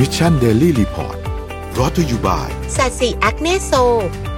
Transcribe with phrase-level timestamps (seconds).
[0.00, 1.16] มิชชันเดลี่รีพอร์ต
[1.78, 3.72] รอ t ธออยู่บ่ายสัตสีแอคเนโซ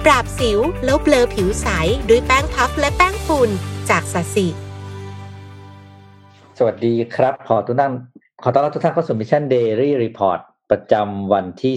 [0.05, 1.67] ปราบสิวแล้วเบลอผิวใส
[2.09, 3.49] ด้วยแป้งพัฟและแป้งฝุ่น
[3.89, 4.47] จากสัตสี
[6.57, 7.93] สวัสดีครับ ขอทุกท่าน
[8.43, 10.39] ขอต้อนรับทุกท่านเข้าสู่มิชชันเดลี่รีพอร์ต
[10.71, 11.73] ประจำวันที่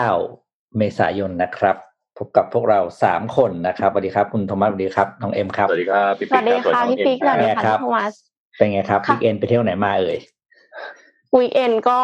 [0.00, 1.76] 19 เมษายนนะครับ
[2.18, 8.14] พบกับพวกเราสามคนนะครับสวัสดีครับ คุณโทมัสสวัสดีครับน้องเอ็มครับสวัสดีครับพี่สปิ๊วักสดีรับค่ะน้องพี่ปิ๊กสเอ็วัสมดีครัค่ะบพี่โทมัส
[8.56, 10.18] เป็นไงครับค่ะ weekend ไปเที่ยวไหนมาเอ่ย
[11.36, 11.98] weekend ก็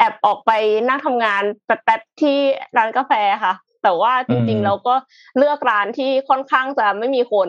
[0.00, 0.50] แอบออกไป
[0.88, 2.36] นั่งทำงานแป๊บๆที่
[2.76, 3.12] ร้านกาแฟ
[3.44, 4.94] ค่ะ แต่ว่าจริงๆเราก็
[5.38, 7.48] เลือกร้านที่ค่อนข้างจะไม่มีคน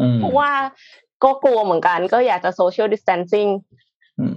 [0.00, 0.50] อืมเพราะว่า
[1.24, 3.50] ก็กลัวเหมือนกันก็อยากจะ social distancing
[4.18, 4.36] อืม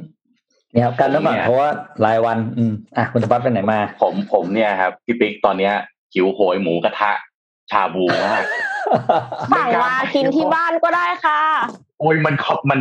[0.74, 1.70] เนี่ยครับกันแล้วก่อนเพราะว่า
[2.06, 5.74] รายวัน อืมอะคุณโทมัสไปไหนมา ผมผมเนี่ยครับพี่ปิ๊กตอนเนี้ย
[6.14, 7.12] หิวโหยหมูกระทะ
[7.72, 8.44] ชาบูมาก
[9.54, 11.40] สั่งมากินที่บ้านก็ได้ค่ะ
[12.00, 12.80] โอ้ยมันเขามัน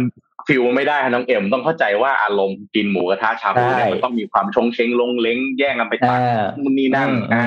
[0.49, 7.45] feel ไม่ได้ฮะน้องเอ็มต้องเข้าใจว่าอารมณ์กินหมูกระทะชาบูเนี่ยใช่มันต้องมีความชงเชงโล้งเล้งแย่งกันไปตักอ่านู่นนี่นั่นอืมอ่า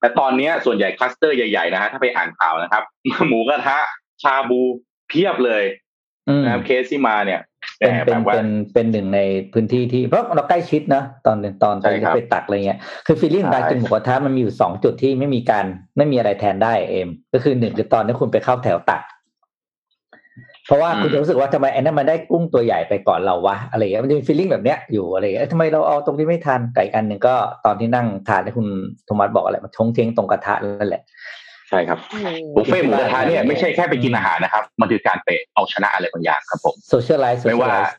[0.00, 2.82] แต่ตอนเนี้ยส่วนใหญ่คลัสเตอร์ใหญ่ๆนะฮะถ้าไปอ่านข่าวนะครับ
[3.28, 3.78] หมูกระทะ
[4.22, 4.60] ชาบู
[5.08, 5.64] เพียบเลย
[6.28, 7.40] อืมนะครับเคสที่มาเนี่ย
[7.78, 9.20] แหเป็นมเป็นแบบว่าเป็นเป็นหนึ่งใน
[9.52, 15.64] พื้นที่ที่เพราะเราใกล้ชิดนะตอนตอนตอนใช่ครับไปตักอะไรเงี้ยคือ feeling ของการใช่กินหมูกระทะมันมีอยู่สองจุดที่ไม่มีการ
[15.96, 19.02] ไม่มีอะไรแทนได้เอมก็คือหนึ่งคือตอนที่คุณไปเข้าแถวตัก
[20.68, 27.34] เพราะว่าคุณจะรู้สึกว่าทำไมไอ้นั่นมันได้กุ้งตัวใหญ่ไปก่อนเราวะอะไรเงี้ยมันจะมี feeling แบบเนี้ยอยู่อะไรเงี้ยเอ้ยทำไมเราเอาตรงที่ไม่ทันไก่อันหนึ่งก็
[27.66, 28.66] ตอนที่นั่งทานที่คุณ
[29.06, 31.02] โทมัสบอกอะไรมันชงเชงตรงกระทะนั่นแหละ
[31.68, 31.98] ใช่ครับ
[32.56, 37.94] บุฟเฟ่ต์หมูกระทะเนี่ยไม่ใช่แค่ไปกินอาหารนะครับ มันคือการไปเอาชนะอะไรบางอย่างครับผม social life social life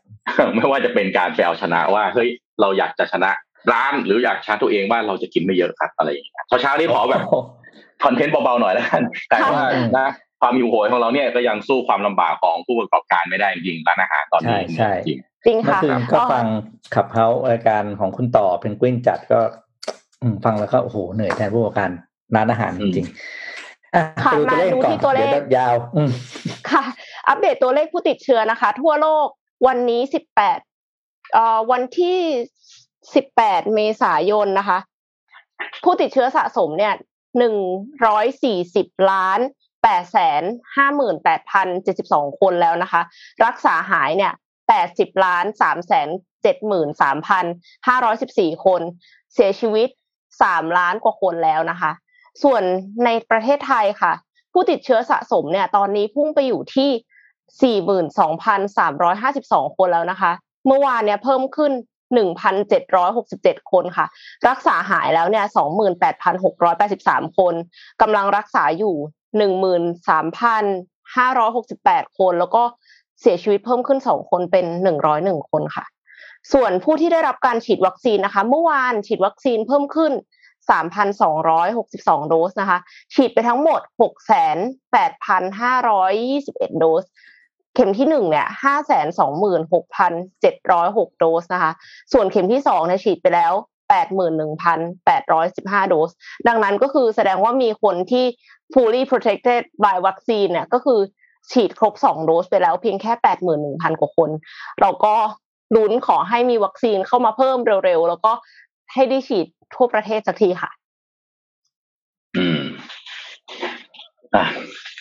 [0.56, 2.30] ไม่ว่าจะเป็นการไปเอาชนะว่าเฮ้ย
[2.62, 3.32] เราอยากจะชนะ
[3.72, 7.22] ร้านหรืออยากชนะตัวเองว่าเราจะกินไม่เยอะครับอะไรอย่างเงี้ยเช้าๆนี้ขอแบบ
[8.04, 10.10] คอนเทนต์เบาๆหน่อยแล้วกันแต่ว่าค่ะนะ
[10.42, 16.46] ความหิวโหยของเราเนี่ยก็ยังสู้ความลำบากของผู้ประกอบการไม่ได้จริงๆร้านอาหารตอนนี้ใช่ใช่จริงจริงเมื่อค่ะคืนก็ฟัง
[16.96, 19.40] ขับเฮารายการของคุณต่อเพนกวินจัดก็
[20.22, 21.90] อืมฟังแล้วก็โอ้โหเหนื่อยแทนผู้ประกอบการ
[22.36, 26.10] ร้านอาหารจริงๆอะค่ะไปดูตัวเลขก่อนมาดูที่ตัวเลขเดี๋ยวยาวอืม
[26.70, 26.84] ค่ะ
[27.28, 29.28] อัปเดตตัวเลขผู้ติดเชื้อนะคะ ทั่วโลก
[29.68, 30.60] วันนี้สิบแปด
[31.34, 32.18] เอ่อวันที่
[33.16, 34.80] สิบแปดเมษายนนะคะ
[35.84, 36.94] ผู้ติดเชื้อสะสมเนี่ย
[37.38, 37.56] หนึ่ง
[38.06, 39.40] ร้อยสี่สิบล้าน
[39.84, 40.44] แปดแสน
[40.76, 43.02] ห้าหมื่นแปดพันเจ็ดสิบสองคนแล้วนะคะ
[43.46, 44.34] รักษาหายเนี่ย
[44.70, 46.10] แปดสิบล้านสามแสน
[46.44, 47.46] เจ็ดหมื่นสามพัน
[47.88, 48.82] ห้าร้อยสิบสี่คน
[49.34, 49.90] เสียชีวิต
[50.44, 51.92] สามล้านกว่าคนแล้วนะคะ
[52.44, 52.64] ส่วน
[53.06, 54.14] ในประเทศไทยค่ะ
[54.54, 56.90] ผู้ติดเชื้อสะสมเนี่ย ตอนนี้พุ่งไปอยู่ที่
[58.10, 60.32] 42,352 คนแล้วนะคะ
[60.68, 61.72] เมื่อวานเนี่ยเพิ่มขึ้น
[62.92, 64.06] 1,767 คนค่ะ
[64.48, 65.46] รักษาหายแล้วเนี่ย
[66.62, 67.54] 28,683 คน
[68.02, 68.96] กำลังรักษาอยู่
[69.38, 72.64] 13,568คน แล้วก็
[73.22, 74.66] เสียชีวิตเพิ่มขึ้น2คนเป็น
[75.08, 75.86] 101คนค่ะ
[76.54, 80.12] ส่วนผู้ที่ได้รับการฉีดวัคซีนนะคะ เมื่อวานฉีดวัคซีนเพิ่มขึ้น
[80.72, 82.80] 3,262 โดสนะคะ
[83.14, 87.04] ฉีดไปทั้งหมด 6,8,521 โดส
[87.76, 91.72] เข็มที่หนึ่งเนี่ย 526,6,706 โดสนะคะ
[92.14, 93.54] ส่วนเข็มที่สองเนี่ยฉีดไปแล้ว
[93.90, 96.10] 81,815 โดส
[96.48, 98.26] ดังนั้นก็คือแสดงว่ามีคนที่
[98.74, 101.00] fully protected by วัคซีนเนี่ยก็คือ
[101.52, 103.12] ฉีดครบ 2 โดสไปแล้วเพียงแค่
[103.58, 104.30] 81,000 กว่าคน
[104.82, 105.16] เราก็
[105.76, 108.32] ลุ้นขอให้มีวัคซีนเข้ามาเพิ่มเร็วๆ แล้วก็
[108.94, 112.62] ให้ได้ฉีดทั่วประเทศสักทีค่ะๆอืม
[114.36, 114.46] อะ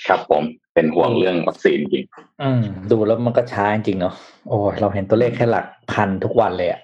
[0.08, 0.42] ครับผม
[0.74, 2.04] เป็นห่วงเรื่องวัคซีนจริง
[2.42, 4.14] อืม ดูแล้วมันก็ช้าจริงๆเนาะ
[4.48, 6.80] โอ้ยเราเห็นตัวเลขแค่หลักพันทุกวันเลยอะ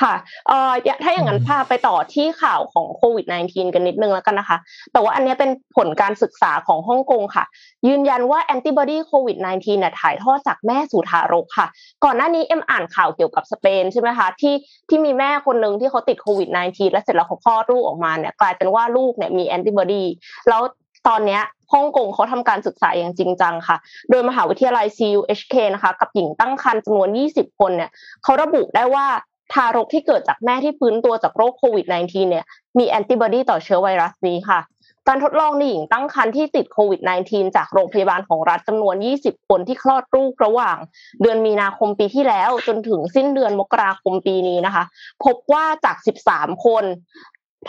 [0.00, 0.14] ค่ะ
[0.48, 4.58] เอ่ออย่าถ้าอย่างนั้นพาไปต่อที่ข่าวของโควิด -19 กันนิดนึงแล้วกันนะคะ
[4.92, 7.44] แต่ว่าอันเนี้ยเป็นผลการศึกษาของฮ่องกงค่ะ
[7.88, 11.66] ยืนยันว่าแอนติบอดีโควิด -19 เนี่ยถ่ายทอดจากแม่สู่ทารกค่ะ
[12.04, 14.54] ก่อนหน้านี้เอ็มอ่านข่าวเกี่ยวกับสเปนใช่ไหมคะที่
[14.88, 20.04] ที่มีแม่คนหนึ่งที่เขาติดโควิด -19 แล้วเสร็จแล้วเขาคลอดลูกออกมาเนี่ยกลายเป็นว่าลูกเนี่ยมีแอนติบอดี
[20.48, 20.62] แล้ว
[21.08, 21.42] ตอนเนี้ย
[21.72, 23.76] ฮ่องกงเขาทำการศึกษาอย่างจริงจังค่ะ
[24.10, 27.90] โดยมหาวิทยาลัย CUHK นะคะ กับหญิงตั้งครรภ์จำนวน 20 คนเนี่ย
[28.22, 29.06] เขาระบุได้ว่า
[29.52, 32.44] ทารกที่เกิดจากแม่ที่ฟื้นตัวจากโรคโควิด -19 เนี่ย
[32.78, 34.60] มีแอนติบอดีต่อเชื้อไวรัสนี้ค่ะ
[35.08, 40.76] การทดลองในหญิงตั้งครรภ์ที่ติดโควิด -19 จากโรงพยาบาลของรัฐจำนวน 20 คนที่คลอดลูกระหว่าง
[41.22, 44.84] เดือนมีนาคมปีที่แล้ว จนถึงสิ้นเดือนมกราคมปีนี้นะคะ
[45.24, 45.96] พบว่าจาก
[46.28, 46.84] 13 คน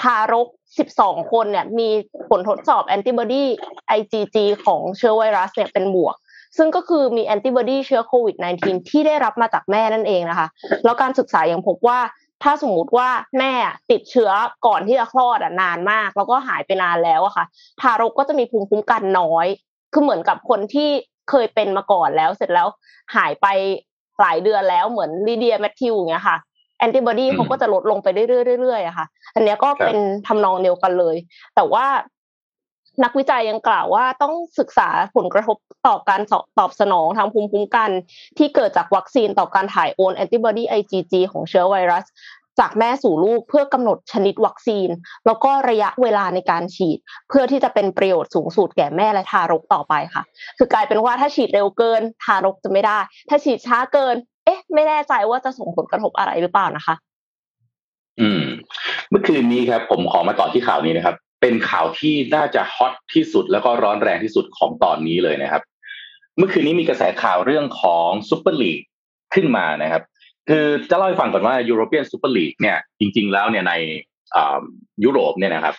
[0.01, 0.47] ทารก
[0.89, 1.89] 12 คนเนี่ยมี
[2.29, 3.43] ผลทดสอบแอนติบอดี
[3.97, 4.35] IgG
[4.65, 6.15] ของเชื้อไวรัสเนี่ยเป็นบวก
[6.57, 10.47] ซึ่งก็คือมีแอนติบอดีเชื้อโควิด -19 ที่ได้รับมาจากแม่นั่นเองนะคะ
[10.83, 11.99] แล้วการศึกษายังพบว่า
[12.43, 13.09] ถ้าสมมุติว่า
[13.39, 13.51] แม่
[13.91, 14.31] ติดเชื้อ
[14.67, 17.45] ก่อนที่จะคลอดอะนานมาก แล้วก็หายไปนานแล้วอะค่ะ
[17.81, 19.47] ทารกก็จะมีภูมิคุ้มกันน้อย
[19.93, 20.89] คือเหมือนกับคนที่
[21.29, 22.67] เคยเป็นมาก่อนแล้วเสร็จแล้ว
[23.15, 23.47] หายไป
[24.19, 26.37] หลายเดือนแล้วเหมือนลีเดียแมทธิวอย่างเงี้ยค่ะ
[26.79, 29.97] แแอนติบอดีเขาก็จะลดลงไปเรื่อยๆอะค่ะ อันนี้ก็เป็น
[30.27, 31.15] ทำนองเดียวกันเลย
[31.55, 31.85] แต่ว่า
[33.03, 35.57] นักวิจัยยังกล่าวว่าต้องศึกษาผลกระทบ
[35.87, 36.21] ต่อการ
[36.59, 37.89] ตอบสนองทางภูมิคุ้มกัน
[38.37, 42.05] ที่เกิดจากวัคซีนต่อการถ่ายโอนแอนติบอดี IgG ของเชื้อไวรัส
[42.59, 44.89] จากแม่สู่ลูกเพื่อกำหนดชนิดวัคซีน
[45.25, 46.97] แล้วก็ระยะเวลาในการฉีด
[47.29, 50.23] เพื่อที่จะเป็นประโยชน์สูงสุดแก่แม่และทารกต่อไปค่ะ
[50.57, 52.99] คือกลายเป็นว่าถ้าฉีดเร็วเกิน ทารกจะไม่ได้
[53.29, 56.95] ถ้าฉีดช้าเกิน เอ๊ะ ไม่แน่ใจว่าจะส่งผลกระทบอะไรหรือเปล่านะคะ
[58.19, 58.43] อืม
[59.09, 65.63] เมื่อคืนนี้ครับ ผมขอมาต่อที่ข่าวนี้นะครับ เป็นข่าวที่น่าจะฮอตที่สุดแล้วก็ร้อนแรงที่สุดของตอนนี้เลยนะครับ
[66.37, 68.79] เมื่อคืนนี้มีกระแสข่าวเรื่องของซูเปอร์ลีก
[69.33, 70.03] ขึ้นมานะครับ
[70.49, 73.73] คือจะเล่าให้ฟังก่อนว่ายูโรเปียนซูเปอร์ลีกเนี่ยจริง ๆ แล้วเนี่ยใน
[75.03, 75.75] ยุโรปเนี่ยนะครับ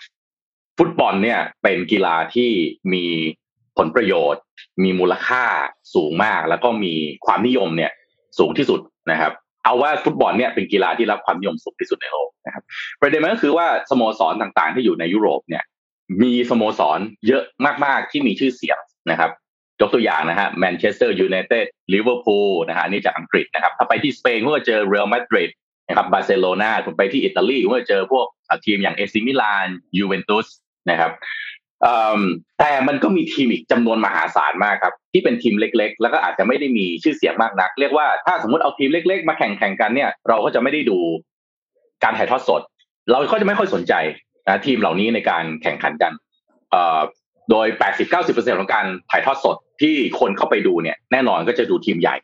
[0.79, 2.51] ฟุตบอลเนี่ยเป็นกีฬาที่
[2.93, 3.05] มี
[3.77, 4.43] ผลประโยชน์
[4.83, 5.45] มีมูลค่า
[5.95, 6.95] สูงมาก แล้วก็มี
[7.27, 7.93] ความนิยมเนี่ย
[8.39, 8.81] สูงที่สุด
[9.11, 9.33] นะครับ
[9.65, 12.63] เอาว่าฟุตบอลเนี่ยเป็นกีฬาที่รับความนิยมสูงที่สุดในโลกนะครับ
[13.01, 15.65] ประเด็นมันก็คือว่าสโมสรต่างๆ ที่อยู่ในยุโรปเนี่ย
[16.23, 17.43] มีสโมสรเยอะ
[17.85, 18.79] มากๆที่มีชื่อเสียง
[19.11, 19.31] นะครับ
[19.81, 25.51] ยกตัวอย่างนะฮะแมนเชสเตอร์ยูไนเต็ดลิเวอร์พูลนะฮะนี่จากอังกฤษนะครับ ถ้าไปที่สเปนก็จะเจอเรอัลมาดริด
[25.89, 28.27] นะครับบาร์เซโลนาผมไปที่อิตาลีก็จะเจอพวก
[28.67, 29.67] ทีมอย่างเอซิมิลาน
[29.99, 30.47] ยูเวนตุส
[30.91, 31.13] นะครับ
[32.59, 40.99] แต่มันก็มีทีมอีกจำนวนมหาศาลมากครับ ที่เป็นทีมเล็ก ๆ แล้วก็อาจจะไม่ได้มีชื่อเสียงมากนัก เรียกว่าถ้าสมมติเอาทีมเล็ก ๆ มาแข่งแข่งกันเนี่ย เราก็จะไม่ได้ดู
[42.05, 42.63] การถ่ายทอดสด
[43.11, 43.95] เราก็จะไม่ค่อยสนใจ
[44.49, 46.13] นะทีมเหล่านี้ในการแข่งขันกัน
[47.51, 47.67] โดย
[48.13, 52.17] 80-90%ของการถ่ายทอดสดที่คนเข้าไปดูเนี่ยแน่นอนก็จะดูทีมใหญ่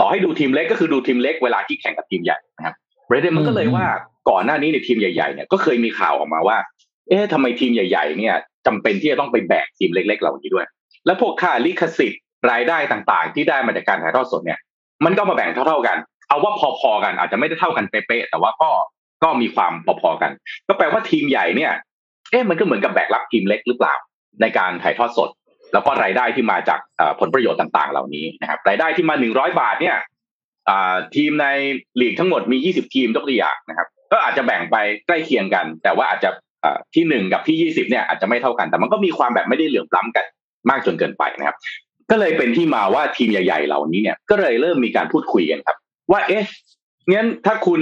[0.00, 2.74] ต่อให้ดูทีมเล็กก็คือดูทีมเล็กเวลาที่แข่งกับทีมใหญ่นะครับ
[3.08, 3.86] ประเด็นมันก็เลยว่า
[4.30, 6.58] ก่อนหน้านี้ในทีมใหญ่ๆเนี่ยก็เคยมีข่าวออกมาว่า
[7.08, 10.66] เอ๊ะทำไมทีมใหญ่ ๆ เนี่ย จำเป็นที่จะต้องไปแบกทีมเล็ก ๆ เหล่านี้ด้วย
[11.06, 14.58] แล้วพวกค่าลิขสิทธิ์รายได้ต่างๆ ที่ได้มาจากการถ่ายทอดสดเนี่ย
[15.04, 15.96] มันก็มาแบ่งเท่า ๆกัน
[16.28, 18.70] เอาว่าพอๆกันอาจจะไม่ได้เท่ากันเป๊ะๆแต่ว่าก็
[19.22, 19.72] ก็มีความ
[20.02, 20.30] พอๆกัน
[20.68, 21.72] ก็แปลว่าทีมใหญ่เนี่ย
[22.30, 23.94] เอ๊ะมันก็เหมือนกับแบกรับทีมเล็กหรือเปล่า
[24.40, 25.30] ในการถ่ายทอดสด
[25.72, 26.80] แล้วก็รายได้ที่มาจาก
[27.20, 29.96] ผลประโยชน์ต่างๆ เหล่านี้นะครับรายได้ที่มาหนึ่งร้อยบาทเนี่ย
[31.16, 31.46] ทีมใน
[32.00, 34.76] ลีกทั้งหมดมียี่สิบทีมยกตัวอย่างนะครับ ก็อาจจะแบ่งไป
[35.06, 36.30] ใกล้เคียงกัน แต่ว่าอาจจะ
[36.94, 40.24] ที่หนึ่งกับที่ยี่สิบเนี่ยอาจจะไม่เท่ากัน แต่มันก็มีความแบบไม่ได้เหลื่อมล้ำกัน
[40.70, 41.56] มากจนเกินไปนะครับ
[42.10, 45.76] ก็เลยเป็นที่มาว่าทีมใหญ่ๆ เหล่านี้เนี่ยก็เลยเริ่มมีการพูดคุยกันครับ
[46.12, 46.44] ว่าเอ๊ะ
[47.12, 47.80] งั้นถ้าคุณ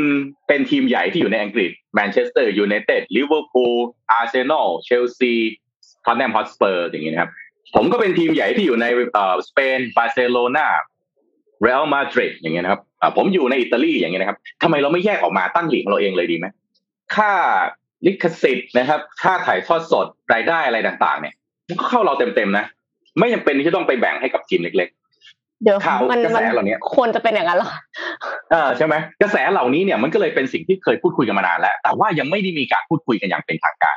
[0.48, 3.76] เป็นทีมใหญ่ที่อยู่ในอังกฤษแมนเชสเตอร์ยูไนเต็ดลิเวอร์พูล
[4.12, 5.32] อาร์เซนอลเชลซี
[6.04, 7.30] ทอตแนมฮอตสเปอร์อย่างนี้นะครับ
[7.74, 10.66] ผมก็เป็นทีมใหญ่ที่อยู่ในเอ่อสเปนบาร์เซโลนา
[11.62, 12.80] เรอัลมาดริดอย่างเงี้ยนะครับ
[13.16, 16.46] ผมอยู่ในอิตาลีอย่างเงี้ยนะครับทำไมเราไม่แยกออกมาตั้งลีกของเราเองเลยดีไหม
[17.14, 17.32] ค่า
[18.06, 21.34] ลิขสิทธิ์นะครับ ค่าถ่ายทอดสดรายได้อะไรต่างๆ เนี่ย
[21.68, 22.64] มันก็เข้าเราเต็มๆนะ
[23.18, 27.70] ไม่จำเป็นที่ต้องไปแบ่งให้กับทีมเล็กๆเดี๋ยวข่าวกระแสเหล่านี้ควรจะเป็นอย่างนั้นหรอ
[28.54, 33.96] อ่าใช่ไหมกระแสเหล่านี้เนี่ยมันก็เลยเป็นสิ่งที่เคยพูดคุยกันมานานแล้ว แต่ว่ายังไม่ได้มีการพูดคุยกันอย่างเป็นทางการ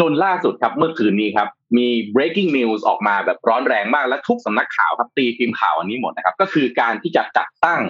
[0.00, 7.80] จนล่าสุดครับเมื่อคืนนี้ครับ มี breaking news ออกมาแบบร้อนแรงมากและทุกสำนักข่าวครับตีพิมพ์ข่าวอันนี้หมดนะครับ ก็คือการที่จะจัดตั้ง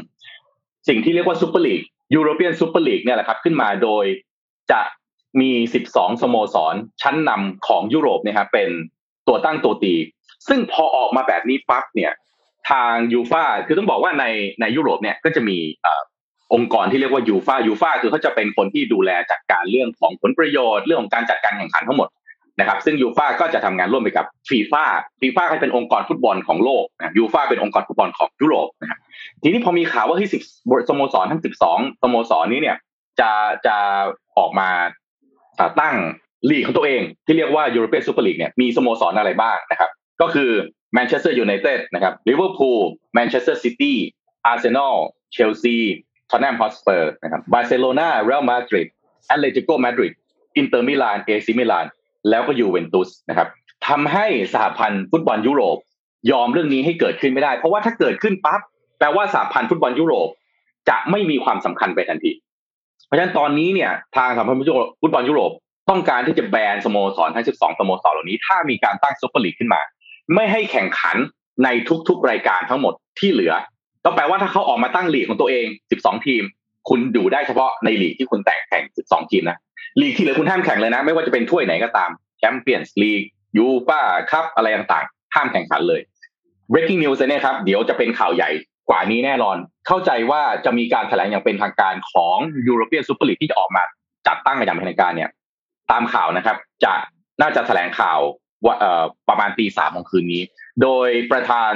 [0.89, 1.81] สิ่งที่เรียกว่าซูเปอร์ลีก
[2.15, 4.05] ยูโรเปียนซูเปอร์ลีกเนี่ยแหละครับ ขึ้นมาโดย
[4.71, 4.81] จะ
[5.41, 5.51] มี
[5.89, 8.69] 12 สโมสร ชั้นนำของยุโรปเนี่ยนะครับเป็น
[9.29, 9.95] ตัวตั้งตัวตี
[10.49, 12.13] ซึ่งพอออกมาแบบนี้ปั๊บเนี่ย
[12.71, 14.25] ทางยูฟ่าคือต้องบอกว่าใน
[14.61, 15.59] ในยุโรปเนี่ยก็จะมี
[16.55, 22.09] องค์กรที่เรียกว่ายูฟ่ายูฟ่าคือเขาจะเป็นคนที่ดูแลจัดการเรื่องของผลประโยชน์เรื่องของการจัดการแข่งขันทั้งหมด
[22.61, 24.85] นะครับ ซึ่งยูฟ่าก็จะทำงานร่วมไปกับฟีฟ่า
[25.21, 28.99] ฟีฟ่าก็เป็นองค์กรฟุตบอลของโลกนะยูฟ่าเป็นองค์กรฟุตบอลของยุโรปนะครับ
[29.43, 30.43] ทีนี้พอมีข่าวว่าที่สิบ
[30.89, 32.77] สโมสรทั้งสิบสองสโมสรนี้เนี่ย
[33.21, 33.31] จะ
[33.67, 33.77] จะ
[34.39, 34.69] ออกมา
[35.81, 35.97] ตั้ง
[36.51, 39.91] ลีกของตัวเอง ที่เรียกว่า European Super League เนี่ยมีสโมสรอะไรบ้างนะครับ
[40.21, 40.51] ก็คือ
[40.95, 42.81] แมนเชสเตอร์ยูไนเต็ดนะครับลิเวอร์พูล
[43.15, 43.97] แมนเชสเตอร์ซิตี้
[44.47, 44.97] อาร์เซนอล
[45.33, 45.77] เชลซี
[46.31, 48.89] ทอตแนมฮอตสเปอร์นะครับบาร์เซโลนาเรอัลมาดริด
[49.27, 50.13] แอตเลติโกมาดริด
[50.57, 51.87] อินเตอร์มิลานเอซิมิลาน
[52.31, 53.49] แล้วก็ยูเวนตุสนะครับ
[53.89, 55.79] ทำให้สหพันธ์ฟุตบอลยุโรป
[56.31, 58.61] ยอมเรื่องนี้ให้เกิดขึ้นไม่ได้ เพราะว่าถ้าเกิดขึ้นปั๊บ
[58.99, 60.29] แปลว่าสหพันธ์ฟุตบอลยุโรป
[60.89, 62.33] จะไม่มีความสำคัญไปทันที
[63.13, 64.59] ราะฉะนั้นตอนนี้เนี่ยทางสหพันธ์
[65.01, 65.53] ฟุตบอลยุโรป
[65.91, 69.81] ต้องการที่จะแบนสโมสรทั้ง 12 สโมสรเหล่านี้ ถ้ามีการตั้งซุปเปอร์ลีกขึ้นมา
[70.35, 71.17] ไม่ให้แข่งขัน
[71.65, 71.69] ใน
[72.09, 73.55] ทุกๆ รายการทั้งหมดที่เหลือ
[74.05, 75.67] ก็แปลว่าถ้าเขาออกมาตั้งลีกของตัวเอง
[75.97, 76.43] 12 ทีม
[76.89, 79.59] คุณดูได้เฉพาะในลีกที่คุณแตกแข่ง 12 ทีมนะ
[80.01, 83.23] ลีกที่เหลือคุณห้ามแข่งเลยนะ ไม่ว่าจะเป็นถ้วยไหนก็ตามแชมเปี้ยนส์ลีก
[83.57, 84.01] ยูฟ่า
[84.31, 86.01] คัพอะไรต่างๆ ห้ามแข่งขันเลย
[86.73, 88.51] breaking news เนี่ยครับเดี๋ยวจะเป็นข่าวใหญ่
[88.89, 92.37] กว่านี้แน่นอน เข้าใจว่าจะมีการแถลงอย่างเป็นทางการของ
[92.69, 93.83] European Super League ที่จะออกมา
[94.27, 95.31] จัดตั้งกันอย่างเป็นทางการเนี่ย
[95.91, 96.93] ตามข่าวนะครับ จะ
[97.41, 98.19] น่าจะแถลงข่าว
[98.67, 98.75] ว่า
[99.29, 100.43] ประมาณตีสามของคืนนี้
[100.83, 101.73] โดยประธาน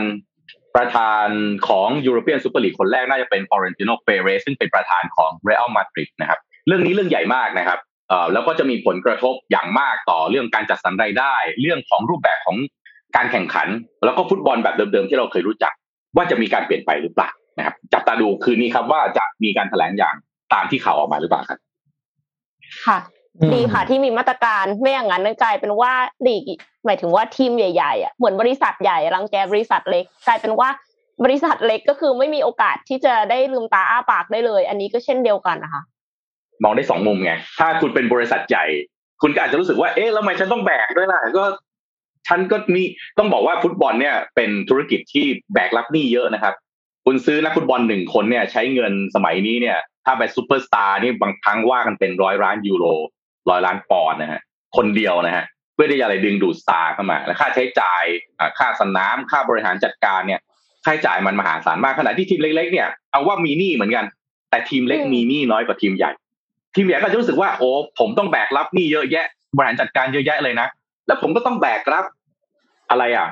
[0.76, 1.28] ประธาน
[1.68, 7.78] ของยูโรเปียนซูเปอร์ลีกคนแรกน่าจะเป็นฟลอเรนติโนเปเรซซึ่งเป็นประธานของเรอัลมาดริดนะครับ เรื่องนี้เรื่องใหญ่มากนะครับ
[8.32, 12.56] แล้วก็จะมีผลกระทบอย่างมากต่อเรื่องการจัดสรรรายได้ เรื่องของรูปแบบของ
[13.16, 13.68] การแข่งขัน
[14.04, 15.72] แล้วก็ฟุตบอลแบบเดิมๆที่เราเคยรู้จัก
[16.16, 20.14] ว่าจะมีการเปลี่ยนไปหรือเปล่านะครับ จับตาดูคืนนี้ครับ ว่าจะมีการแถลงอย่าง
[20.52, 21.58] ตามที่ข่าวออกมาหรือเปล่าครับ
[22.86, 22.98] ค่ะ
[23.40, 25.92] อืมดีค่ะที่มีมาตรการไม่อย่างนั้นกลายเป็นว่า
[26.26, 26.44] ลีก
[26.84, 30.68] หมายถึงว่าทีมใหญ่ๆอะเหมือนบริษัทใหญ่รังแกบริษัทเล็ก กลายเป็นว่า
[31.24, 35.82] บริษัทเล็กก็คือไม่มีโอกาสที่จะได้ลืมตาอ้าปากได้เลย อันนี้ก็เช่นเดียวกันนะคะ
[36.62, 38.64] มองได้สองมุมไง ถ้าคุณเป็นบริษัทใหญ่
[39.22, 41.44] คุณก็อาจจะรู้สึกว่า เอ๊ะแล้วทำไมฉันต้องแบกด้วยล่ะ ก็
[42.26, 42.82] ฉันก็มี
[43.18, 46.54] ต้องบอกว่าฟุตบอลเนี่ยเป็นธุรกิจที่แบกรับหนี้เยอะนะครับ
[47.04, 52.84] คุณซื้อนักฟุตบอลหนึ่งคนเนี่ยใช้เงินสมัยนี้เนี่ย ถ้าไปซูเปอร์สตาร์นี่บางครั้งว่ากันเป็นร้อยล้านยูโร
[53.50, 54.40] ร้อยล้านปอนด์นะฮะ
[54.76, 58.04] คนเดียวนะฮะเพื่อที่จะอะไรดึงดูดสตาร์เข้ามาและค่าใช้จ่าย
[58.38, 60.40] อ่าค่าสนามค่าบริหารจัดการเนี่ย
[60.84, 64.04] ค่าใช้จ่ายมันมหาศาลมากขณะที่ทีมเล็ก ๆ เนี่ยเอาว่ามีหนี้เหมือนกัน
[64.50, 66.12] แต่ทีมเล็กอืมมีหนี้น้อยกว่าทีมใหญ่
[66.74, 70.68] ทีมใหญ่ก็จะรู้สึกว่าโอ้ผมต้องแบกรับหนี้เยอะแยะบริหารจัดการเยอะแยะเลยนะ
[71.06, 72.04] แล้วผมก็ต้องแบกรับ
[72.90, 73.28] อะไรอะ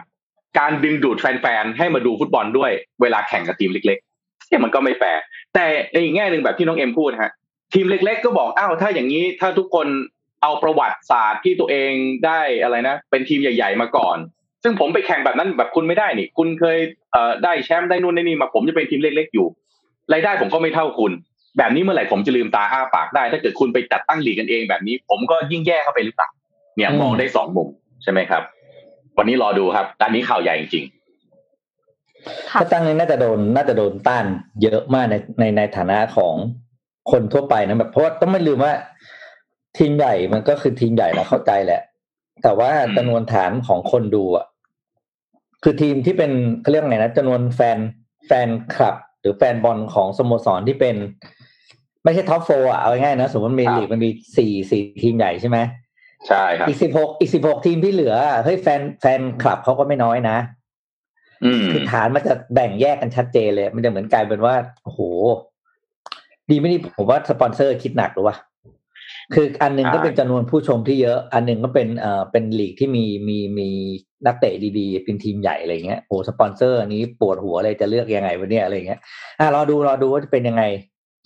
[0.58, 2.70] การดึงดูดแฟนๆให้มาดูฟุตบอลด้วย
[3.02, 5.20] เวลาแข่งกับทีมเล็กๆเนี่ยมันก็ไม่แฟร์
[5.54, 7.32] แต่ในอีกแง่หนึ่งแบบที่น้องเอ็มพูดฮะ
[7.74, 9.86] ทีมเล็ก ๆ ก็บอกอ้าวถ้าอย่างนี้ถ้าทุกคน
[10.42, 11.92] เอาประวัติศาสตร์ที่ตัวเอง
[12.26, 14.16] ได้อะไรนะ เป็นทีมใหญ่ ๆ มาก่อน
[14.62, 16.78] ซึ่งผมไปแข่งแบบนั้นแบบคุณไม่ได้นี่ คุณเคย
[17.12, 19.46] เอ่อได้แชมป์ได้นู่นได้นี่มาผมจะเป็นทีมเล็ก ๆ อยู่
[20.12, 21.12] รายได้ผมก็ไม่เท่าคุณ
[21.58, 26.28] แบบนี้เมื่อไหร่ผมจะลืมตาอ้าปากได้ ถ้าเกิดคุณไปจัดตั้งหลีกกันเองแบบนี้ ผมก็ยิ่งแย่เข้าไปหรือเปล่า
[26.76, 27.68] เนี่ยอืมมองได้สองมุม
[28.02, 28.42] ใช่ไหมครับ
[29.18, 30.84] วันนี้รอดูครับอันนี้ข่าวใหญ่จริง
[32.50, 34.26] ค่ะถ้าตั้งนี้น่าจะโดนน่าจะโดนต้าน
[34.62, 36.34] เยอะมากในในในฐานะของ
[37.10, 38.72] คนทั่วไปนะแบบเพราะว่าต้องไม่ลืมว่า
[39.78, 41.82] ทีมใหญ่มันก็คือทีมใหญ่เราเข้าใจแหละ
[42.42, 44.46] แต่ว่าอืมจำนวนฐานของคนดูอะ
[45.62, 47.78] คือทีมที่เป็นเขาเรียกไงนะจำนวนแฟน
[48.26, 50.96] แฟนคลับ หรือแฟนบอลของสโมสรที่เป็น
[52.04, 55.83] ไม่ใช่ top four อะเอาง่ายๆนะสมมติมีลีกมันมีสี่สี่ทีมใหญ่ใช่ไหมๆ
[56.28, 58.14] ใช่ครับอีกสิบหกอีกสิบหกทีมที่เหลือ
[58.44, 60.38] เฮ้ยแฟนแฟนคลับเขาก็ไม่น้อยนะ
[61.44, 64.54] อืมคือฐานมันจะแบ่งแยกกันชัดเจนเลย มันจะเหมือนกลายเป็นว่า
[64.84, 65.00] โอ้โห
[66.50, 68.36] ดีไม่ดีผมว่าสปอนเซอร์คิดหนักหรือวะ
[69.34, 73.68] คืออันหนึ่งก็ใช่เป็นจำนวนผู้ชมที่เยอะ อันหนึ่งก็เป็นเอ่อเป็นลีกที่มีมีมี
[74.26, 79.00] นักเตะดีๆ เป็นทีมใหญ่อะไรเงี้ยโอ้สปอนเซอร์อันนี้ปวดหัวเลยจะเลือกยังไงวะเนี่ยอะไรเงี้ย
[79.40, 80.62] อะรอดูรอดูว่าจะเป็นยังไง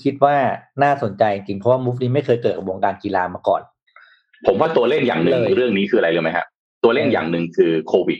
[0.04, 0.34] คิดว่า
[0.82, 3.62] น่าสนใจจริงเพราะว่า move นี้ไม่เคยเกิดกับวงการกีฬามาก่อน
[4.47, 6.47] ผมว่าตัวเร่งอย่างหนึ่งเลยเรื่องนี้คืออะไรรู้ไหมครับ
[6.85, 8.18] ตัวเร่งอย่างหนึ่งคือโควิด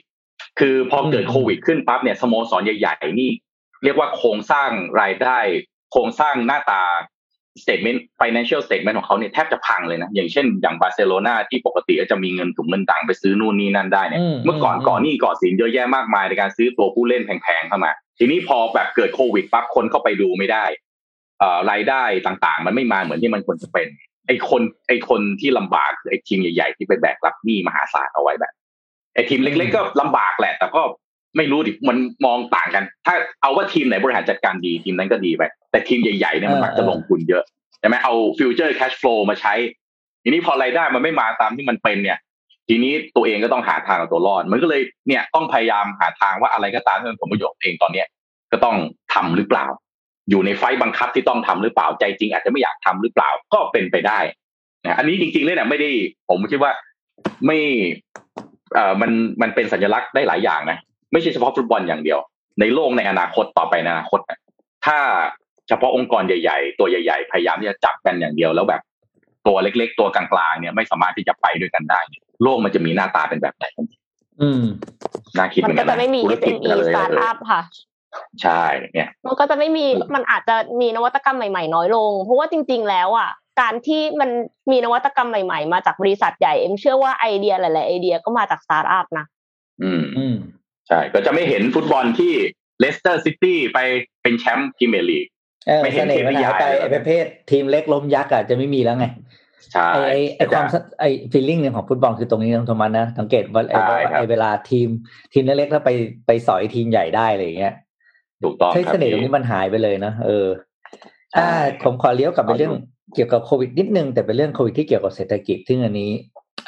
[0.61, 3.31] คือพอเกิดอืมโควิดขึ้นปั๊บเนี่ยสโมสรใหญ่ ๆ นี่
[3.85, 4.71] เรียกว่าโครงสร้าง
[5.01, 5.39] รายได้
[5.93, 6.83] โครงสร้างหน้าตา
[7.63, 20.65] statement financial statement ของเขาเนี่ยแทบจะพังเลยนะ อย่างเช่น อย่างบาร์เซโลนาที่ปกติก็จะมีเงินถุงเงินต่างไปซื้อนู่นนี่นั่นได้เนี่ยอืมเมื่อก่อนอืมก่อนหนี่ก่อสินเยอะแยะมากมายในการซื้อตัวผู้เล่นแพงๆเข้ามา ทีนี้พอแบบเกิดโควิดปั๊บคนเข้าไปดูไม่ได้
[21.41, 23.87] เอ่อรายได้ต่างๆ มันไม่มาเหมือนที่มันควรจะเป็น
[24.28, 28.52] ไอ้คนไอ้คนที่ลำบากคือไอ้ทีมใหญ่ ๆ ที่ไปแบกรับหนี้มหาศาลเอาไว้แบบ
[29.14, 30.82] ไอ้ทีมเล็กๆก็ลำบากแหละ แต่ก็
[31.37, 37.42] ไม่รู้ดิมันมองต่างกัน ถ้าเอาว่าทีมไหนบริหารจัดการดีทีมนั้นก็ดีไปแต่ทีมใหญ่ๆเนี่ยมันมักจะลงทุนเยอะ
[37.80, 39.54] ใช่ไหมเอา future cash flow มาใช้
[40.23, 42.18] ทีนี้พอรายได้มันไม่มาตามที่มันเป็นเนี่ย
[42.68, 48.06] ทีนี้ตัวเองก็ต้องหาทางเอาตัวรอด มันก็เลยเนี่ยต้องพยายามหาทางว่าอะไรก็ตามที่เป็นผลประโยชน์เองตอนเนี้ย
[48.52, 48.76] ก็ต้อง
[49.14, 49.66] ทำหรือเปล่า
[50.30, 54.18] อยู่ในไฟต์บังคับที่ต้องทำหรือเปล่าใจจริง อาจจะไม่อยากทำหรือเปล่าก็เป็นไปได้
[54.87, 55.90] นะอันนี้จริงๆเลยนะไม่ได้
[56.28, 56.73] ผมคิดว่า
[57.47, 57.58] ไม่
[58.75, 59.11] เอ่อมัน
[59.42, 60.78] มันเป็นสัญลักษณ์ได้หลายอย่างนะ
[61.12, 62.18] ไม่ใช่เฉพาะฟุตบอลอย่างเดียว
[62.61, 64.38] ในโลกในอนาคตต่อไปในอนาคตนะ
[64.87, 64.99] ถ้า
[65.68, 68.82] เฉพาะองค์กรใหญ่ๆ ตัวใหญ่ๆ พยายามที่จะจับกันอย่างเดียวแล้วแบบ
[69.47, 73.64] ตัวเล็กๆ ตัวกลางๆเนี่ยไม่สามารถที่จะไปด้วยกันได้เนี่ยโลกมันจะมีหน้าตาเป็นแบบไหน
[74.42, 74.64] อืม
[75.37, 77.61] น่าคิดเหมัมือนนก็กันจะนะไม่มีธุรกิจ SME กันเลยสตาร์ทอัพค่ะ
[78.43, 78.62] ใช่
[78.95, 84.31] เนี่ยมันก็จะไม่มีมันอาจจะมีนวัตกรรมใหม่ๆ น้อยลง เพราะว่าจริง ๆ แล้วอะการที่มัน
[84.71, 89.27] มีนวัตกรรมใหม่ ๆ มาจากบริษัทใหญ่เอ็มเชื่อว่าไอเดียหลายๆไอเดียก็มาจากสตาร์ทอัพนะ
[89.83, 90.37] อืมอืม
[90.88, 92.33] ใช่ก็จะไม่เห็นฟุตบอลที่
[92.81, 93.79] เลสเตอร์ซิตี้ไป
[94.23, 95.27] เป็นแชมป์พรีเมียร์ลีก
[95.67, 99.07] เออไม่เห็นเสนน่ห์มันหายไป KPI ไอ้ประเภททีมเล็กล้มยักษ์อะจะไม่มีแล้วไง
[99.73, 104.88] ใช่ไอ้ไอ้ไอ้ความสไอ้ feeling หนึ่งของฟุตบอลคือตรงนี้นะโทมัสนะสังเกตว่าไอ้ใช่ครับไอ้เวลาทีม
[105.33, 105.91] ทีมเล็กๆถ้าไป
[106.27, 107.75] ไปสอยทีมใหญ่ได้อะไรอย่างเงี้ย
[108.45, 110.47] ถูกต้องใช่ครับเสน่ห์ตรงนี้มันหายไปเลยนะเออ
[111.30, 111.50] ใช่อ่า
[111.85, 112.75] ผมขอเลี้ยวกลับไปขอดูเรื่อง
[113.14, 116.11] เกี่ยวกับโควิดนิดนึง แต่เป็นเรื่องโควิดที่เกี่ยวกับเศรษฐกิจซึ่งอันนี้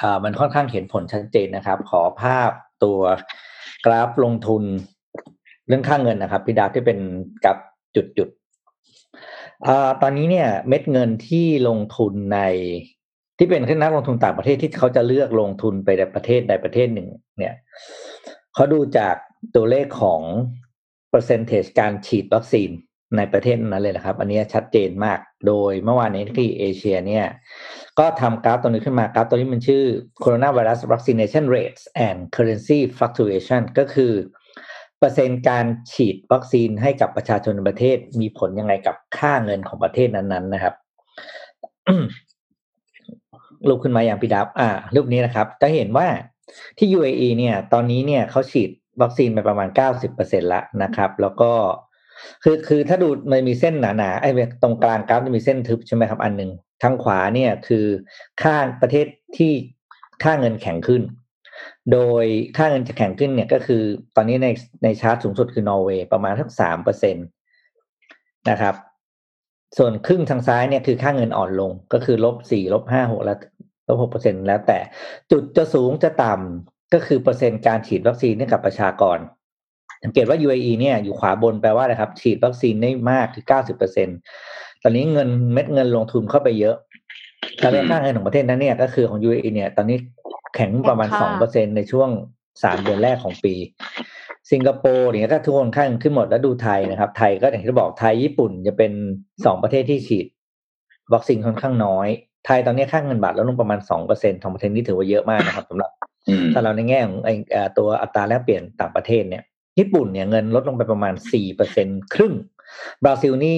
[0.03, 2.51] อ่ามันค่อนข้างเห็นผลชัดเจนนะครับ ขอภาพ
[2.85, 2.99] ตัว
[3.87, 4.63] กราฟลงทุน
[5.69, 6.99] เรื่องค่าเงินนะครับพี่ดาวที่เป็น
[7.45, 7.59] กราฟ
[7.97, 12.41] จุดจุดๆอ่าตอนนี้เนี่ย เม็ดเงินที่ลงทุนใน
[13.39, 17.09] ที่เป็นนักลงทุนต่างประเทศที่เขาจะเลือกลงทุนไปในประเทศใดประเทศหนึ่ง
[17.39, 17.55] เนี่ย
[18.55, 19.15] เขาดูจาก
[19.57, 20.21] ตัวเลขของ
[21.11, 22.71] เปอร์เซนเทจการฉีดวัคซีน
[23.17, 27.27] ในประเทศนั้นเลยนะครับ อันนี้ชัดเจนมาก โดยเมื่อวานนี้ที่เอเชียเนี่ย
[27.99, 29.85] ก็ทำกราฟตัวนี้ขึ้นมากราฟตัวนี้มันชื่อ
[30.23, 34.13] Coronavirus Vaccination Rates and Currency Fluctuation ก็คือ
[34.99, 40.75] เปอร์เซ็นต์การฉีดวัคซีนให้กับประชาชนในประเทศมีผลยังไงกับค่าเงินของประเทศนั้นๆนะครับ
[43.69, 46.07] รูปขึ้นมาอย่างพี่ดับอ่า รูปนี้นะครับ จะเห็นว่า
[46.79, 48.71] ที่ UAE เนี่ย ตอนนี้เนี่ยเขาฉีด
[49.03, 49.69] วัคซีนไปประมาณ
[50.09, 51.53] 90%แล้วนะครับ แล้วก็
[52.45, 54.31] คือคือถ้าดูมันมีเส้นหนาๆไอ้
[54.63, 56.51] ตรงกลางกราฟจะมีเส้นทึบใช่ไหมครับ อันหนึ่ง
[56.83, 57.87] ทางขวาเนี่ยคือ
[58.43, 59.53] ค่าประเทศที่
[60.23, 61.03] ค่าเงินแข็งขึ้น
[61.93, 62.25] โดย
[62.57, 63.83] ค่าเงินจะแข็งขึ้นเนี่ยก็คือ
[64.17, 64.49] ตอนนี้ใน
[64.85, 67.21] ในชาร์ตสูงสุดคือนอร์เวย์ประมาณสักสามเปอร์เซ็นต
[68.51, 68.75] นะครับ
[69.79, 73.39] ส่วนครึ่งทางซ้ายเนี่ยคือค่าเงินอ่อนลงก็คือลบสี่ลบห้าหกแล้ว
[73.89, 74.79] ลบหกเปอร์เซ็นแล้วแต่
[75.31, 79.19] จุดจะสูงจะต่ำ ก็คือเปอร์เซ็นต์การฉีดวัคซีนให้กับประชากร
[80.05, 84.09] สังเกตว่า UAE เนี่ยอยู่ขวาบนแปลว่าอะไรครับ ฉีดวัคซีนได้มากคือเก้าสิบเปอร์เซ็น
[84.83, 86.77] ตอนนี้เงินเม็ดเงินลงทุนเข้าไปเยอะ
[87.59, 89.99] แล้วค่าเงินของประเทศนั้นเนี่ยก็คือของ UAE เนี่ย ตอนนี้
[90.55, 92.09] แข็งประมาณสองเปอร์เซ็นในช่วง
[92.63, 93.55] สามเดือนแรกของปี
[94.53, 98.93] สิงคโปร์เนี่ยก็ทุกคนข้างขึ้นหมดแล้วดูไทยนะครับ ไทยก็อย่างที่บอกไทยญี่ปุ่นจะเป็น
[99.45, 100.27] สองประเทศที่ฉีด
[101.13, 102.09] วัคซีนค่อนข้างน้อย
[102.47, 105.91] ไทยตอนนี้ค่างเงินบาทลดลงประมาณสองเปอร์เซ็นต์ของประเทศนี่ถือว่าเยอะมากนะครับสำหรับ
[106.53, 107.31] ถ้าเราในแง่ของไอ
[107.79, 109.43] ตัวอัตราแลกเปลี่ยนต่างประเทศเนี่ย
[109.79, 112.35] ญี่ปุ่นเนี่ยเงินลดลงไปประมาณสี่เปอร์เซ็นครึ่ง
[113.05, 113.57] บราซิลนี่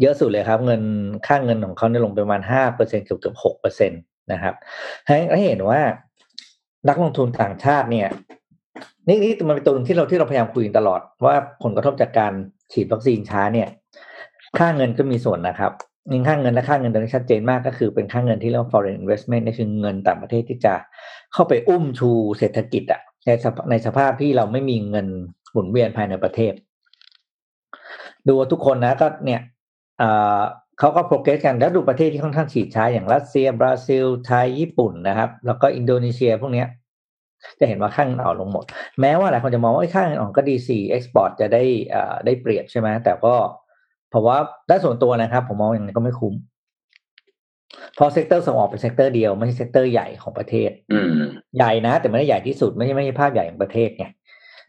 [0.00, 0.82] เยอะสุดเลยครับ เงิน
[1.26, 3.96] ค่างเงินของเขาเนี่ยลงไปประมาณห้าเปอร์เซ็นเกือบเกือบหกเปอร์เซ็นต
[4.32, 4.54] นะครับ
[5.06, 5.80] ให้เห็นว่า
[6.88, 8.08] นักลงทุนต่างชาติเนี่ย
[9.08, 12.32] นี่นี่มันเป็นตัวหนึ่งที่เราที่เราพยายามคุยตลอดว่าผลกระทบจากการ
[12.72, 13.68] ฉีดวัคซีนช้าเนี่ย
[14.58, 15.72] ค่าเงินก็มีส่วนนะครับ
[16.12, 20.74] ยิ่งค่าเงินและค่าเงินตอนนี้ชัดเจนมากก็คือเป็นค่าเงินที่เรียกว่า foreign investment นี่คือเงินต่างประเทศที่จะ
[21.32, 23.30] เข้าไปอุ้มชูเศรษฐกิจอะใน
[23.70, 25.06] ในสภาพที่เราไม่มีเงิน
[25.52, 26.52] หมุนเวียนภายในประเทศ
[28.28, 29.40] ดูทุกคนนะก็เนี่ย
[30.78, 36.64] เขาก็โปรเกรสกันแล้วดูประเทศที่ค่อนข้างฉีดช้าอย่างรัสเซีย บราซิล ไทย ญี่ปุ่นนะครับ แล้วก็อินโดนีเซียพวกนี้
[37.58, 38.64] จะเห็นว่าค่าเงินอ่อนลงหมด
[39.00, 41.62] แม้ว่าหลายคนจะมองว่าค่าเงินอ่อนก็ดีสิ export จะได้
[41.94, 43.34] อ่าได้เปรียบใช่ไหมแต่ก็
[44.10, 44.36] เพราะว่า
[44.68, 46.34] ได้ส่วนตัวนะครับ ผมมองอย่างนี้ก็ไม่คุ้ม
[47.94, 51.10] เพราะ sector ส่งออกเป็น sector เดียวไม่ใช่ sector ใหญ่ของประเทศอืม
[51.56, 54.06] ใหญ่นะ แต่ไม่ได้ใหญ่ที่สุดไม่ใช่ไม่ใช่ภาพใหญ่ของประเทศไง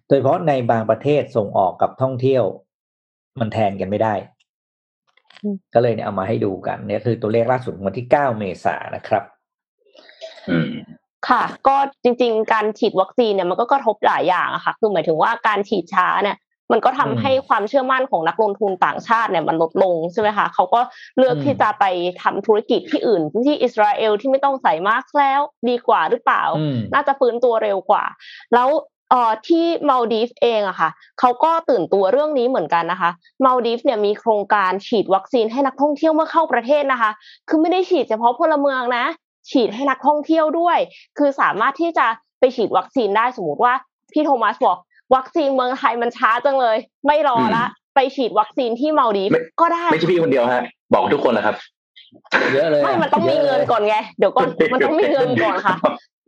[0.07, 2.43] โดยเฉพาะในบางประเทศส่งออกกับท่องเที่ยว
[3.39, 4.13] มันแทนกันไม่ได้
[5.73, 9.23] ก็เลยเนี่ยเอามาให้ดูกัน เนี่ยคือตัวเลขล่าสุดวันที่เก้าเมษายนนะครับ
[10.49, 10.71] อืม
[11.27, 16.37] ค่ะ ก็จริง ๆ การฉีดวัคซีนเนี่ยมันก็กระทบหลายอย่างอะค่ะ คือหมายถึงว่าการฉีดช้าเนี่ย
[16.71, 20.81] มันก็ทำให้ความเชื่อมั่นของนักลงทุนต่างชาติเนี่ยมันลดลงใช่ไหมคะเขาก็
[21.17, 21.85] เลือกที่จะไป
[22.21, 26.43] ทำธุรกิจที่อื่นที่อิสราเอลที่ไม่ต้องใส่มาสก์แล้ว ดีกว่าหรือเปล่า
[26.93, 28.03] น่าจะฟื้นตัวเร็วกว่า
[28.53, 28.69] แล้ว
[29.11, 33.09] เอ่อที่มาลดีฟเองอะค่ะเขาก็ตื่นตัวเรื่องนี้เหมือนกันนะคะ
[33.45, 37.11] มาลดีฟเนี่ยมีโครงการฉีดวัคซีนให้นักท่องเที่ยวเมื่อเข้าประเทศนะคะ
[37.49, 39.05] คือไม่ได้ฉีดเฉพาะพลเมืองนะ
[39.51, 40.77] ฉีดให้นักท่องเที่ยวด้วย
[41.17, 42.05] คือสามารถที่จะ
[42.39, 43.73] ไปฉีดวัคซีนได้สมมติว่า
[44.13, 44.77] พี่โทมัสบอก
[45.15, 47.65] วัคซีนเมืองไทยมันช้าจังเลย ไม่รอละ
[47.95, 51.55] ไปฉีดวัคซีนที่มาลดีฟก็ได้ ไม่ใช่พี่คนเดียวฮะ บอกทุกคนแหละครับ
[52.53, 55.75] เยอะเลยไม่มันต้องมีเงินก่อนไง เดี๋ยวก่อนมันต้องมีเงินก่อนค่ะ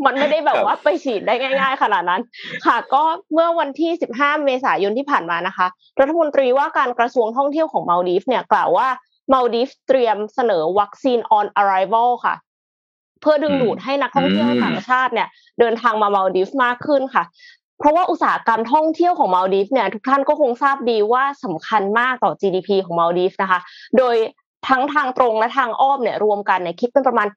[0.05, 2.21] มันไม่ได้แบบว่าไปฉีดได้ง่าย ๆ ขนาดนั้น
[2.65, 5.67] ค่ะ ก็เมื่อวันที่ 15 เมษายนที่ผ่านมานะคะ
[5.99, 8.87] รัฐมนตรีว่าการกระทรวงท่องเที่ยวของมาลดีฟเนี่ยกล่าวว่า
[9.33, 12.35] มาลดีฟเตรียมเสนอวัคซีน on arrival ค่ะ
[13.21, 15.27] เพื่อดึงดูดให้นักท่องเที่ยวต่างชาติเนี่ย
[15.59, 17.23] เดินทางมามาลดีฟมากขึ้นค่ะ
[17.79, 23.59] เพราะว่าอุตสาหกรรมท่องเที่ยวของมาลดีฟเนี่ยทุกท่านก็คงทราบดีว่าสำคัญมากต่อ GDP ของมาลดีฟนะคะ
[23.97, 24.15] โดย
[24.69, 27.27] ทั้งทางตรงและทางอ้อมเนี่ยรวมกันเนี่ยคิดเป็นประมาณ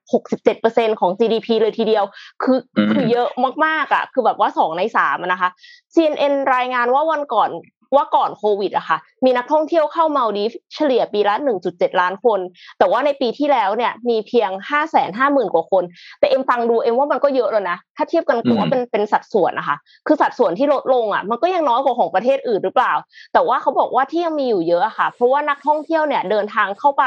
[0.45, 2.05] 67%ของ GDP เลยทีเดียว
[2.43, 2.59] คือ
[2.93, 3.29] คือเยอะ
[3.65, 5.51] มากๆอะคือแบบว่าสองในสามนะคะ
[5.95, 7.51] CNN รายงานว่าวันก่อน
[7.95, 11.35] ว่าก่อนโควิดอะค่ะ มีนักท่องเที่ยวเข้ามาลดีฟเฉลี่ยปีละ
[11.69, 12.41] 1.7 ล้านคน
[12.79, 15.85] แต่ว่าในปีที่แล้วเนี่ยมีเพียง 5 5 0 0 0 0 กว่าคน
[16.19, 19.77] แต่เอ็มฟังดูเอ็มว่ามันก็เยอะแล้วนะ ถ้าเทียบกันคือว่าเป็นเป็นสัดส่วนนะคะ
[20.07, 22.93] คือสัดส่วนที่ลดลงอะมันก็ยังน้อยกว่าของประเทศอื่นหรือเปล่า
[23.33, 27.05] แต่ว่าเขาบอกว่าที่ยังมีอยู่เยอะอะค่ะ เพราะว่านักท่องเที่ยวเนี่ยเดินทางเข้าไป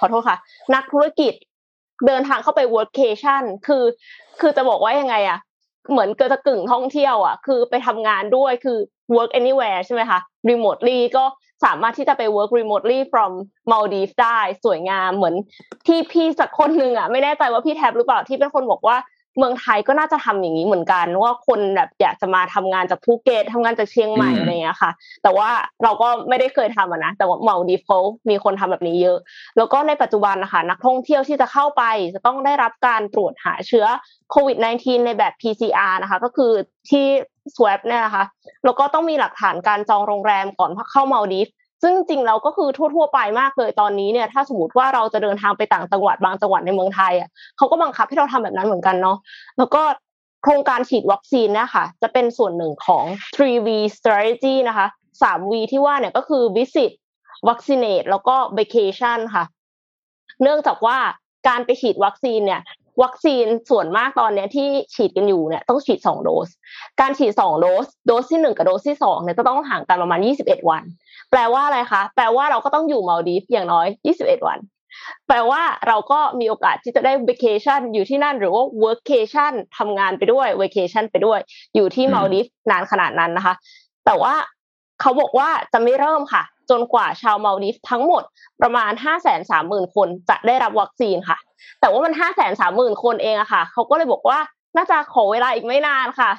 [0.00, 0.38] ขอโทษค่ะ
[0.74, 1.32] นักธุรกิจ
[2.06, 3.84] เดินทางเข้าไป workcation คือ
[4.40, 5.38] คือจะบอกว่ายังไงอะ
[5.90, 8.78] เหมือนเกิดจะกึ่งท่องเที่ยวอะ คือไปทำงานด้วย คือ
[9.14, 11.24] work anywhere ใช่ไหมคะ remotely ก็
[11.64, 13.32] สามารถที่จะไป work remotely from
[13.70, 15.34] Maldives ได้สวยงามเหมือน
[15.86, 18.96] ที่พี่สักคนหนึ่งอะไม่แน่ใจว่าพี่แท็บหรือเปล่าที่เป็นคนบอกว่า
[19.38, 24.90] เมืองไทยก็น่าจะทำอย่างนี้เหมือนกันว่าคนแบบอยากจะมาทำงานจากภูเก็ตทำงานจากเชียงใหม่อะไรเงี้ยค่ะ
[25.22, 25.48] แต่ว่า
[25.84, 27.98] เราก็ไม่ได้เคยทำนะแต่ว่าเมาดีฟเขา
[28.30, 29.18] มีคนทำแบบนี้เยอะ
[29.56, 31.82] แล้วก็ในปัจจุบันนะคะนักท่องเที่ยวที่จะเข้าไป
[32.14, 33.86] จะต้องได้รับการตรวจหาเชื้อ
[34.30, 36.52] โควิด -19 ในแบบ PCR นะคะ ก็คือ
[36.90, 37.06] ที่
[37.54, 38.24] swap เนี่ยนะคะ
[38.64, 41.48] แล้วก็ต้องมีหลักฐานการจองโรงแรมก่อนเข้ามาดีฟ
[41.82, 49.16] ซึ่งจริงเราก็คือทั่ว ๆ ไปมากเลยตอนนี้เนี่ยถ้าสมมติว่าเราจะเดินทางไปต่างจังหวัดบางจังหวัดในเมืองไทยอะเขาก็บังคับให้เราทำแบบนั้นเหมือนกันเนาะ
[49.58, 49.82] แล้วก็
[50.42, 53.04] โครงการฉีดวัคซีนเนี่ยค่ะจะเป็นส่วนหนึ่งของ
[53.36, 54.86] 3V strategy นะคะ
[55.22, 56.90] 3V ที่ว่าเนี่ยก็คือ visit
[57.48, 59.44] vaccinate แล้วก็ vacation ค่ะ
[60.42, 60.98] เนื่องจากว่า
[61.48, 62.60] การไปฉีดวัคซีนเนี่ย
[63.02, 66.48] วัคซีนส่วนมากตอนเนี้ยที่ฉีดกันอยู่เนี่ยต้องฉีดสองโดส
[67.00, 70.82] การฉีดสองโดส โดสที่หนึ่งกับโดสที่สองเนี่ยจะต้องห่างกันประมาณยี่สิบเอ็ดวัน
[71.30, 74.58] แปลว่าอะไรคะ แปลว่าเราก็ต้องอยู่มาลดีฟอย่างน้อยยี่สิบเอ็ดวัน
[75.26, 81.38] แปลว่าเราก็มีโอกาสที่จะได้ vacation อยู่ที่นั่นหรือว่า workcation ทำงานไปด้วย vacation ไปด้วย
[81.74, 83.54] อยู่ที่มาลดีฟนานขนาดนั้นนะคะ
[84.06, 84.34] แต่ว่า
[85.00, 88.22] เขาบอกว่าจะไม่เริ่มค่ะ จนกว่าชาวมาลดีฟทั้งหมด
[88.62, 91.38] ประมาณห้าแสนสามหมื่นคนจะได้รับวัคซีนค่ะ
[91.80, 94.38] แต่ว่ามันห้าแสนสามหมื่นคนเองอะค่ะ เขาก็เลยบอกว่า
[94.76, 96.30] น่าจะขอเวลาอีกไม่นานค่ะ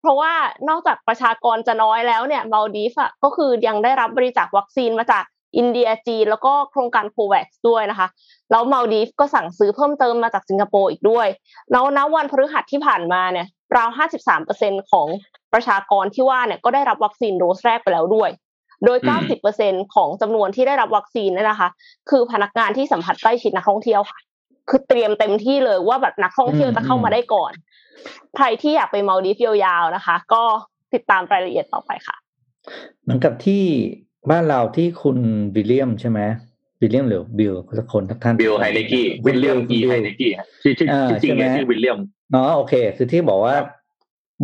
[0.00, 0.32] เพราะว่า
[0.68, 5.24] นอกจากประชากรจะน้อยแล้วเนี่ยมาลดีฟอะก็คือยังได้รับบริจาควัคซีนมาจาก
[5.56, 8.08] อินเดียจีนแล้วก็โครงการ COVAX ด้วยนะคะ
[8.50, 11.26] แล้วมาลดีฟก็สั่งซื้อเพิ่มเติมมาจากสิงคโปร์อีกด้วย
[11.72, 13.88] แล้วณวันพฤหัสที่ผ่านมาเนี่ยราว
[14.40, 15.08] 53%ของ
[15.52, 18.30] ประชากรที่ว่าเนี่ยก็ได้รับวัคซีนโดสแรกไปแล้วด้วย
[18.84, 18.98] โดย
[19.46, 21.68] 90%ของจำนวนที่ได้รับวัคซีนเนี่ยนะคะ
[22.10, 24.18] คือพนักงานที่สัมผัสใกล้ชิดนักท่องเที่ยวค่ะ
[24.70, 27.52] คือเตรียมเต็มที่เลยว่าแบบนักท่องเที่ยวจะเข้ามาได้ก่อน
[28.36, 30.42] ใครที่อยากไปมาลดีฟยาวๆนะคะ ก็
[30.94, 32.16] ติดตามรายละเอียดต่อไปค่ะ
[33.02, 33.62] เหมือนกับที่
[34.30, 35.18] บ้านเราที่คุณ
[35.54, 36.20] วิลเลียมใช่ไหม
[36.80, 40.30] วิลเลียมหรือบิลสักคนทักท่านบิลไฮเนคกี้วิลเลียมอีไฮเนคกี้
[40.62, 41.98] ชื่อชื่อจริงๆชื่อวิลเลียม
[42.34, 43.56] อ๋อโอเค คือที่บอกว่า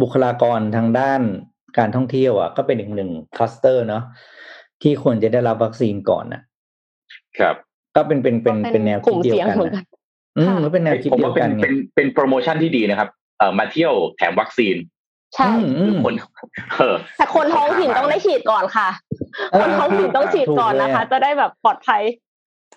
[0.00, 1.20] บุคลากรทางด้าน
[1.78, 4.02] การท่องเที่ยวอะก็เป็นอีกหนึ่งคลัสเตอร์เนาะ
[4.82, 6.40] ที่ควรจะได้รับวัคซีนก่อนนะ
[7.38, 7.54] ครับ
[7.96, 9.84] ก็เป็นเป็นเป็นเป็นแนวคิดเดียวกันนะ
[10.38, 13.08] อืมเป็นแนวคิดผมเดียว่าวเป็กันนไงเป็นเป็นโปรโมชั่นที่ดีนะครับ
[13.38, 14.76] เอ่อมาเที่ยวแถมวัคซีน
[15.34, 16.14] ใช่อืมคน
[16.74, 18.88] เออแต่คนท้องถิ่นต้องได้ฉีดก่อนค่ะ
[19.60, 22.02] คนท้องถิ่นต้องฉีดก่อนนะคะ จะได้แบบปลอดภัย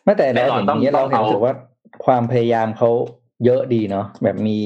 [0.03, 1.53] ไม่แต่แน่เรานอนเห็นอย่างนี้ยต้เราองเห็นเอารู้สึกว่า
[2.05, 2.89] ความพยายามเขา
[3.45, 4.57] เยอะดีเนาะแบบมี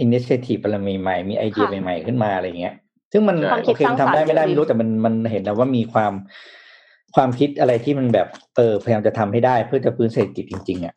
[0.00, 2.74] อินิเชทีฟอะไรใหม่ๆมีไอเดียค่ะใหม่ๆขึ้นมาอะไรเงี้ย
[3.12, 6.12] ซึ่งมันความคิโอดเคสร้างมันทำได้สรรค์ไม่ได้เยอะดีไม่รู้แต่มันมันเห็นแล้วว่ามีความ
[7.16, 10.94] ความคิดอะไรที่มันแบบเออพยายามจะทำให้ได้เพื่อจะพื้นเศรษฐกิจจริงๆอะ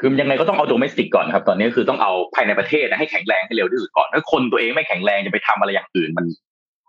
[0.00, 6.24] คือยังไงก็ต้องเอาโดเมสติกก่อนครับ ตอนนี้คือต้องเอาภายในประเทศนะให้แข็งแรงให้เร็วที่สุดก่อนถ้าคนตัวเองไม่แข็งแรงจะไปทำอะไรอย่างอื่น มัน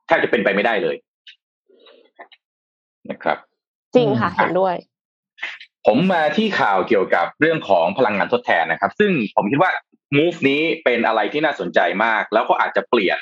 [0.07, 0.95] แทบจะเป็นไปไม่ได้เลย
[3.12, 3.38] นะครับ
[3.95, 4.75] จริงค่ะเห็นด้วย
[5.86, 9.71] ผมมาที่ข่าวเกี่ยวกับเรื่องของพลังงานทดแทนนะครับ ซึ่งผมคิดว่า
[10.17, 13.17] move นี้เป็นอะไรที่น่าสนใจมาก แล้วก็อาจจะเปลี่ยน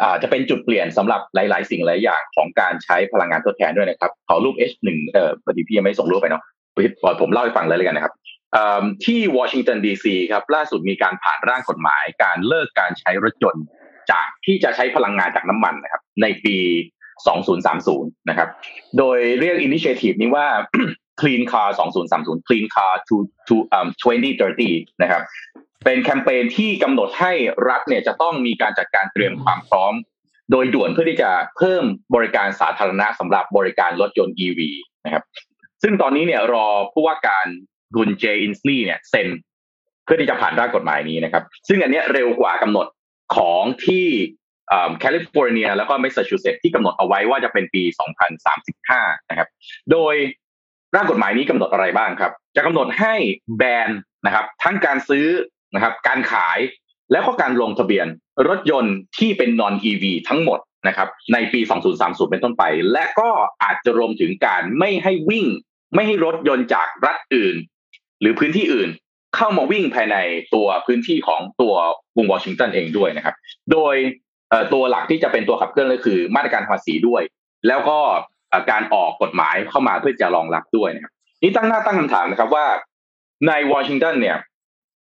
[0.00, 6.42] อ่าจะเป็นจุดเปลี่ยนสำหรับหลาย ๆ สิ่งหลายอย่างของการใช้พลังงานทดแทนด้วยนะครับขอรูป H1 เอ่อพอดีพี่ยังไม่ส่งรูปไปเนาะ
[7.20, 8.14] ผมเล่าให้ฟังเลยเลยกันนะครับ
[8.56, 13.64] อ่อที่วอชิงตันดีซีครับล่าสุดมีการผ่านร่างกฎหมาย การเลิกการใช้รถยนต์
[14.10, 16.56] จากที่จะใช้พลังงานจากน้ำมันนะครับในปี
[17.42, 18.48] 2030 นะครับ
[18.98, 20.46] โดยเรียก initiative นี้ว่า
[21.22, 21.68] Clean Car
[22.08, 23.16] 2030 Clean Car to
[23.48, 25.22] to um 2030นะครับ
[25.84, 27.32] เป็นแคมเปญที่กำหนดให้
[27.68, 29.94] รัฐเนี่ยจะต้องมีการจัดการเตรียมความพร้อม
[30.50, 34.60] โดยด่วนเพื่อที่จะเพิ่มบริการสาธารณะสำหรับบริการรถยนต์ EV
[35.04, 35.24] นะครับ
[35.82, 37.46] ซึ่งตอนนี้เนี่ยรอผู้ว่าการ
[37.96, 39.28] รุนเจอินสลีย์เนี่ยเซ็น
[40.04, 42.86] เพื่อที่จะผ่านร่างกฎหมายนี้นะครับ ซึ่งอันนี้เร็วกว่ากำหนด
[43.36, 44.06] ของที่
[45.00, 47.82] แคลิฟอร์เนียแล้วก็แมสซาชูเซตส์ที่กำหนดเอาไว้ว่าจะเป็นปี
[48.56, 49.48] 2035 นะครับ
[49.92, 50.14] โดย
[50.94, 53.14] ร่างกฎหมายนี้กำหนดอะไรบ้างครับ จะกำหนดให้
[53.56, 53.90] ban
[54.26, 55.26] นะครับ ทั้งการซื้อ
[55.74, 56.58] นะครับการขาย
[57.12, 58.06] แล้วก็การลงทะเบียน
[58.48, 61.60] รถยนต์ที่เป็น non EV ทั้งหมดนะครับในปี
[61.96, 63.30] 2030 เป็นต้นไป และก็
[63.62, 65.46] อาจจะรวมถึงการไม่ให้วิ่ง
[65.94, 67.56] ไม่ให้รถยนต์จากรัฐอื่น
[68.20, 68.90] หรือพื้นที่อื่น
[69.36, 70.16] เข้ามาวิ่งภายใน
[70.54, 71.74] ตัวพื้นที่ของตัว
[72.14, 73.34] กรุงวอชิงตันเองด้วยนะครับ
[73.72, 73.94] โดย
[74.72, 77.22] ตัวหลักที่จะเป็นตัวขับเคลื่อนก็คือมาตรการภาษีด้วย
[77.68, 78.00] แล้วก็
[78.70, 81.12] การออกกฎหมายเข้ามาเพื่อจะรองรับด้วยนะครับ
[81.42, 82.66] นี่ตั้งหน้าตั้งคำถามนะครับว่า
[83.46, 84.36] ในวอชิงตันเนี่ย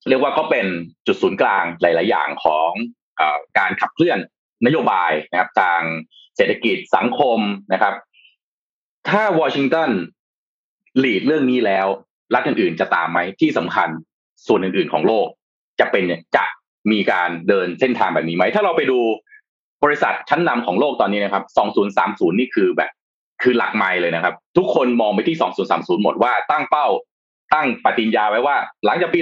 [0.09, 0.67] เรียกว่าก็เป็น
[1.07, 2.71] จุดศูนย์กลางหลาย ๆ อย่างของ
[3.21, 3.23] อ
[3.59, 4.19] การขับเคลื่อน
[4.67, 5.81] นโยบายนะครับทาง
[6.37, 7.39] เศรษฐกิจสังคม
[7.73, 7.95] นะครับ
[9.09, 9.91] ถ้าวอชิงตัน
[10.99, 11.87] หลีดเรื่องนี้แล้ว
[12.35, 13.89] รัฐอื่น ๆ จะตามไหมที่สำคัญ
[14.47, 15.27] ส่วนอื่น ๆ ของโลก
[15.81, 16.05] จะเป็น
[16.37, 16.45] จะ
[16.93, 18.99] มีการเดินเส้นทางแบบนี้ไหม ถ้าเราไปดู
[19.85, 21.45] บริษัทชั้นนำของโลกตอนนี้นะครับ
[21.97, 22.91] 2030 นี่คือแบบ
[23.43, 25.37] คือหลักไมล์เลยนะครับ ทุกคนมองไปที่
[25.71, 26.87] 2030 หมดว่าตั้งเป้า
[27.55, 29.21] ตั้งปฏิญญาไว้ว่า หลังจากปี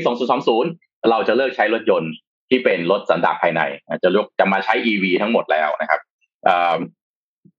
[0.54, 2.12] 2030 เราจะเลิกใช้รถยนต์
[2.50, 3.62] ที่เป็นรถสันดาปภายใน
[4.02, 6.00] จะยกจะมาใช้ EV ทั้งหมดแล้วนะครับ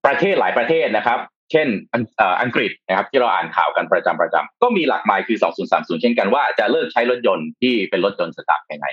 [0.05, 1.19] ประเทศหลายประเทศนะครับ
[1.51, 1.67] เช่น
[2.41, 5.37] อังกฤษนะครับ ที่เราอ่านข่าวกันประจำประจำก็มีหลักไมล์คือ
[5.69, 8.85] 2030 เช่นกันว่าจะเลิกใช้รถยนต์ที่เป็นรถยนต์สันดาปภายใน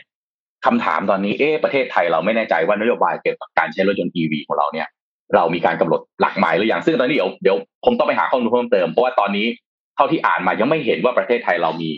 [0.66, 4.88] คำถามตอนนี้เอ๊ะประเทศไทยเราไม่แน่ใจว่านโยบายเกี่ยวกับการใช้รถยนต์ EV ของเราเนี่ย
[5.34, 9.46] เรามีการกำหนดหลักหมายหรือยังซึ่งตอนนี้เดี๋ยวเดี๋ยวผมต้องไปหาข้อมูลเพิ่มเติมเพราะว่าตอนนี้
[9.96, 11.90] เท่าที่อ่านมายังไม่เห็นว่าประเทศไทยเรามี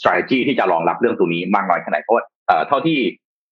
[0.00, 2.98] strategy ที่จะรองรับเรื่องตัวนี้มากน้อยแค่ไหนเพราะว่าเอ่อเท่าที่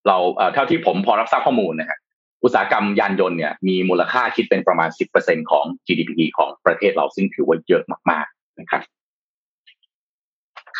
[0.08, 1.98] เราเอ่อเท่าที่ผมพอรับทราบข้อมูลนะฮะ
[2.44, 4.88] อุตสาหกรรมยานยนต์เนี่ยมีมูลค่าคิดเป็นประมาณ
[5.20, 8.82] 10%ของ GDP ของประเทศเราซึ่งถือว่าเยอะมากๆนะครับ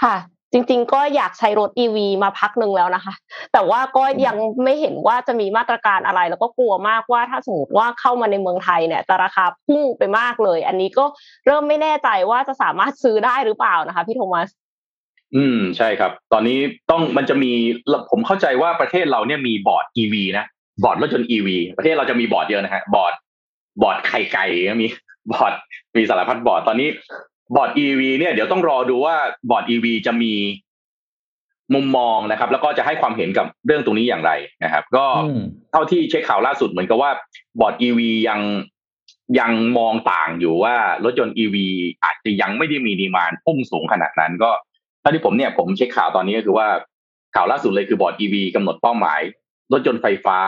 [0.01, 0.15] ค่ะ
[0.53, 3.15] จริง ๆ ก็อยากใช้รถ EV มาพักหนึ่งแล้วนะคะ
[3.53, 11.05] แต่ว่าก็ยังไม่เห็นว่าจะมีมาตรการอะไร แล้วก็กลัวมากว่าถ้าสมมติว่าเข้ามาในเมืองไทยเนี่ยจะราคาพุ่งไปมากเลย อันนี้ก็
[11.47, 14.49] เริ่มไม่แน่ใจว่าจะสามารถซื้อได้หรือเปล่านะคะพี่โทมัส
[15.37, 16.59] อืมใช่ครับ ตอนนี้
[16.91, 17.53] ต้องมันจะมี
[18.11, 20.47] ผมเข้าใจว่าประเทศเราเนี่ยมีบอร์ด EV นะ
[20.85, 23.15] บอร์ดรถยนต์ EV ประเทศเราจะมีบอร์ดเยอะนะฮะบอร์ด
[23.83, 24.87] บอร์ดไข่ไก่ก็มี
[25.33, 25.53] บอร์ด
[25.97, 26.89] มีสารพัดบอร์ดตอนนี้
[27.57, 29.17] บอร์ด EV เนี่ยเดี๋ยวต้องรอดูว่า
[29.51, 30.35] บอร์ด EV จะมี
[31.75, 34.33] มุมมองนะครับ แล้วก็จะให้ความเห็นกับเรื่องตรงนี้อย่างไร
[34.65, 37.11] นะครับ ก็อืมเท่าที่เช็คข่าวล่าสุดเหมือนกับว่า
[37.61, 38.41] บอร์ด EV ยัง
[39.41, 41.57] ยังมองต่างอยู่ว่ารถยนต์ EV
[42.05, 44.51] อาจจะยังไม่ได้มี demand พุ่งสูงขนาดนั้น ก็
[45.01, 46.69] เท่าที่ผมเนี่ยผมเช็คข่าวตอนนี้ก็คือว่า
[47.35, 49.21] ข่าวล่าสุดเลยคือบอร์ด EV กำหนดเป้าหมาย
[49.73, 50.39] รถยนต์ไฟฟ้า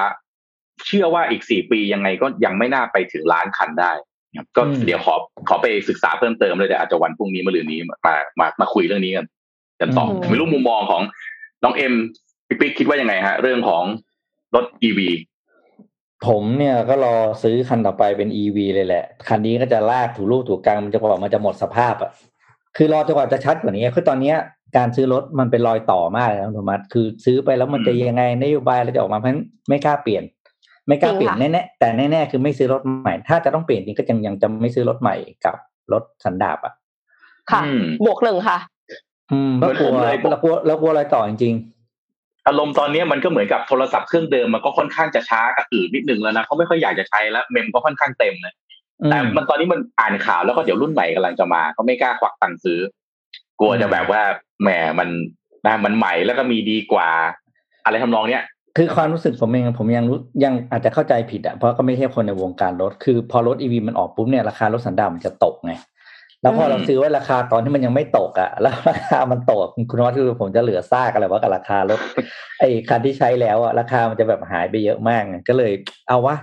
[0.86, 4.11] เชื่อว่าอีกสี่ปียังไงก็ยังไม่น่าไปถึงล้านคันได้ครับ
[4.56, 5.14] ก็อืมเดี๋ยวขอ
[5.48, 9.26] ขอไปศึกษาเพิ่มเติมเลยเดี๋ยวอาจจะวันพรุ่งนี้มะรืนนี้มามามาคุยเรื่องนี้กัน
[9.80, 11.02] กันต่ออืมไม่รู้มุมมองของ
[11.64, 11.94] น้องเอ็ม
[12.46, 13.84] พี่ปิ๊กคิดว่ายังไงฮะ เรื่องของ
[14.54, 15.00] รถ EV
[16.26, 22.10] ผมเนี่ยก็รอซื้อคันต่อไปเป็น EV เลยแหละ คันนี้ก็จะลากถูรูถูกลางมันจะกว่ามันจะหมดสภาพอะ
[22.76, 24.36] คือรอจนกว่าจะชัดกว่านี้คือตอนเนี้ย
[24.76, 30.22] การซื้อรถมันเป็นรอยต่อมากเลยนะโทมัสคือซื้อไปแล้วมันจะยังไงนโยบายเราจะออกมาเพราะฉะนั้นไม่กล้าเปลี่ยน
[30.88, 35.56] ไม่กล้าเปลี่ยนจริงค่ะแน่ๆแต่แน่ๆคือไม่ซื้อรถใหม่ ถ้าจะต้องเปลี่ยนจริงก็ยังยังจะไม่ซื้อรถใหม่กับ
[35.92, 36.74] รถสันดาปอะ
[37.50, 38.58] ค่ะอืมบวกหนึ่งค่ะ
[39.32, 41.54] อืมแล้วกลัวเหมือนผมเลยเรากลัวเรากลัวรอยต่อจริง
[42.48, 52.80] อารมณ์ตอนนี้มันก็เหมือนกับโทรศัพท์เครื่องเดิมมันก็ค่อนข้างจะช้ากับอื่นนิดนึงแล้วนะเขาไม่ค่อยอยากจะใช้แล้วเมมก็ค่อนข้างเต็มเลยๆอืแต่มมันตอนนี้มันอ่านข่าวแล้วก็เดี๋ยวรุ่นใหม่กำลังจะมาเขาไม่กล้าควักตังค์ซื้อ
[53.60, 54.22] กลัวจะแบบว่า
[54.62, 54.68] แหม
[54.98, 55.08] มัน
[55.66, 57.08] นะมันใหม่แล้วก็มีดีกว่า
[57.84, 58.42] อะไรทำนองเนี้ย
[58.76, 65.72] คือความรู้สึกผมเองผมยังรู้ยังอาจจะเข้าใจผิดอะเพราะก็ไม่ใช่คนในวงการรถ คือพอรถอีวีมันออกปุ๊บเนี่ยราคารถสันดาปมันจะตกไง
[66.42, 72.00] แล้วพอเราซื้อไว้ราคาตอนที่มันยังไม่ตกอะ แล้วราคามันตกคุณวัฒน์คือผมจะเหลือซากอะไรวะกับราคารถ
[72.60, 75.72] ไอ้คันที่ใช้แล้วอะราคามันจะแบบหายไปเยอะมากก็เลย
[76.08, 76.36] เอาวะ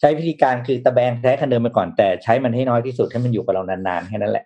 [0.00, 4.44] ใช้วิธีการคือตะแบงใช้คันเดิมไปก่อนแต่ใช้มันให้น้อยที่สุดให้มันอยู่กับเรานานๆแค่นั้นแหละ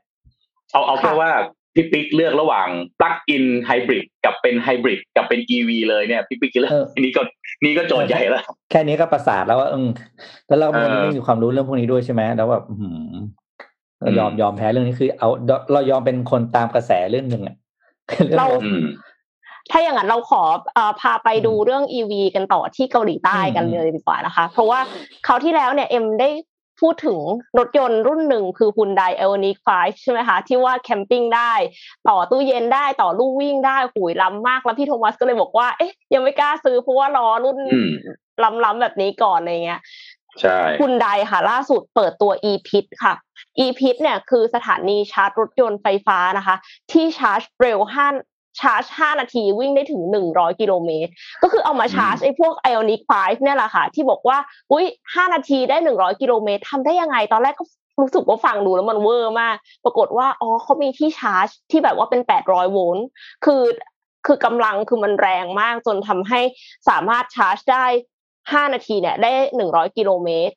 [0.72, 1.30] เอาเอาแค่ว่า
[1.76, 2.68] พี่ปิ๊กเลือกระหว่าง
[3.00, 7.22] ปลั๊กอินไฮบริดกับเป็นไฮบริดกับเป็น EV เลยเนี่ยพี่ปิ๊กจะเลือกเอออันนี้ก็
[7.64, 9.88] นี่ก็โจทย์ใหญ่แล้ว แค่นี้ก็ประสาทแล้วว่าเออ
[10.48, 12.96] แล้วเราเออไม่มีความรู้เรื่องพวกนี้ด้วยใช่ไหมแล้วแบบอื้อหือ
[14.00, 15.28] เรายอมอืมยอมแพ้เรื่องนี้คือ เอา
[15.72, 17.56] เรายอมเป็นคนตามกระแสเรื่องหนึ่งอะ
[18.38, 18.84] เราอืม
[19.70, 20.42] ถ้าอย่างนั้นเราขอ
[20.74, 24.80] เอ่อพาไปดูเรื่อง EV กันต่อที่เกาหลีใต้กันเลยดีกว่านะคะ เพราะว่า
[25.26, 26.28] คราวที่แล้วเนี่ยเอ็มได้
[26.80, 27.18] พูดถึง
[27.58, 31.52] รถยนต์รุ่นหนึ่งคือ Hyundai Ioniq 5ใช่ไหมคะที่ว่าแคมปิ้งได้
[32.08, 37.90] ต่อตู้เย็นได้ต่อลู่วิ่งได้หูยล้ำมาก แล้วพี่โทมัสก็เลยบอกว่าเอ๊ะยังไม่กล้าซื้อเพราะว่ารอรุ่นอืม
[38.64, 39.80] ล้ำๆแบบนี้ก่อนอะไรเงี้ย
[40.40, 43.14] ใช่คุณไดค่ะ ล่าสุดเปิดตัว e-pit ค่ะ
[43.64, 46.56] e-pit เนี่ยคือสถานีชาร์จรถยนต์ไฟฟ้านะคะ
[46.92, 48.06] ที่ชาร์จเร็วห้า
[48.60, 51.10] ชาร์จ 5 นาทีวิ่งได้ถึง 100 กิโลเมตร
[51.42, 54.38] ก็คือเอามาชาร์จไอ้พวก Ioniq 5เนี่ยแหละค่ะ ที่บอกว่า
[54.72, 57.64] อุ้ย5นาทีได้ 100 กิโลเมตรทำได้ยังไง ตอนแรกก็
[58.00, 63.06] รู้สึกว่าฟังดูแล้วมันเวอร์มาก ปรากฏว่า อ๋อเขามีที่ชาร์จ ที่แบบว่าเป็น 800 โวลต์
[63.44, 63.62] คือ
[64.26, 66.40] คือกำลังคือมันแรงมากจนทำให้
[66.88, 67.86] สามารถชาร์จได้
[68.66, 69.32] 5 นาทีเนี่ยได้
[69.64, 70.54] 100 กิโลเมตร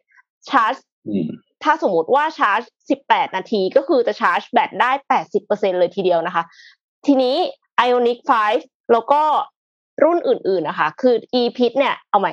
[0.49, 0.75] ชาร์จ
[1.09, 1.29] อืม
[1.63, 2.61] ถ้าสมมติว่าชาร์จ
[3.01, 4.91] 18 นาทีก็คือจะชาร์จแบตได้
[5.35, 6.43] 80%เลยทีเดียวนะคะ
[7.05, 7.35] ทีนี้
[7.87, 8.19] Ioniq
[8.55, 9.21] 5แล้วก็
[10.03, 12.31] รุ่นอื่นๆนะคะ คือ e-pit เนี่ย เอาใหม่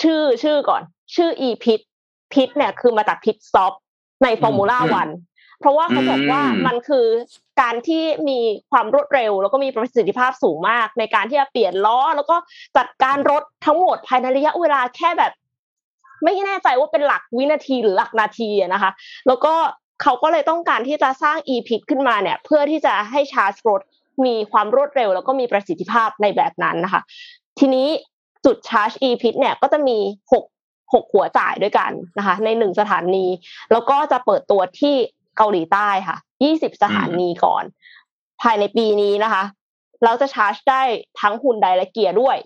[0.00, 0.82] ชื่อชื่อก่อน
[1.14, 1.80] ชื่อ e-pit
[2.32, 3.72] pit เนี่ยคือมาจาก pit stop
[4.22, 5.12] ใน Formula อืม One
[5.60, 7.06] เพราะว่าเขาบอกว่าอืมมันคือ
[7.60, 8.38] การที่มี
[8.70, 12.36] ความรวดเร็ว แล้วก็มีประสิทธิภาพสูงมาก ในการที่จะเปลี่ยนล้อ แล้วก็
[12.76, 15.32] จัดการรถทั้งหมดภายในระยะเวลาแค่แบบ
[16.24, 18.90] ไม่แน่ใจว่าเป็นหลักวินาทีหรือหลักนาทีอะนะคะ
[19.26, 19.54] แล้วก็
[20.02, 23.80] เขาก็เลยต้องการที่จะสร้าง e-pit ขึ้นมาเนี่ย เพื่อที่จะให้ชาร์จรถ
[24.24, 27.02] มีความรวดเร็ว แล้วก็มีประสิทธิภาพในแบบนั้นนะคะ
[27.58, 27.86] ทีนี้
[28.44, 29.98] จุดชาร์จ e-pit เนี่ยก็จะมี
[30.32, 30.44] หก
[30.94, 33.26] หกหัวจ่ายด้วยกันนะคะ ในหนึ่งสถานี
[33.72, 34.94] แล้วก็จะเปิดตัวที่
[35.36, 37.64] เกาหลีใต้ค่ะยี่สิบสถานีก่อน
[38.42, 39.42] ภายในปีนี้นะคะ
[40.04, 40.82] เราจะชาร์จได้
[41.20, 42.36] ทั้งฮุนไดและเกียร์ด้วย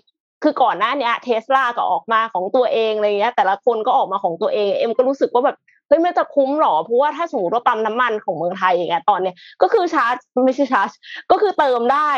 [0.43, 5.57] คือก่อนหน้าเนี้เทสลาก็ออกมาของตัวเองอะไรเงี้ย แต่ละคนก็ออกมาของตัวเอง เอ็มก็รู้สึกว่าแบบ
[5.89, 10.89] เฮ้ยไม่จะคุ้มหรอเพราะว่าถ้าสมมติว่าปั๊มน้ำมันของเมืองไทยอย่างเงี้ยตอนเนี้ยก็คือชาร์จไม่ใช่ชาร์จ
[11.31, 12.09] ก็คือเติมได้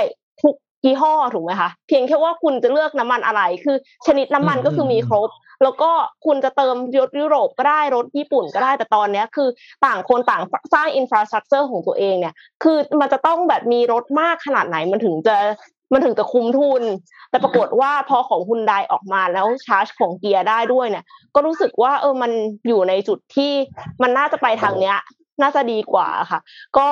[0.44, 0.56] ทุก
[0.86, 3.76] ยี่ห้อถูกไหมคะเพียงแค่ว่าคุณจะเลือกน้ำมันอะไร คือ
[4.08, 5.30] ชนิดน้ำมันก็คือมีครบ
[5.64, 5.92] แล้วก็
[6.26, 9.50] คุณจะเติมรถยุโรปก็ได้รถญี่ปุ่นก็ได้แต่ตอนเนี้ยคือ
[9.86, 15.38] ต่างคนต่างสร้างอินฟราสตรักเจอร์ของตัวเองเนี่ย คือมันจะต้องแบบมีรถมากขนาดไหนมันถึงจะ
[15.94, 16.84] มันถึงจะคุ้มทุน
[17.30, 22.32] แต่ปรากฏว่าพอของคุณไดออกมาแล้วชาร์จของเกียร์ได้ด้วยเนี่ย ก็รู้สึกว่าเออมัน
[22.68, 23.52] อยู่ในจุดที่
[24.02, 24.98] มันน่าจะไปทางเนี้ย
[25.42, 26.40] น่าจะดีกว่าค่ะ
[26.78, 26.88] ก็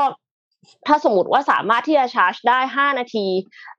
[0.87, 3.27] ถ้าสมมติว่าสามารถที่จะชาร์จได้5นาที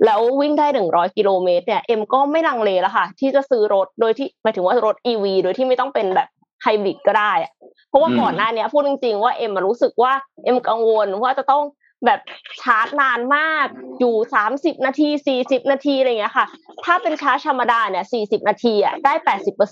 [0.05, 6.29] แล้ววิ่งได้100กิโลเมตรเนี่ยเอ็มก็ไม่ลังเลแล้วค่ะ ที่จะซื้อรถโดยที่หมายถึงว่ารถ e ีโดยที่ไม่ต้องเป็นแบบ
[6.63, 7.53] ไฮบริดก็ได้อะ
[7.89, 10.13] เพราะว่าก่อนหน้านี้พูดจริงๆว่าเอ็มรู้สึกว่า
[10.45, 11.63] เอ็มกังวลว่าจะต้อง
[12.07, 12.21] แบบ
[12.61, 13.67] ชาร์จนานมาก
[13.99, 14.15] อยู่
[14.51, 15.09] 30นาที
[15.41, 16.47] 40นาทีอะไรเงี้ยค่ะ
[16.85, 19.13] ถ้าเป็นชาร์จธรรมดาเนี่ย40นาทีอะได้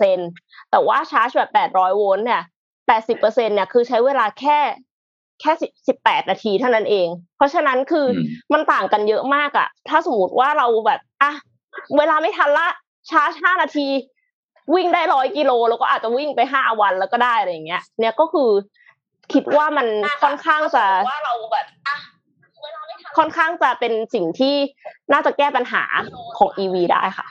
[0.07, 2.43] 80%แต่ว่าชาร์จแบบ800โวลต์เนี่ย
[2.89, 4.59] 80%เนี่ยคือใช้เวลาแค่
[5.41, 5.53] แค่
[5.89, 8.07] สิบแปดนาทีเท่านั้นเอง เพราะฉะนั้นคือ
[8.53, 11.33] มันต่างกันเยอะมากอะถ้าสมมติว่าเราแบบอะ
[11.99, 12.67] เวลาไม่ทันละ
[13.11, 13.89] ชาร์จห้านาที
[14.75, 18.51] วิ่งได้ร้อยกิโลแล้วก็อาจจะวิ่งไปห้าวันแล้วก็ได้อะไรอย่างเงี้ย เนี่ยก็คือ
[19.33, 19.87] คิดว่ามัน
[20.23, 21.97] ค่อนข้างจะว่าเราแบบอะ
[23.17, 24.55] ค่อนข้างจะเป็นสิ่งที่
[25.13, 25.85] น่าจะแก้ปัญหา
[26.39, 27.27] ของ EV ได้ค่ะ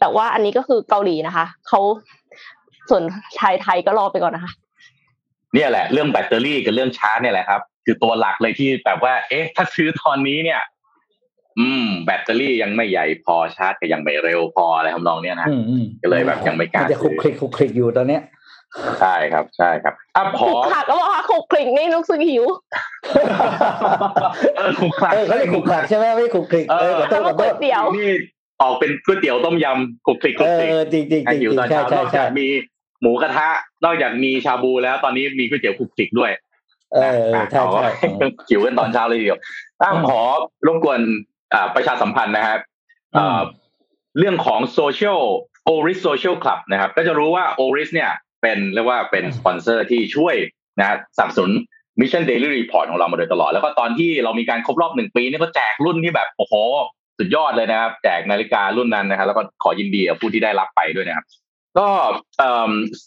[0.00, 1.80] แต่ว่าอันนี้ก็คือเกาหลีนะคะเขา
[2.90, 3.02] ส่วน
[3.36, 4.52] ไทยไทยก็รอไปก่อนนะคะ
[5.54, 10.60] เนี่ยแหละ เรื่องแบตเตอรี่กับเรื่องชาร์จเนี่ยแหละครับ คือตัวหลักเลยที่แบบว่า เอ๊ะ ถ้าซื้อตอนนี้เนี่ย
[11.58, 15.48] อืม แบตเตอรี่ยังไม่ใหญ่พอชาร์จก็ยังไม่เร็วพออะไรทำนองเนี้ยนะ
[16.02, 18.22] ก็เลยแบบยังไม่กล้าจะคุกคลิกคุกคลิกอยู่ตอนเนี้ย
[19.00, 22.44] ใช่ครับใช่ครับอะพอขาดก็บอกว่าคุกคลิกนี่นุกสึกหิว
[24.56, 28.10] เออคุกคลิกเขาเรียกคุกคลิกใช่ไหมไม่คุกคลิกเออขอโทษขอโทษเดี๋ยวนี่
[28.62, 32.46] ออกเป็นก๋วยเตี๋ยวต้มยำขลุกขลิกขลุกขลิกจริงจริงจริงใช่ใช่ใช่มี
[33.00, 33.48] หมูกระทะ
[33.84, 36.30] นอกจากมีชาบูแล้วตอนนี้มีก๋วยเตี๋ยวขลุกขลิกด้วย
[36.94, 37.88] เออใช่ใช่
[38.48, 39.40] หิวกันตอนเช้าเลยทีเดียว
[39.82, 40.22] ตั้งขอ
[40.66, 41.00] รบกวน
[41.74, 42.60] ประชาสัมพันธ์นะครับ
[44.18, 45.20] เรื่องของ social
[45.64, 48.10] Oris Social Club นะครับ ก็จะรู้ว่า Oris เนี่ย
[48.44, 50.36] เป็นเรียกว่าเป็นสปอนเซอร์ที่ช่วย
[50.78, 51.52] นะสนับสนุน
[52.00, 56.54] Mission Daily Report ของเรามาโดยตลอด แล้วก็ตอนที่เรามีการครบรอบหนึ่งปีนี่ก็แจกรุ่นที่แบบโอ้โห
[57.18, 61.26] สุดยอดเลยนะครับ แจกนาฬิการุ่นนั้นนะครับ แล้วก็ขอยินดีกับผู้ที่ได้รับไปด้วยนะครับ
[61.78, 61.88] ก็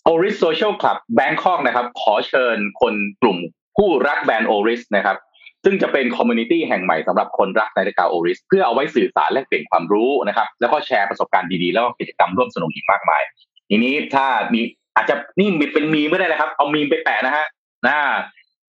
[0.06, 3.38] Oris Social Club Bangkok นะครับ ขอเชิญคนกลุ่ม
[3.78, 5.18] ผู้รักแบรนด์ Oris นะครับ
[5.64, 13.22] ซึ่งจะเป็น community แห่งใหม่สำหรับคนรักนาฬิกา Oris เพื่อเอาไว้สื่อสารและเปลี่ยนความรู้นะครับ แล้วก็แชร์ประสบการณ์ดีๆ แล้วก็กิจกรรมร่วมสนุกอีกมากมาย
[13.70, 14.62] ทีนี้ถ้ามี
[14.98, 17.46] อาจจะนี่เป็นมีไม่ได้นะครับ เอามีไปแปะนะฮะ
[17.88, 17.98] น่า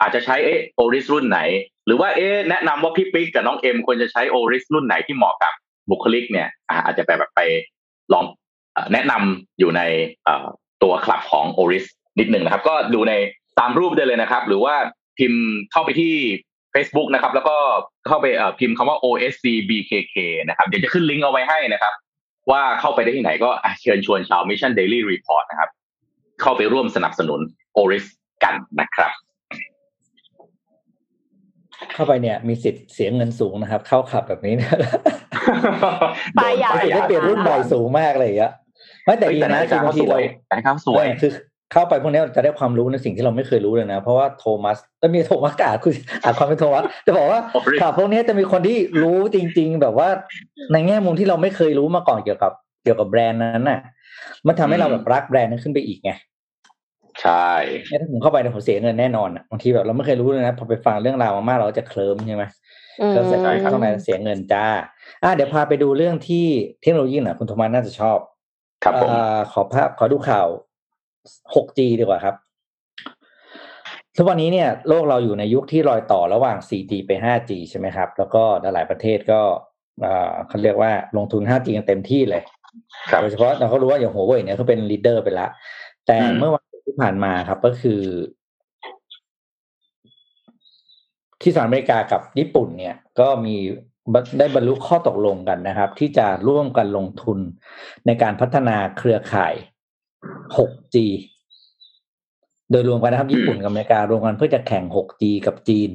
[0.01, 1.41] อาจจะใช้เอโอริสรุ่นไหน
[1.87, 5.53] หรือว่าเอ๊แนะนำว่าพี่ปิ๊กกับน้องเอ็มควรจะใช้โอริสรุ่นไหนที่เหมาะกับ
[5.91, 6.49] บุคลิกเนี่ย
[6.85, 7.41] อาจจะไปแบบไป
[8.13, 8.25] ลอง
[8.93, 9.83] แนะนำอยู่ใน
[10.83, 11.87] ตัวคลับของ Oris
[12.19, 13.13] นิดหนึ่งนะครับ ก็ดูใน
[13.59, 14.75] ตามรูปได้เลยนะครับ หรือว่า
[15.19, 16.15] พิมพ์เข้าไปที่
[16.75, 17.57] Facebook นะครับ แล้วก็
[18.09, 18.27] เข้าไป
[18.61, 20.17] พิมพ์คำว่า OSCBKK
[20.49, 21.95] นะครับ เดี๋ยวจะขึ้นลิงก์เอาไว้ให้นะครับ
[22.51, 25.71] ว่าเข้าไปได้ที่ไหนก็เชิญชวนชาว Mission Daily Report นะครับ
[26.41, 27.41] เข้าไปร่วมสนับสนุน
[27.81, 28.07] Oris
[28.45, 29.13] กันนะครับ
[31.95, 34.71] เข้าไปเนี่ย มีสิทธิ์เสียเงินสูงนะครับ เข้าขับแบบนี้นะ
[36.35, 38.53] ไปอยากได้เปลี่ยนรุ่นใหม่สูงมากเลยอะ
[39.05, 40.19] ไม่แต่ดีนะคือบางทีเรา
[40.67, 41.31] ครับสวยคือ
[41.73, 47.41] เข้าไปพวกนี้จะได้ความรู้ในสิ่งที่เราไม่เคยรู้เลยนะ เพราะว่าโทมัสจะมีโทมัสกาดคืออ่านความเป็นโทมัสจะบอกว่า
[47.81, 50.09] ข่าวพวกนี้จะมีคนที่รู้จริง ๆ แบบว่า
[50.73, 53.81] ในแง่มุมที่เราไม่เคยรู้มาก่อนเกี่ยวกับ เกี่ยวกับแบรนด์นั้นน่ะ
[54.47, 56.13] มันทำให้เราแบบรักแบรนด์นั้นขึ้นไปอีกไง
[57.23, 57.51] ใช่
[58.01, 62.45] ถ้าผมเข้าไปเนี่ยผมเสียเงินแน่นอนอะบางทีแบบเราไม่เคยรู้เลยนะพอไปฟังเรื่องราวมากๆเราจะเคลิ้มใช่ไหม
[63.15, 64.67] ก็เสียเข้าไปเสียเงินจ้า
[65.23, 66.47] อ่าเดี๋ยวพาไปดูเรื่องที่
[66.83, 68.19] เทคโนโลยีหน่อยคุณโทมัสน่าจะชอบ
[68.85, 69.11] ครับผม
[69.53, 70.47] ขอภาพขอดูข่าว
[71.55, 72.35] 6G ดีกว่าครับ
[74.17, 78.43] ทุกวันนี้เนี่ยโลกเราอยู่ในยุคที่รอยต่อระหว่าง 4G ไป 5G ใช่ไหมครับ แล้วก็
[78.75, 79.41] หลายประเทศก็
[80.49, 82.43] เขาเรียกว่าลงทุน 5G กันเต็มที่เลย
[83.21, 85.51] โดยเฉพาะเราก็รู้ว่าอย่างหัวเว่ยเนี่ยเขาเป็นลีดเดอร์ไปแล้ว
[86.07, 88.01] แต่เมื่อวันที่ผ่านมาครับก็คือ
[91.43, 93.57] ที่สหรัฐอเมริกากับญี่ปุ่นเนี่ย ก็มี
[94.39, 97.39] ได้บรรลุข้อตกลงกันนะครับ ที่จะร่วมกันลงทุน
[98.07, 99.55] ในการพัฒนาเครือข่าย
[100.57, 100.97] 6G
[102.71, 105.91] โดยรวมกันนะครับ ญี่ปุ่นกับอเมริการวมกันเพื่อจะแข่ง 6G กับจีน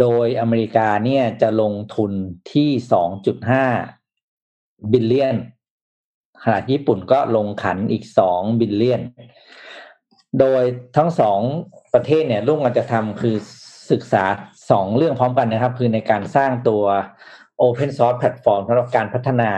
[0.00, 2.12] โดยอเมริกาเนี่ยจะลงทุน
[2.52, 2.70] ที่
[4.00, 5.36] 2.5 billion
[6.44, 9.02] ขณะญี่ปุ่นก็ลงขันอีก2 billion
[10.40, 10.62] โดย
[10.96, 11.40] ทั้งสอง
[11.94, 13.34] ประเทศเนี่ยร่วมกันจะทำคือ
[13.90, 14.24] ศึกษา
[14.70, 16.84] สองเรื่องพร้อมกันนะครับ คือในการสร้างตัว
[17.62, 19.50] Open Source Platform สำหรับการพัฒนา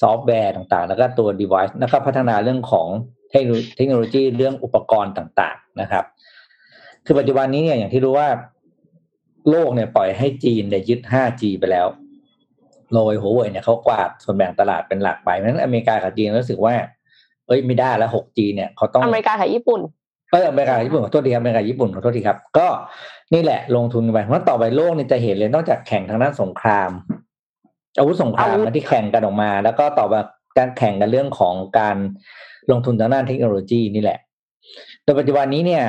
[0.00, 2.88] ซอฟต์แวร์ต่างๆ แล้วก็ตัว device แล้วก็พัฒนาเรื่องของ
[3.30, 3.36] เท
[3.84, 6.04] คโนโลยีเรื่องอุปกรณ์ต่างๆนะครับ
[7.06, 8.28] คือปัจจุบันนี้เนี่ยอย่างที่รู้ว่า
[9.50, 11.86] โลกเนี่ยปล่อยให้จีนเนี่ยยึด 5G ไปแล้ว
[12.92, 16.74] โรยหัวเว่ยเนี่ยเขากวาดส่วนแบ่งตลาดเป็นหลักไปเพราะฉะนั้นอเมริกากับจีนรู้สึกว่า
[17.46, 19.80] เอ้ยไม่ได้แล้ว 6G เนี่ยเขาต้องอเมริกากับญี่ปุ่น
[20.32, 22.68] เอออเมริกากับญี่ปุ่นขอโทษทีครับอเมริกาญี่ปุ่นขอโทษทีครับ ก็
[23.34, 26.90] นี่แหละลงทุนไปเพราะต่อไปโลกเนี่ยจะเห็นเลยนอกจากแข่งทางด้านสงคราม
[27.98, 30.20] อาวุธสงครามอาวุธนะที่แข่งกันออกมา แล้วก็ต่อมา
[30.58, 31.96] การแข่งกันเรื่องของการ
[32.70, 34.18] ลงทุนทางด้านเทคโนโลยีนี่แหละ
[35.04, 35.84] โดยปัจจุบันนี้เนี่ย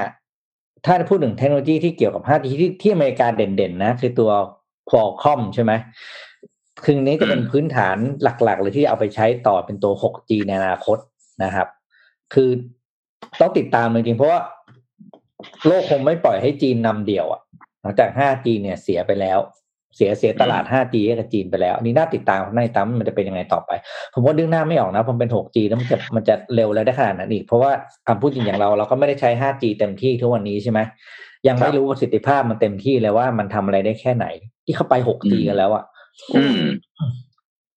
[0.86, 4.32] ถ้าพูดถึงเทคโนโลยีที่เกี่ยวกับ 5G ที่ที่อเมริกาเด่นๆนะ คือตัว
[4.90, 5.72] Qualcomm ใช่ไหม
[6.84, 10.98] คือนี้จะเป็นพื้นฐานหลักๆเลยที่เอาไปใช้ต่อเป็นตัว 6G ในอนาคต
[11.44, 11.68] นะครับ
[12.34, 12.50] คือ
[13.40, 14.40] ต้องติดตามจริงๆเพราะว่า
[15.68, 17.42] โลกคงไม่ปล่อยให้จีนนำเดี่ยวอะ
[17.82, 19.40] หลังจาก 5G เนี่ยเสียไปแล้ว
[19.96, 23.72] เสียเสียตลาด 5G ให้กับจีนไปแล้วอันนี้น่าติดตามในตามมันจะเป็นยังไงต่อไป
[24.14, 27.72] ผมว่าดึงหน้าไม่ออกนะผมเป็น 6G แล้วมันจะมันจะเร็วแล้วได้ขนาดนั้นอีก เพราะว่า
[28.08, 30.80] คำพูดจริงอย่างเราเราก็ไม่ได้ใช้ 5G เต็มที่ทุกวันนี้ใช่ไหม
[31.48, 34.26] ยังไม่รู้ประสิทธิภาพมันเต็มที่เลยว่ามันทำอะไรได้แค่ไหน
[34.66, 35.84] ที่เข้าไป 6G กันแล้วอะ
[36.36, 36.62] อืม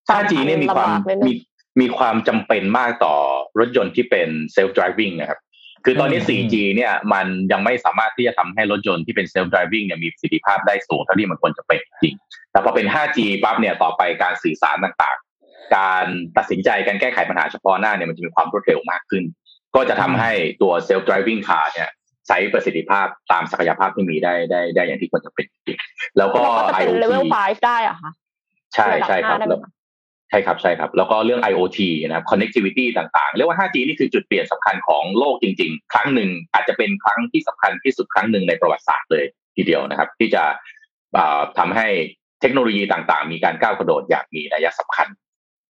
[0.09, 1.32] 5G เนี่ยมีความลำบากนิดนึงมี
[1.80, 3.14] มีความจำเป็นมากต่อ
[3.59, 5.40] รถยนต์ที่เป็น self driving นะครับ
[5.84, 12.14] คือตอนนี้ 4G เนี่ยมันยังไม่สามารถที่จะทำให้รถยนต์ที่เป็น self driving เนี่ยมีประสิทธิภาพได้สูงเท่าที่มันควรจะเป็นจริง
[12.53, 19.24] แต่พอเป็น 5G ปั๊บเนี่ยต่อไปการสื่อสารต่างๆ การตัดสินใจการแก้ไขปัญหาเฉพาะหน้าเนี่ยมันจะมีความรวดเร็วมากขึ้น
[19.74, 20.32] ก็จะทำให้
[20.62, 21.88] ตัว self driving car เนี่ย
[22.28, 25.78] ใช้ประสิทธิภาพตามศักยภาพที่มีได้ได้ได้อย่างที่ควรจะเป็นจริง
[26.18, 28.12] แล้วก็แล้วก็จะเป็น IoT เลเวล5ได้เหรอะคะ
[28.75, 29.81] ใช่ใช่ครับระดับห้าได้ไหมแล้ว
[30.31, 39.25] ใช่ครับใช่ครับ แล้วก็เรื่อง IoT นะครับ connectivity ต่างๆ เรียกว่า 5G นี่คือจุดเปลี่ยนสำคัญของโลกจริง ๆ ครั้งหนึ่งอาจจะเป็นครั้งที่สำคัญที่สุดครั้งหนึ่งในประวัติศาสตร์เลย
[39.57, 40.43] ทีเดียวนะครับ ที่จะ
[41.16, 41.89] อ่าทำให้
[42.41, 45.09] เทคโนโลยีต่างๆ มีการก้าวกระโดดอย่างมีนัยสำคัญ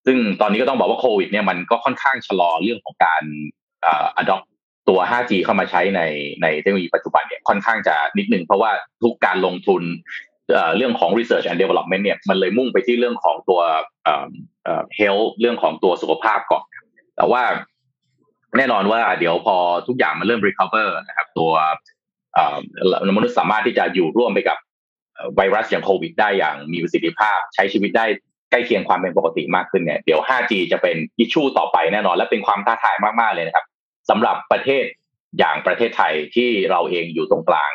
[0.06, 3.22] ซึ่งตอนนี้ก็ต้องบอกว่าโควิดเนี่ยมันก็ค่อนข้างชะลอเรื่องของการ
[3.84, 4.44] อ่า adopt
[4.88, 6.02] ตัว 5G เข้ามาใช้ใน
[6.42, 8.70] ในเทคโนโลยีปัจจุบันเนี่ยค่อนข้างจะนิดนึงเพราะว่า
[9.02, 9.82] ทุกการลงทุน
[10.76, 13.60] เรื่องของ research and development เนี่ยมันเลยมุ่งไปที่เรื่องของตัว
[14.04, 14.26] เอ่อ
[14.64, 16.64] เอ่อ health เรื่องของตัวสุขภาพก่อน
[17.16, 17.42] แต่ว่า
[18.56, 21.50] แน่นอนว่าเดี๋ยวพอทุกอย่างมันเริ่ม recover นะครับ ตัว
[22.34, 22.56] เอ่อ
[23.16, 24.58] มนุษย์สามารถที่จะอยู่ร่วมไปกับ
[25.36, 28.06] ไวรัสอย่างโควิดได้อย่างมีประสิทธิภาพ ใช้ชีวิตได้
[28.50, 33.66] ใกล้เคียงความเป็นปกติมากขึ้นเนี่ยเดี๋ยว 5G จะเป็นอิชชูต่อไปแน่นอน และเป็นความท้าทายมาก ๆ เลยนะครับ
[34.10, 34.84] สำหรับประเทศ
[35.38, 37.70] อย่างประเทศไทยที่เราเองอยู่ตรงกลาง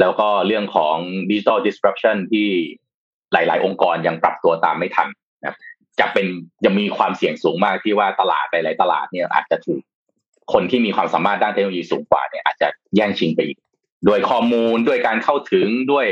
[0.00, 0.96] แล้วก็เรื่องของ
[1.30, 2.48] digital disruption ที่
[3.32, 5.08] หลาย ๆ องค์กรยังปรับตัวตามไม่ทัน
[5.40, 5.56] นะครับ
[6.00, 6.26] จะเป็น
[6.64, 9.80] ยังมีความเสี่ยงสูงมากที่ว่าตลาดหลายๆตลาดเนี่ยอาจจะถูก
[10.52, 13.58] คนที่มีความสามารถด้านเทคโนโลยีสูงกว่าเนี่ยอาจจะแย่งชิงไปอีก
[14.08, 16.06] ด้วยข้อมูลด้วยการเข้าถึงด้วย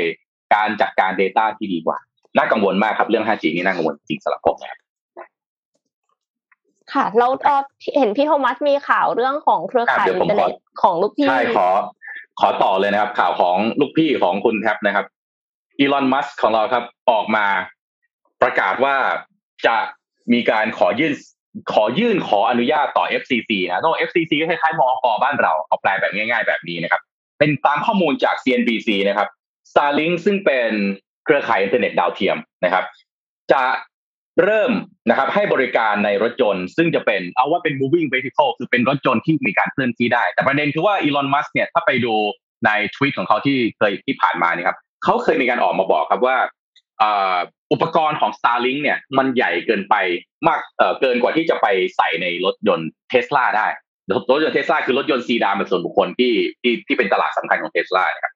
[0.55, 1.97] การจัดการ Data ที่ดีกว่า
[2.37, 4.79] น่ากังวลมากครับเรื่อง 5G นี่น่ากังวลจริงสำหรับผมนะครับ
[6.93, 7.61] ค่ะแล้วเอ่อ
[7.97, 11.67] เห็นพี่โทมัสมีข่าวเรื่องของเครือข่ายอะเดี๋ยวอิผมนเทอร์เน็ตขอของลูกพี่ใช่ขอ
[12.39, 15.05] ขอต่อเลยนะครับ ข่าวของลูกพี่ของคุณแท็บนะครับ
[15.79, 17.45] อีลอนมัสของเราครับ ออกมา
[18.41, 18.95] ประกาศว่า
[19.65, 19.77] จะ
[20.33, 21.13] มีการขอยื่น
[21.73, 27.01] ขอยื่นขออนุญาตต่อ FCC นะต้อง FCC ก็คล้ายๆมอกบ้านเราเอาแปลแบบง่าย ๆ แบบนี้นะครับ
[27.39, 29.29] เป็นตามข้อมูลจาก CNBC นะครับ
[29.71, 30.71] Starlink ซึ่งเป็น
[31.25, 32.85] เครือข่ายอินเทอร์เน็ตดาวเทียมนะครับ
[33.51, 33.61] จะ
[34.43, 34.71] เริ่ม
[35.09, 42.13] นะครับให้บริการในรถยนต์ ซึ่งจะเป็นเอาว่าเป็น moving vehicle คือเป็นรถยนต์ที่มีการเคลื่อนที่ได้ แต่ประเด็นคือว่าอีลอนมัสเนี่ยถ้าไปดู
[42.65, 46.37] ในทวีตของเขาที่เคยที่ผ่านมานี่ครับเขาเคยมีการออกมาบอกครับว่า
[47.71, 49.95] อุปกรณ์ของ Starlink เนี่ยมันใหญ่เกินไป
[50.47, 50.59] มาก
[51.01, 53.67] เกินกว่าที่จะไปใส่ในรถยนต์เทสลาได้
[54.11, 58.33] รถยนต์เทสลาคือรถยนต์ซีดานแบบส่วนบุคคลที่ที่ที่เป็นตลาดสำคัญของเทสลานะครับ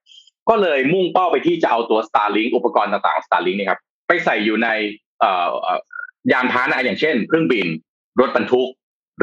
[0.49, 4.69] ก็เลยมุ่งเป้าไปที่จะเอาตัว Starlink อุปกรณ์ต่างๆของ Starlink เนี่ยครับไปใส่อยู่ใน
[6.31, 7.67] ยานพาหนะอย่างเช่นเครื่องบิน
[8.19, 8.69] รถบรรทุก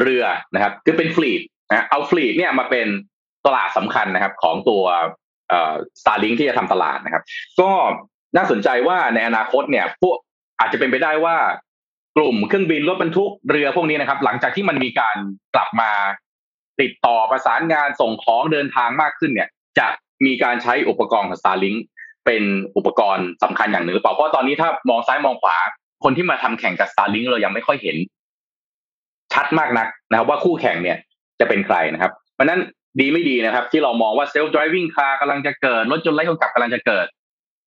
[0.00, 0.24] เรือ
[0.54, 2.86] นะครับ คือเป็นฟลีดนะเอาฟลีดเนี่ยมาเป็น
[3.46, 4.82] ตลาดสำคัญนะครับ ของตัว
[5.48, 7.22] เอ่อ Starlink ที่จะทำตลาดนะครับ
[7.60, 7.70] ก็
[8.36, 10.16] น่าสนใจว่าในอนาคตเนี่ย พวก
[10.60, 11.36] อาจจะเป็นไปได้ว่า
[12.16, 15.16] กลุ่มเครื่องบินรถบรรทุกเรือพวกนี้นะครับ หลังจากที่มันมีการ
[15.54, 15.92] กลับมา
[16.80, 19.48] ติดต่อประสานงานส่งของเดินทางมากขึ้นเนี่ย
[19.78, 19.86] จะ
[20.26, 21.78] มีการใช้อุปกรณ์ของ Starlink
[22.26, 22.42] เป็น
[22.76, 25.56] อุปกรณ์สำคัญอย่างหนึ่งหรือเปล่าเพราะตอนนี้ถ้ามองซ้ายมองขวา
[26.04, 27.96] คนที่มาทำแข่งกับ Starlink เรายังไม่ค่อยเห็น
[29.32, 30.98] ชัดมากนักนะครับ ว่าคู่แข่งเนี่ย
[31.40, 32.60] จะเป็นใครนะครับ เพราะฉะนั้น
[33.00, 37.06] ดีไม่ดีนะครับ ที่เรามองว่า self driving car กำลังจะเกิดรถยนต์ไร้คนขับกำลังจะเกิด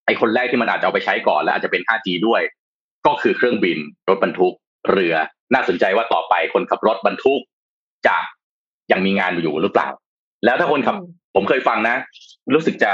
[0.05, 2.41] ไอคนแรกที่มันอาจจะเอาไปใช้ก่อน และอาจจะเป็น 5G ด้วย
[3.05, 3.77] ก็คือเครื่องบิน
[4.09, 4.53] รถบรรทุก
[4.91, 5.15] เรือ
[5.53, 7.41] น่าสนใจว่าต่อไปคนขับรถบรรทุก
[8.07, 8.17] จะ
[8.91, 9.89] ยังมีงานอยู่หรือเปล่า
[10.45, 10.95] แล้วถ้าคนขับ
[11.35, 11.95] ผมเคยฟังนะ
[12.53, 12.91] รู้สึกจะ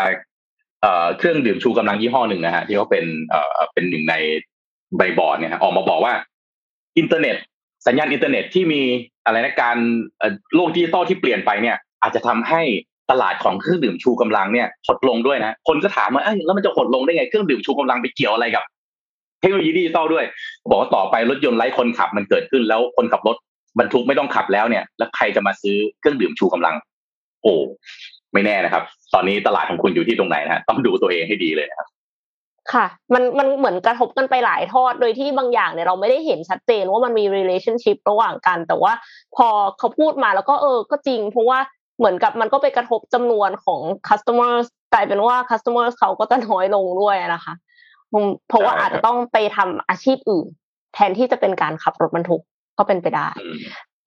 [0.82, 4.16] เอ่อเครื่องดื่มชูกำลังยี่ห้อหนึ่งนะฮะที่เขาเป็นเอ่อเป็นหนึ่งใน
[4.98, 6.14] ในบอร์ดเนี่ยออกมาบอกว่า
[6.98, 7.36] อินเทอร์เน็ต
[7.88, 8.82] สัญญาณอินเทอร์เน็ตที่มี
[9.26, 9.78] อะไรนะการ
[10.56, 12.62] โลกดิจิตอลที่เปลี่ยนไปเนี่ย อาจจะทำให้
[13.12, 18.64] ตลาดของเครื่องดื่มชูกำลังเนี่ยหดลงด้วยนะ คนก็ถามว่าแล้วมันจะหดลงได้ไงเครื่องดื่มชูกำลังไปเกี่ยวอะไรกับ
[19.42, 20.26] เทคโนโลยีดิจิตอลด้วย
[20.70, 23.38] บอกว่าต่อไปรถยนต์ไร้คนขับมันเกิดขึ้นแล้วคนขับรถ
[23.80, 26.76] บรรทุกไม่ต้องขับแล้วเนี่ย แล้วใครจะมาซื้อเครื่องดื่มชูกำลัง
[27.44, 27.54] โอ้
[28.34, 28.84] ไม่แน่นะครับ
[29.14, 31.88] ตอนนี้ตลาดของคุณอยู่ที่ตรงไหนนะต้องดูตัวเองให้ดีเลยนะครับ
[32.74, 38.94] ค่ะ มันมันเหมือนกระทบกันไปหลายทอด โดยที่บางอย่างเนี่ยเราไม่ได้เห็นชัดเจนว่ามันมี relationship ระหว่างกัน แต่ว่า
[39.36, 39.48] พอ
[39.80, 41.60] เขาพูดมาแล้วก็เออ ก็จริง เพราะว่า
[41.98, 47.54] เหมือนกับมันก็ไปกระทบจำนวนของ customers กลายเป็นว่า customers เขาก็จะน้อยลงด้วยนะคะ
[48.48, 50.48] เพราะว่าอาจจะต้องไปทำอาชีพอื่น
[50.94, 52.42] แทนที่จะเป็นการขับรถบรรทุก
[52.78, 53.30] ก็เป็นไปได้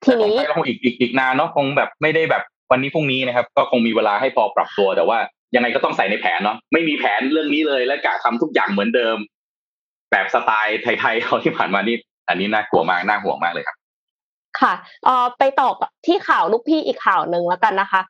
[0.05, 5.19] ทีนี้คงอีกอีกอีกนานเนาะคงแบบไม่ได้แบบวันนี้พรุ่งนี้นะครับ ก็คงมีเวลาให้พอปรับตัวแต่ว่า
[5.55, 9.17] ยังไงก็ต้องใส่ในแผนเนาะไม่มีแผนเรื่องนี้เลยและกะทำทุกอย่างเหมือนเดิม
[10.11, 11.97] แบบสไตล์ไทยๆเขาที่ผ่านมานี่
[12.29, 13.77] อันนี้น่ากลัวมากน่าห่วงมากเลยครับ
[14.61, 14.75] ค่ะ
[15.05, 15.69] เอ่อไปต่อ
[16.07, 18.03] ที่ข่าวลูกพี่อีกข่าวหนึ่งแล้วกันนะคะ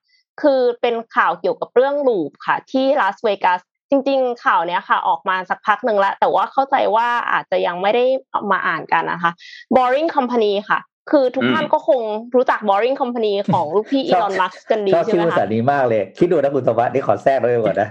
[0.42, 8.04] คือเป็นข่าวเกี่ยวกับเรื่องลูปค่ะ ที่ลาสเวกัสจริง ๆ ข่าวเนี้ยค่ะ ออกมาสักพักหนึ่งแล้ว แต่ว่าเข้าใจว่าอาจจะยังไม่ได้
[8.50, 9.32] มาอ่านกันนะคะ
[9.74, 10.78] Boring Company ค่ะ
[11.10, 12.00] คือทุกท่านก็คง
[12.34, 17.88] รู้จัก Boring Company ของลูกพี่อีลอนมัสกันดีใช่ไหมคะชอบชื่อสานี้มากเลย คิดดูนะคุณสวัสดิ์นี่ขอแทรกเลยก่อนนะ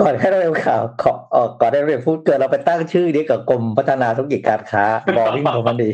[0.00, 1.12] ก่อนให้เราเรียนข่าวขอ
[1.60, 4.84] ก่อนได้เรียนพูดเกิดเราไปตั้งชื่อนี้กับกรมพัฒนาธุรกิจการค้า
[5.16, 5.90] Boring Company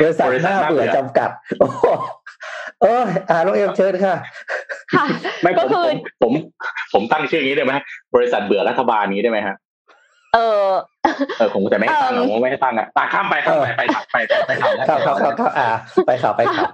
[0.00, 1.30] บริษัทหน้าเบื่อจำกัด
[2.82, 4.14] เอออ่าลองเอ็มเชิญค่ะ
[4.94, 5.04] ค่ะ
[5.42, 5.84] ไม่ก็คือ
[6.22, 6.32] ผม
[6.92, 7.74] ผมตั้งชื่ออย่างนี้ได้ไหม
[8.14, 9.56] บริษัทเบื่อรัฐบาลนี้ได้ไหมฮะ
[10.34, 10.68] เออ
[11.38, 14.16] เออผมจะไม่ตั้งผมไม่ให้ตั้งอะตาข้ามไปข้ามไปไปขับไป
[14.46, 15.68] ไปขับข้ามข้ามข้ามข้ามอ่า
[16.06, 16.68] ไปขับไปขับ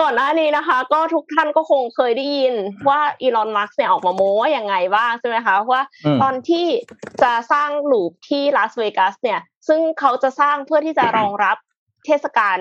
[0.00, 2.54] ก่อนหน้านี้นะคะ ก็ทุกท่านก็คงเคยได้ยิน
[2.88, 5.82] ว่าอีลอนมัสก์เนี่ยออกมาโม้ว่ายังไงบ้างใช่ไหมคะว่า
[6.22, 6.66] ตอนที่
[7.22, 11.56] จะสร้างลูปที่ลาสเวกัสเนี่ย ซึ่งเขาจะสร้างเพื่อที่จะรองรับ
[12.06, 12.58] เทศกาล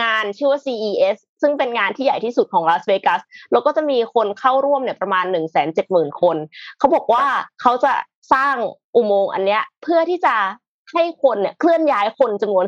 [0.00, 3.20] งานชื่อว่า CES ซึ่งเป็นงานที่ใหญ่ที่สุดของลาสเวกัส
[3.52, 6.36] แล้วก็จะมีคนเข้าร่วมเนี่ยประมาณ 1 7 0 0 0 0 คน
[6.78, 7.24] เขาบอกว่า
[7.62, 7.92] เขาจะ
[8.32, 8.56] สร้าง
[8.96, 10.36] อุโมงค์อันเนี้ยเพื่อที่จะ
[10.92, 12.66] ให้คนเนี่ยเคลื่อนย้ายคนจำนวน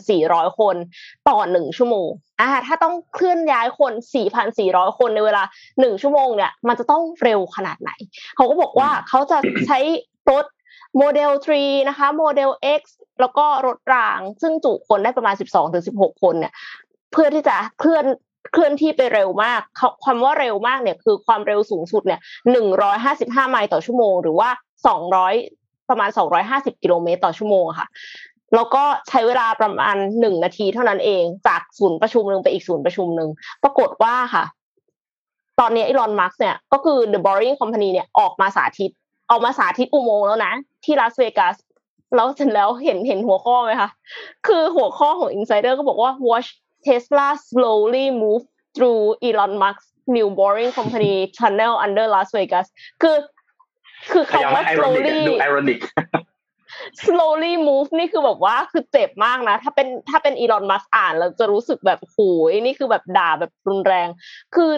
[0.00, 0.76] 4,400 คน
[1.28, 2.08] ต่อหนึ่งชั่วโมง
[2.40, 3.92] อ่าถ้าต้องเคลื่อนย้ายคน
[4.44, 5.42] 4,400 คนในเวลา
[5.80, 7.90] หนึ่งชั่วโมงเนี่ยมันจะต้องเร็วขนาดไหน
[8.36, 9.78] เขาก็บอกว่าเขาจะใช้
[10.30, 10.44] รถ
[10.98, 11.30] โมเดล
[11.60, 12.82] 3 นะคะโมเดล X
[13.20, 15.34] แล้วก็รถราง ซึ่งจุคนได้ประมาณ
[15.78, 16.52] 12-16 คนเนี่ย
[17.12, 18.04] เพื่อที่จะเคลื่อน
[18.52, 19.60] เคลื่อนที่ไปเร็วมาก
[20.04, 22.20] ความว่าเร็วมากเนี่ยคือความเร็วสูงสุดเนี่ย
[22.84, 24.48] 155ไมล์ต่อชั่วโมง หรือว่า
[25.18, 26.10] 200ประมาณ
[26.46, 27.88] 250กิโลเมตรต่อชั่วโมงค่ะ
[28.54, 33.28] แล้วก็ใช้เวลาประมาณหนึ่งนาทีเท่านั้นเอง จากศูนย์ประชุมหนึ่งไปอีกศูนย์ประชุมหนึ่ง
[33.62, 34.44] ปรากฏว่าค่ะ
[35.60, 38.90] ตอนนี้อีลอนมาร์กเนี่ยก็คือ The Boring Company เนี่ยออกมาสาธิต
[39.30, 40.52] ออกมาสาธิตอุโมงค์แล้วนะ
[40.84, 41.56] ที่ลาสเวกัส
[42.14, 43.90] แล้วเสร็จแล้วเห็นเห็นหัวข้อไหมคะ
[44.46, 46.48] คือหัวข้อของ Insider ก็บอกว่า watch
[46.86, 52.66] Tesla slowly move through Elon Musk's new boring company tunnel under Las Vegas
[53.02, 53.16] คือ
[54.12, 55.18] คือคำว่า slowly
[57.02, 62.18] slowly move นี่คือแบบว่าคือเจ็บมากนะ ถ้าเป็นถ้าเป็นอีลอนมัสอ่านเราจะรู้สึกแบบโห
[62.50, 64.08] ยนี่คือแบบด่าแบบรุนแรง
[64.54, 64.70] คือ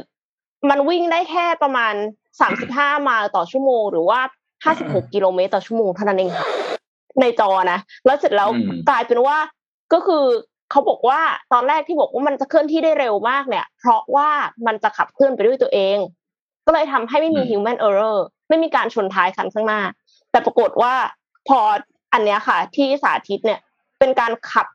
[0.70, 1.94] มันวิ่งได้แค่ประมาณ
[2.40, 4.20] สามสิบห้ามาต่อชั่วโมง หรือว่า
[4.64, 6.48] ห้าสิบหกกิโลเมตรต่อชั่วโมงเท่านั้นเองค่ะ
[7.20, 8.48] ในจอนะ แล้วเสร็จแล้ว
[8.88, 9.36] กลายเป็นว่า
[9.92, 10.24] ก็คือ
[10.70, 11.20] เขาบอกว่า
[11.52, 14.28] ตอนแรกที่บอกว่ามันจะเคลื่อนที่ได้เร็วมากเนี่ย เพราะว่า
[14.66, 15.98] มันจะขับเคลื่อนไปด้วยตัวเอง
[16.66, 18.18] ก็เลยทำให้ไม่มี human error
[18.48, 19.82] ไม่มีการชนท้ายคันข้างหน้า
[20.30, 20.94] แต่ปรากฏว่า
[21.48, 21.58] พอ
[22.12, 23.60] อันเนี้ยค่ะ ที่สาธิตเนี่ย
[23.98, 24.66] เป็นการขับ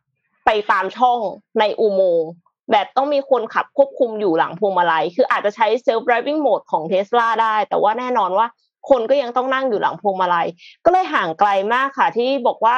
[0.45, 1.19] ไปตามช่อง
[1.59, 2.31] ในอุโมงค์
[2.71, 8.47] แบบต้องมีคนขับควบคุมอยู่หลังพวงมาลัย คืออาจจะใช้ self driving mode ของเทสลาได้ แต่ว่าแน่นอนว่า
[8.89, 10.47] คนก็ยังต้องนั่งอยู่หลังพวงมาลัย
[10.85, 12.75] ก็เลยห่างไกลมากค่ะ ที่บอกว่า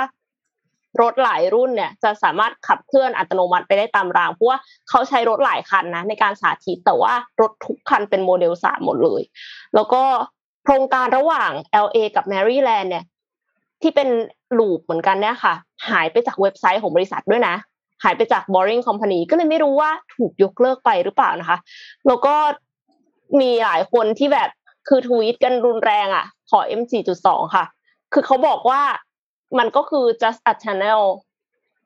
[1.02, 4.58] รถหลายรุ่นเนี่ยจะสามารถขับเคลื่อนอัตโนมัติไปได้ตามรางเพราะว่า
[4.90, 9.22] เขาใช้รถหลายคันนะในการสาธิตแต่ว่ารถทุกคันเป็นโมเดลสามหมดเลย
[9.76, 10.04] แล้วก็
[10.64, 11.52] โครงการระหว่าง
[11.86, 13.06] LA กับแมรี่แลนด์เนี่ย
[13.82, 14.10] ที่เป็น
[14.58, 15.54] loop เหมือนกันเนี่ยค่ะ
[15.90, 17.56] หายไปจากเว็บไซต์ของบริษัทด้วยนะ
[18.04, 21.58] หายไปจาก Boring Company ก็เลยไม่รู้ว่าถูกยกเลิกไปหรือเปล่านะคะ
[22.08, 22.36] แล้วก็
[23.40, 24.50] มีหลายคนที่แบบ
[24.88, 27.66] คือทวีตกันรุนแรงอะ ขอ M4.2 ค่ะ
[28.14, 28.82] คือเขาบอกว่า
[29.58, 31.04] มันก็คือ just a channel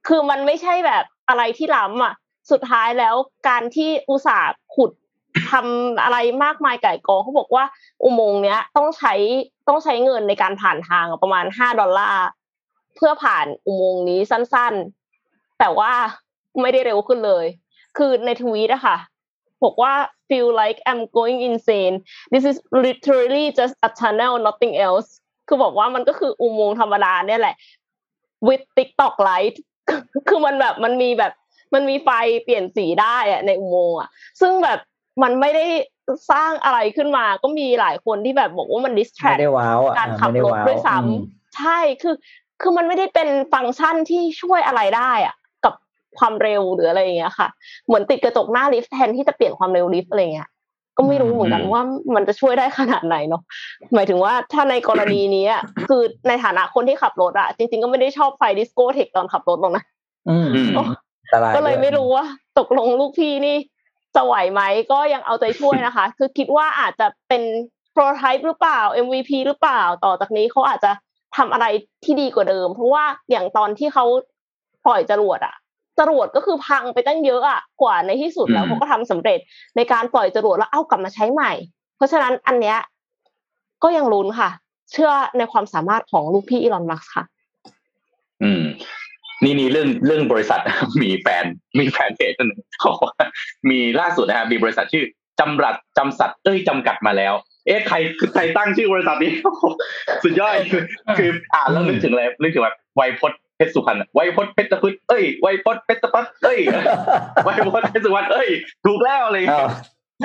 [0.07, 2.13] คือมันไม่ใช่แบบอะไรที่ล้ำอะ
[2.51, 3.15] สุดท้ายแล้ว
[3.47, 4.91] การที่อุตสาห์ขุด
[5.51, 7.65] ทำอะไรมากมายไก่กองเขาบอกว่า
[8.03, 9.13] อุโมงค์เนี้ยต้องใช้
[9.67, 12.25] ต้องใช้เงินในการผ่านทางประมาณห้าดอลลาร์
[12.95, 15.91] เพื่อผ่านอุโมงค์นี้สั้นๆ แต่ว่า
[16.61, 17.45] ไม่ได้เร็วขึ้นเลย
[17.97, 18.97] คือในทวีตอะค่ะ
[19.63, 19.93] บอกว่า
[20.27, 21.95] feel like I'm going insane
[22.33, 25.09] this is literally just a tunnel nothing else
[25.51, 27.55] คือบอกว่ามันก็คืออุโมงค์ธรรมดาเนี่ยแหละ
[28.47, 29.55] with TikTok light
[30.29, 31.33] คือมันแบบมันมีแบบ
[31.73, 32.09] มันมีไฟ
[32.43, 34.09] เปลี่ยนสีได้อะในอุโมงค์อะ
[34.41, 34.79] ซึ่งแบบ
[35.23, 35.65] มันไม่ได้
[36.31, 39.37] สร้างอะไรขึ้นมา ก็มีหลายคนที่แบบบอกว่ามัน distract
[39.97, 42.15] การขับรถด้วยซ้ำใช่คือ
[42.61, 45.35] คือมันไม่ได้เป็นฟังก์ชันที่ช่วยอะไรได้อะ
[45.65, 45.73] กับ
[46.17, 47.47] ความเร็วหรืออะไรอย่างเงี้ยค่ะ
[47.85, 50.49] เหมือนติดกระจกหน้าลิฟต์แทนที่จะเปลี่ยนความเร็วลิฟต์อะไรเงี้ย
[50.97, 51.81] ก็ไม่รู้เหมือนกันว่า
[52.15, 53.41] มันจะช่วยได้ขนาดไหนเนาะ
[53.93, 59.83] หมายถึงว่าถ้าในกรณีนี้อะคือในฐานะคนที่ขับรถอะจริง ๆ ก็ไม่ได้ชอบไฟดิสโก้เทคตอนขับรถหรอกนะ
[60.29, 62.25] อืมอืมอันตรายก็เลยด้วไม่รู้ว่า
[62.59, 63.57] ตกลงลูกพี่นี่
[64.15, 64.61] จะไหวไหม
[64.91, 67.43] ก็ยังเอาใจช่วยนะคะ คือคิดว่าอาจจะเป็น
[67.93, 70.91] โปรไทป์หรือเปล่า MVP หรือเปล่า ต่อจากนี้เขาอาจจะ
[71.37, 71.65] ทำอะไร
[72.03, 74.05] ที่ดีกว่าเดิม เพราะว่าอย่างตอนที่เขา
[74.85, 75.55] ปล่อยจรวดอะ
[76.01, 79.39] จรวดก็คือพังไปตั้งเยอะอะกว่าในที่สุดแล้วอืมเขาก็ทำสำเร็จ
[79.75, 81.51] ในการปล่อยจรวดแล้วเอากลับมาใช้ใหม่
[81.97, 82.77] เพราะฉะนั้นอันเนี้ย
[83.83, 84.49] ก็ยังลุ้นค่ะ
[84.91, 87.23] เชื่อในความสามารถของลูกพี่อีลอนมัสค่ะ
[88.43, 88.63] อืม
[89.43, 90.59] นี่นี่เรื่องเรื่องบริษัท
[91.01, 91.45] มีแฟน
[91.79, 93.15] มีแฟนเพจท่านหนึงเขาบอกว่า
[93.69, 95.05] มีล่าสุดนะฮะมีบริษัทชื่อ
[95.39, 97.33] จำรัดจำสัตว์เอ้ยจำกัดมาแล้ว
[97.67, 97.95] เอ๊ะใคร
[98.33, 99.31] ใครตั้งชื่อบริษัทนี้
[100.23, 100.83] สุดยอดคือ
[101.17, 106.59] คืออ่านแล้วนึกถึงอะไรนึกถึงแบบไวยพจน์เพชรสุพรรณอะไวยพจน์เพชรพุทธเอ้ยไวยพจน์เพชรพัฒน์เอ้ย
[107.45, 108.49] ไวยพจน์เพชรสุวรรณเอ้ย
[108.85, 109.73] ถูกแล้วอะไรอย่างอ้าเลวย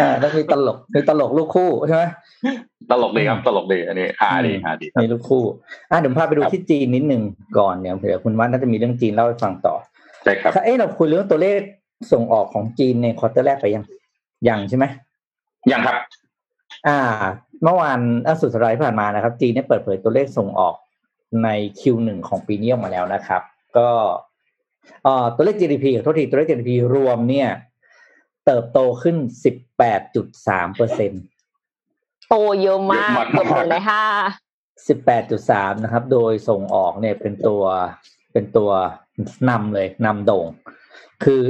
[0.01, 2.05] อ่าต้องมีตลกมีตลกลูกคู่ใช่ไหม
[2.91, 5.45] ตลกดีครับตลกดีอันนี้หาดีหาดีครับมีลูกคู่
[5.91, 7.23] อะเดี๋ยวพาไปดูครับที่จีนนิดหนึ่ง
[7.59, 9.75] ก่อนเนี่ยเผื่อคุณว่าน่าจะมีเรื่องจีนเล่าให้ฟังต่อ
[10.25, 11.61] ใช่ครับเอ๊ะเราคุยเรื่องตัวเลข
[12.13, 13.85] ส่งออกของจีนในควอเตอร์แรกไปยัง
[14.49, 14.85] ยังใช่ไหม
[15.73, 15.97] ยังครับ
[16.89, 16.99] อ่า
[17.63, 20.75] เมื่อวานล่าสุดสัปดาห์ที่ผ่านมานะครับ จีนได้เปิดเผยตัวเลขส่งออก
[21.45, 21.49] ใน
[21.79, 23.43] Q1 ของปีนี้ออกมาแล้วนะครับ
[23.77, 23.89] ก็
[25.05, 27.49] เอ่อตัวเลข GDP กับโทษทีตัวเลข GDP รวมเนี่ย
[28.47, 29.17] เติบโตขึ้น
[29.97, 31.23] 18.3เปอร์เซ็นต์
[32.29, 34.03] โตเยอะมากเยอะมากเกือบหนึ่งในห้า
[34.95, 37.63] 18.3 นะครับ โดยส่งออกเนี่ยเป็นตัว
[38.33, 38.71] เป็นตัว
[39.51, 40.47] นำเลยนำโด่ง
[41.25, 41.41] คือ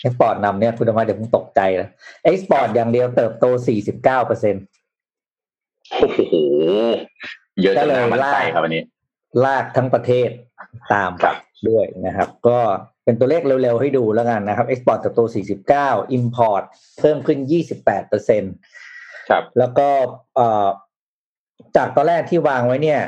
[0.00, 1.88] export นำเนี่ยคุณธรรมะเดี๋ยวผมตกใจนะ
[2.22, 3.44] export อย่างเดียวเติบโต
[3.80, 4.64] 49เปอร์เซ็นต์
[5.98, 6.34] โอ้โห
[7.62, 8.82] เยอะจนน่ามั่นใจครับอันนี้
[9.44, 10.28] ลากทั้งประเทศ
[10.92, 11.36] ตามครับ
[11.68, 12.58] ด้วยนะครับ ก็
[13.04, 15.20] เป็นตัวเลขเร็วๆให้ดูแล้วกันนะครับ Export เติบโต
[15.70, 16.62] 49 Import
[16.98, 17.38] เพิ่มขึ้น
[17.74, 18.42] 28เปอร์เซ็น
[19.28, 19.88] ครับ แล้วก็
[20.34, 20.68] เอ่อ
[21.76, 23.00] จากตอนแรกที่วางไว้เนี่ย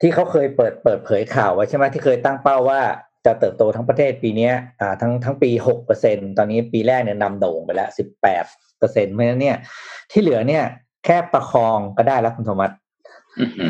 [0.00, 2.80] ที่เขาเคยเปิดเปิดเผยข่าวไว้ใช่ไหมที่เคยตั้งเป้าว่า
[3.26, 8.20] จะเติบโตทั้งประเทศปีเนี้ยอ่าทั้งทั้งปี6เปอร์เซ็นตอนนี้ปีแรกเนี่ยนำโด่งไปแล้ว18
[8.78, 9.56] เปอร์เซ็นเพราะฉะนั้นเนี่ย
[10.10, 10.64] ที่เหลือเนี่ย
[11.04, 12.70] แค่ประคองก็ได้แล้วคุณโทมัส
[13.40, 13.66] อื้อหื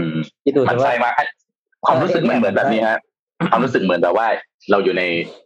[0.00, 0.08] อ
[0.44, 1.14] คิดดูมันสิว่าใจมาก
[1.86, 2.98] ความรู้สึกมันเหมือนแบบนี้ฮะ
[3.50, 4.26] ความรู้สึกเหมือนแบบว่า
[4.70, 5.02] เราอยู่ใน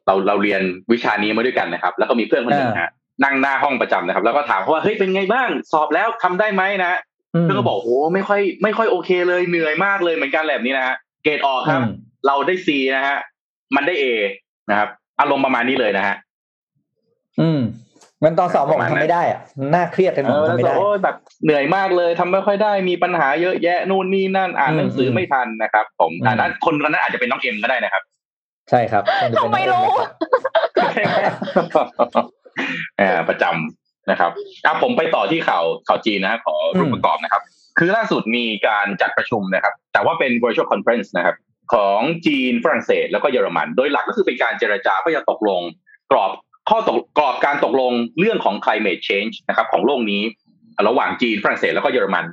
[0.06, 2.90] เราเราเรียนวิชานี้มาด้วยกันนะครับ แล้วก็มีเพื่อนคนหนึ่งฮะ
[3.24, 6.92] นั่งหน้าห้องประจำนะครับ แล้วก็ถามเขาว่าเฮ้ยเป็นไงบ้าง สอบแล้วทำได้ไหมนะ
[7.34, 11.90] มเพื่อนก็บอกโอ้ไม่ค่อย ไม่ค่อยโอเคเลยเหนื่อยมากเลยเหมือนกันแบบนี้นะฮะเกรดออกครับอืม
[12.26, 13.18] เราได้ C นะฮะ
[13.76, 14.04] มันได้ A
[14.70, 14.88] นะครับ
[15.20, 16.16] อารมณ์ประมาณนี้เลยนะฮะ
[17.40, 17.60] อืม
[18.24, 19.40] มันตอนสอบบอกประมาณนั้นทำไม่ได้อะ
[19.74, 28.02] น่าเครียดกันหมเอดอทำไม่ได้โอ้ยแบบเหนื่อยมากเลยทำไม่ค่อยได้มีปัญหาเยอะแยะนู่นนี่นั่นอ่านอืมหนังสือไม่ทันนะครับ ผมอืมอันนั้นคนคนนั้นอาจจะเป็นน้องเอ็มก็ได้นะครับ
[28.70, 29.02] ใช่ครับ
[29.38, 29.84] ทำไมรู้
[33.00, 34.30] อ่าประจำนะครับ
[34.64, 37.42] อะผมไปต่อที่ข่าวข่าวจีนนะฮะขอรูปประกอบนะครับ
[37.78, 41.36] คือล่าสุดมีการจัดประชุมนะครับ แต่ว่าเป็น virtual conference นะครับ
[41.74, 45.60] ของจีนฝรั่งเศส แล้วก็เยอรมัน โดยหลักก็คือเป็นการเจรจาเพื่อจะตกลง
[46.10, 46.30] กรอบ
[46.68, 50.22] ข้อตกกรอบการตกลงเรื่องของ climate change นะครับ ของโลกนี้
[50.88, 52.24] ระหว่างจีนฝรั่งเศสแล้วก็เยอรมัน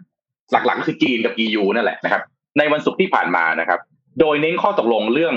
[0.52, 2.22] หลักๆก็คือจีนกับ EU นั่นแหละนะครับ
[2.58, 3.80] ในวันศุกร์ที่ผ่านมานะครับ
[4.20, 5.36] โดยเน้นข้อตกลงเรื่อง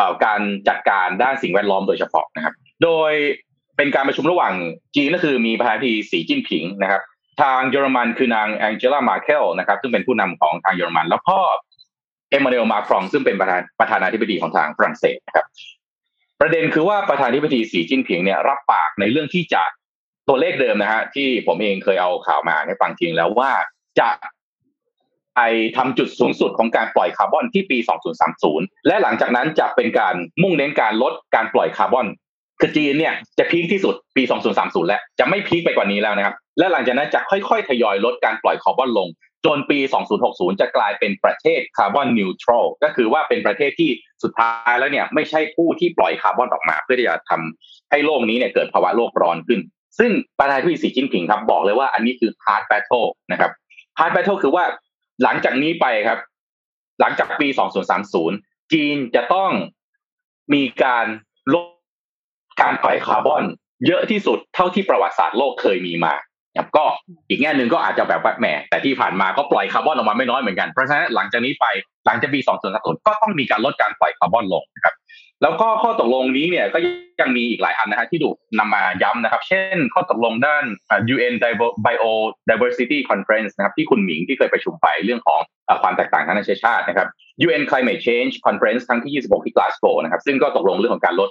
[0.00, 2.54] อการจัดการด้านสิ่งแวดล้อมโดยเฉพาะนะครับ
[2.84, 3.12] โดย
[3.76, 4.52] เป็นการประชุมระหว่าง
[4.96, 7.02] จีนก็คือมีประธานาธิบดีสีจิ้นผิงนะครับ
[7.42, 11.38] ทางเยอรมันคือนางแองเจล่ามาเคิลนะครับ ซึ่งเป็นผู้นำของทางเยอรมัน แล้วก็
[12.30, 15.46] เอมมานูเอลมาครองซึ่งเป็นประธานประธานาธิบดีของทางฝรั่งเศสนะครับ
[16.40, 19.62] ประเด็นคือว่าประธานธิบดีสีจิ้นผิงเนี่ยรับปากในเรื่องที่จะ
[20.28, 23.50] ตัวเลขเดิมนะฮะที่ผมเองเคยเอาข่าวมาให้ฟังจริงแล้วว่า
[24.00, 24.10] จะ
[25.36, 25.42] ไอ
[25.76, 27.78] ทำจุดสูงสุดของการปล่อยคาร์บอนที่ปี
[28.32, 32.06] 2030 และหลังจากนั้นจะเป็นการมุ่งเน้นการลดการปล่อยคาร์บอน
[32.60, 34.22] คือจีนเนี่ยจะพีคที่สุดปี
[34.56, 39.08] 2030 แล้ว จะไม่พีคไปกว่านี้แล้วนะครับ และหลังจากนั้นจะค่อยๆ ทยอยลดการปล่อยคาร์บอนลง
[39.44, 39.78] จนปี
[40.20, 43.90] 2060 จะกลายเป็นประเทศคาร์บอนนิวทรัลก็คือว่าเป็นประเทศที่
[44.22, 49.60] สุดท้ายแล้วเนี่ยไม่ใช่ผู้ที่ปล่อยคาร์บอนออกมา เพื่อที่จะทำให้โลกนี้เนี่ยเกิดภาวะโลกร้อนขึ้น
[49.98, 53.50] ซึ่งประธานาธิบดีสีจิ้นผิงครับบอกเลยว่าอันนี้คือ hard battle นะครับ
[53.98, 54.64] hard battle คือว่า
[55.22, 56.18] หลังจากนี้ไปครับ
[57.00, 57.48] หลังจากปี
[58.10, 59.50] 2030 จีนจะต้อง
[60.54, 61.06] มีการ
[61.54, 61.66] ลด
[62.60, 63.44] การปล่อยคาร์บอน
[63.86, 66.14] เยอะที่สุดเท่าที่ประวัติศาสตร์โลกเคยมีมา
[66.58, 66.84] ครับก็
[67.28, 71.66] อีกแง่หนึ่งก็อาจจะแบบว่าแหมแต่ที่ผ่านมาก็ปล่อยคาร์บอนออกมาไม่น้อยเหมือนกันเพราะฉะนั้นหลังจากนี้ไป
[72.06, 72.40] หลังจากปี
[72.72, 74.94] 2030 ก็ต้องมีการลดการปล่อยคาร์บอนลงนะครับ
[75.42, 76.78] แล้วก็ข้อตกลงนี้เนี่ยก็
[77.20, 80.64] ยังมีอีกหลายอันนะฮะที่ถูกนำมาย้ำนะครับ เช่น ข้อตกลงด้าน
[81.14, 81.34] UN
[81.86, 85.40] Biodiversity Conference นะครับที่คุณหมิงที่เคยประชุมไปเรื่องของ
[85.82, 87.08] ความแตกต่างทางเชื้อชาตินะครับ
[87.46, 91.30] UN Climate Change Conference ครั้งที่ 26 ที่ Glasgow นะครับซึ่งก็ตกลงเรื่องของการลด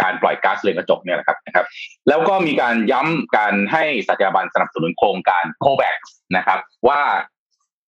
[0.00, 1.66] การปล่อยก๊าซเรือนกระจกเนี่ยแหละครับนะครับ
[2.08, 5.96] แล้วก็มีการย้ำการให้สัญญาบันสนับสนุนโครงการ COVAX
[6.36, 6.58] นะครับ
[6.88, 7.00] ว่า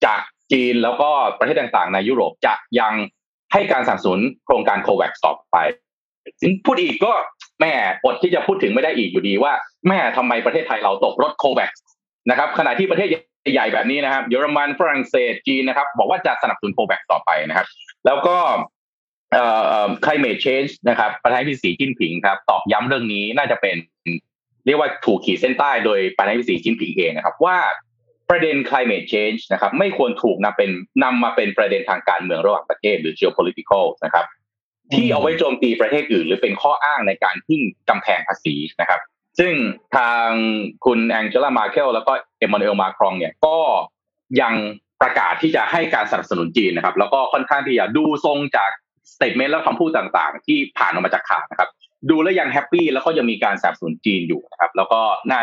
[0.04, 0.20] จาก
[0.52, 2.94] จีนแล้วก็ประเทศต่างๆ ในยุโรปจะยัง
[3.52, 5.56] ให้การสนับสนุนโครงการ COVAX ต่อไป
[6.42, 7.12] ถึงพูดอีกก็
[7.60, 7.72] แม่
[8.04, 9.52] อดที่จะพูดถึงไม่ได้อีกอยู่ดีว่า
[9.88, 11.70] แม่ทำไมประเทศไทยเราตกรถ COVAX
[12.30, 13.08] นะครับ ขณะที่ประเทศ
[13.52, 17.66] ใหญ่แบบนี้นะครับเยอรมันฝรั่งเศสจีนนะครับ บอกว่าจะสนับสนุนโควิดต่อไปนะครับ
[18.06, 18.36] แล้วก็
[19.34, 19.46] เอ่
[19.86, 23.76] อ climate change นะครับประธานาธิบดีสีจิ้นผิงครับตอกย้ำเรื่องนี้น่าจะเป็น
[24.66, 27.58] เรียกว่าถูกขีดเส้นใต้โดยประธานาธิบดีสีจิ้นผิงเองนะครับว่า
[28.30, 30.70] ประเด็น climate change นะครับไม่ควรถูกนำเป็น
[31.04, 34.26] นำมาเป็นประเด็นทางการเมืองระหว่างประเทศหรือ geopolitical นะครับ
[34.92, 39.00] ที่เอาไว้โจมตีประเทศอื่น หรือเป็นข้ออ้างในการตั้งกำแพงภาษีนะครับ
[39.38, 39.52] ซึ่ง
[39.96, 40.28] ทาง
[40.84, 43.56] คุณแองเจล่า เมอร์เคิลแล้วก็เอมมานูเอลมาครงเนี่ยก็
[44.40, 44.54] ยัง
[45.02, 48.70] ประกาศที่จะให้การสนับสนุนจีนนะครับ แล้วก็ค่อนข้างที่จะดูทรงจาก
[49.12, 51.68] statement และคำพูดต่างๆ ที่ผ่านออกมาจากข่าวนะครับ
[52.10, 55.00] ดูแล้วยังแฮปปี้แล้วก็ยังมีการสนับสนุนจีนอยู่นะครับ แล้วก็
[55.30, 55.40] น่า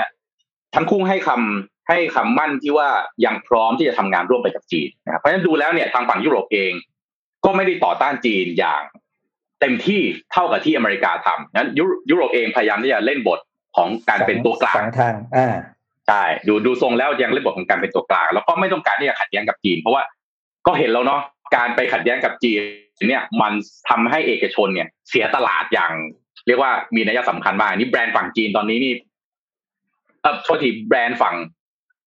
[0.76, 2.90] ทั้งคู่ให้คำให้คำมั่นที่ว่า
[3.26, 6.72] ยังพร้อมที่จะทำงานร่วมไปกับจีนนะครับเพราะฉะนั้นดูแล้วเนี่ยทางฝั่งยุโรปเอง
[7.46, 8.82] ก็ไม่ได้ต่อต้านจีนอย่าง
[9.62, 10.02] เต็มที่
[10.32, 11.70] เท่ากับที่อเมริกาทำนั้น
[12.10, 13.40] ยุโรปเองพยายามที่จะเล่นบท
[13.78, 15.56] ของการเป็นตัวกลางสองทางอ่า
[16.08, 20.04] ใช่ดูดูทรงแล้วยังเล่นบทของการเป็นตัวกลาง แล้วก็ไม่ต้องการที่จะขัดแย้งกับจีน เพราะว่า
[20.68, 21.22] ก็เห็นแล้วเนาะ
[21.56, 22.60] การไปขัดแย้งกับจีน
[23.10, 23.54] เนี่ยมัน
[23.90, 25.92] ทำให้เอกชนเนี่ย เสียตลาดอย่าง
[26.48, 28.94] เรียกว่ามีนัยสำคัญมากนี่แบรนด์ฝั่งจีนตอนนี้นี่
[30.22, 31.36] เออโทษทีแบรนด์ฝั่ง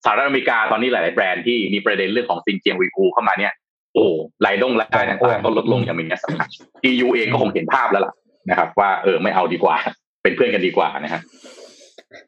[0.04, 3.52] สหรัฐอเมริกาตอนนี้หลาย ๆ แบรนด์ที่มีประเด็นเรื่องของซินเจียงวีกูเข้ามาเนี่ย
[3.94, 4.06] โอ้
[4.44, 6.48] รายดงรายได้ต่างๆก็ลดลงอย่างมีนัยสำคัญ
[6.90, 8.14] EU เองก็คงเห็นภาพแล้วล่ะ
[8.50, 9.76] นะครับ ว่าเออไม่เอาดีกว่า
[10.22, 11.22] เป็นเพื่อนกันดีกว่านะครับ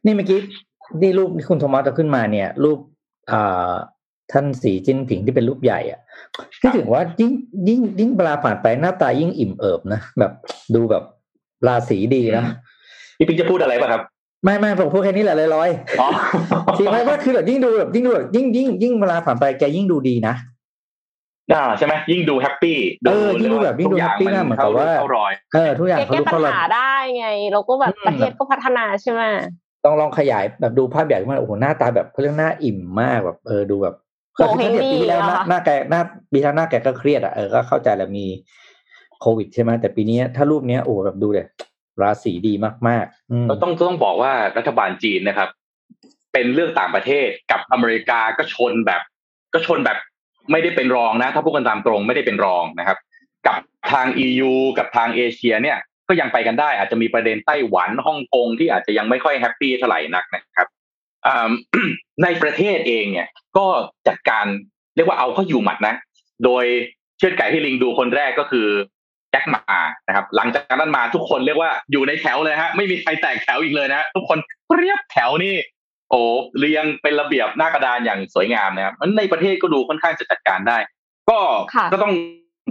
[0.04, 0.40] นี่เมื่อกี้
[1.02, 2.78] นี่รูปที่คุณโทมัสจะขึ้นมาเนี่ย รูป
[3.32, 3.72] อ่า
[4.32, 6.00] ท่านสีจิ้นผิงที่เป็นรูปใหญ่อะ
[6.60, 7.32] ที่ถึงว่ายิ่ง
[7.68, 10.32] ยิ่งยิ่งเวลาผ่านไปหน้าตายิ่งอิ่มเอิบนะแบบ
[10.74, 11.02] ดูแบบ
[11.66, 12.44] ราศีดีนะ
[13.18, 14.02] พี่ปิ๊กจะพูดอะไรป่ะครับ
[14.44, 20.34] ไม่ไม่ผมพูดแค่นี้แหละลอยๆทีไม่ว่าคือแบบยิ่งดูแบบยิ่งดูแบบยิ่งยิ่งยิ่งเวลาผ่านไปแกยิ่งดูดีนะ
[21.54, 24.90] อ่าใช่ไหมยิ่งดู happy เออยิ่งดูแบบยิ่งดู happy นะเหมือนกับว่า
[25.54, 29.22] เออทุกอย่างเขาดูเขารอยได้ไง เราก็แบบประเทศก็พัฒนาใช่ไหม
[29.84, 33.94] ต้องลองขยายแบบดูภาพใหญ่ขึ้นมาโอ้โหหน้าตาแบบเขาเรียกหน้าอิ่มมากแบบเออดูแบบ
[34.38, 38.26] ก็คือปีที่แล้วหน้าแกหน้าปีที่แล้วหน้าแกก็เครียดอะเออก็เข้าใจแหละมี
[39.20, 41.46] โควิดใช่ไหมแต่ปีนี้ถ้ารูปเนี้ยโอ้แบบดูเลย
[42.02, 42.52] ราศีดี
[42.88, 45.48] มากๆก็ต้องต้องบอกว่ารัฐบาลจีนนะครับ
[46.32, 49.02] เป็นเรื่องต่างประเทศกับอเมริกาก็ชนแบบ
[49.54, 49.98] ก็ชนแบบ
[50.50, 52.98] ไม่ได้เป็นรองนะ ถ้าพูดกันตามตรงไม่ได้เป็นรองนะครับ
[53.46, 53.56] กับ
[53.92, 55.78] ทาง EU กับทางเอเชียเนี่ย
[56.08, 60.68] ก็ยังไปกันได้ อาจจะมีประเด็นไต้หวันฮ่องกงที่อาจจะยังไม่ค่อยแฮปปี้เท่าไหร่นักนะครับ
[62.22, 63.66] ในประเทศเองเนี่ยก็
[64.08, 64.46] จัดการ
[64.96, 65.94] เรียกว่าเอาเข้าอยู่หมัดนะ
[66.44, 66.64] โดย
[67.18, 68.68] เชือดไก่ให้ลิงดูคนแรกก็คือ
[69.30, 74.38] แจ็คมานะครับ หลังจากนั้นมาทุกคนเรียกว่าอยู่ในแถวเลยฮะ ไม่มีใครแตกแถวอีกเลยนะ ทุกคน
[74.78, 75.54] เรียบแถวนี่
[76.10, 76.20] โอ้
[76.58, 80.78] เรียงเป็นระเบียบหน้ากระดานอย่างสวยงามนะครับมันในประเทศก็ดูค่อนข้างจะจัดการได้
[81.30, 81.38] ก็
[81.92, 82.12] ก็ต้อง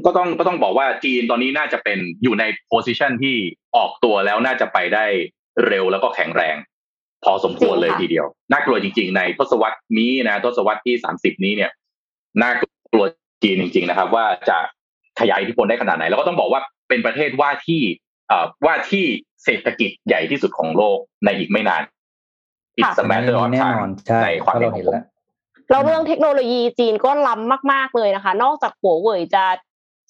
[0.05, 3.35] ก็ต้องก็ต้องบอกว่าจีนตอนนี้น่าจะเป็นอยู่ในโพสิชันที่
[3.75, 5.05] ออกตัวแล้วน่าจะไปได้
[5.67, 6.55] เร็วแล้วก็แข็งแรง
[7.25, 11.71] พอสมควรเลยทีเดียว น่ากลัวจริง ๆ ในทศวรรษนี้นะทศวรรษที่สามสิบนี้เนี่ย
[12.41, 12.51] น่า
[12.93, 13.05] กลัว
[13.43, 14.57] จีนจริง ๆ นะครับ ว่าจะ
[15.19, 17.81] ขยายอิทธิพลได้ขนาดไหน แล้วก็ต้องบอกว่าเป็นประเทศว่าที่
[18.65, 19.05] ว่าที่
[19.43, 21.83] เศรษฐกิจใหญ่ที่สุดของโลกในอีกไม่นาน
[22.77, 24.97] อีกสมัยเแน่นอนใช่ความเห็นของผม
[25.69, 29.43] เราเรื่องเทคโนโลยีจีนก็ล้ำมาก ๆ เลยนะคะ นอกจากหัวเว่ยจะ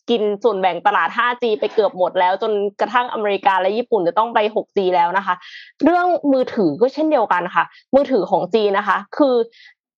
[0.09, 5.35] กินส่วนแบ่งตลาด 5G ไปเกือบหมดแล้ว จนกระทั่งอเมริกาและญี่ปุ่นจะต้องไป 6G แล้วนะคะ
[5.83, 7.63] เรื่องมือถือก็เช่นเดียวกันค่ะ
[7.95, 9.35] มือถือของจีนนะคะ คือ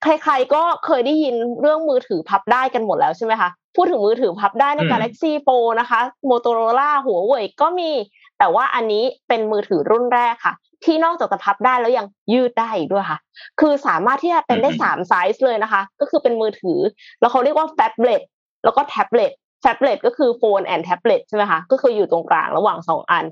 [0.04, 6.00] ใครๆก็เคยได้ยินเรื่องมือถือพับได้กันหมดแล้วใช่ไหมคะพูดถึงมือถือพับได้ใน Galaxy Fold นะคะ
[6.30, 7.92] Motorola หัวเว่ยก็มี
[8.40, 10.54] แต่ว่าอันนี้เป็นมือถือรุ่นแรกค่ะ
[10.84, 13.20] ที่นอกจากจะพับได้แล้วยังยืดได้ด้วยค่ะ
[13.60, 16.80] คือสามารถที่จะเป็นได้สามไซส์เลยนะคะ ก็คือเป็นมือถือ
[17.20, 18.22] แล้วเขาเรียกว่า phablet
[18.64, 19.32] แล้วก็แท็บเล็ต
[19.62, 23.26] phablet ก็คือ phone and tablet ใช่ไหมคะ ก็คืออยู่ตรงกลางระหว่างสองอัน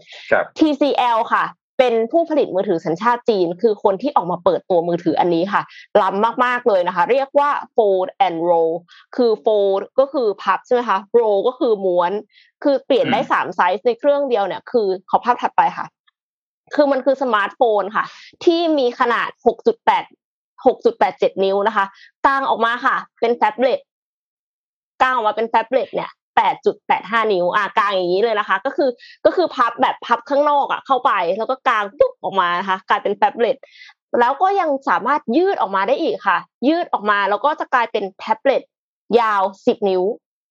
[0.58, 1.46] TCL ค่ะ
[1.80, 5.62] เป็นผู้ผลิตมือถือสัญชาติจีน คือคนที่ออกมาเปิดตัวมือถืออันนี้ค่ะ
[6.02, 8.74] ล้ำมากๆเลยนะคะ เรียกว่า fold and roll
[9.16, 12.12] คือ fold ก็คือพับใช่ไหมคะ roll ก็คือม้วน
[12.64, 15.86] คือเปลี่ยนได้สามไซส์ในเครื่องเดียวเนี่ย คือขอภาพถัดไปค่ะ
[16.76, 18.06] คือมันคือสมาร์ทโฟนค่ะ
[18.46, 20.06] ที่มีขนาด 6.8
[20.66, 21.86] 6.87 นิ้วนะคะ
[22.26, 23.80] กางออกมาค่ะ เป็นแท็บเล็ต
[25.02, 28.90] กางออกมาเป็น phablet เนี่ยแปดจุดแปดห้านิ้วอะกางอย่างนี้เลยนะคะ ก็คือ
[29.26, 33.58] ก็คือพับแบบพับข้างนอกอะเข้าไป แล้วก็กางปุ๊บออกมานะคะกลายเป็น phablet
[34.20, 36.38] แล้วก็ยังสามารถยืดออกมาได้อีกค่ะ
[36.68, 38.62] ยืดออกมาแล้วก็จะกลายเป็นแท็บเล็ต
[39.20, 40.04] ยาวสิบนิ้ว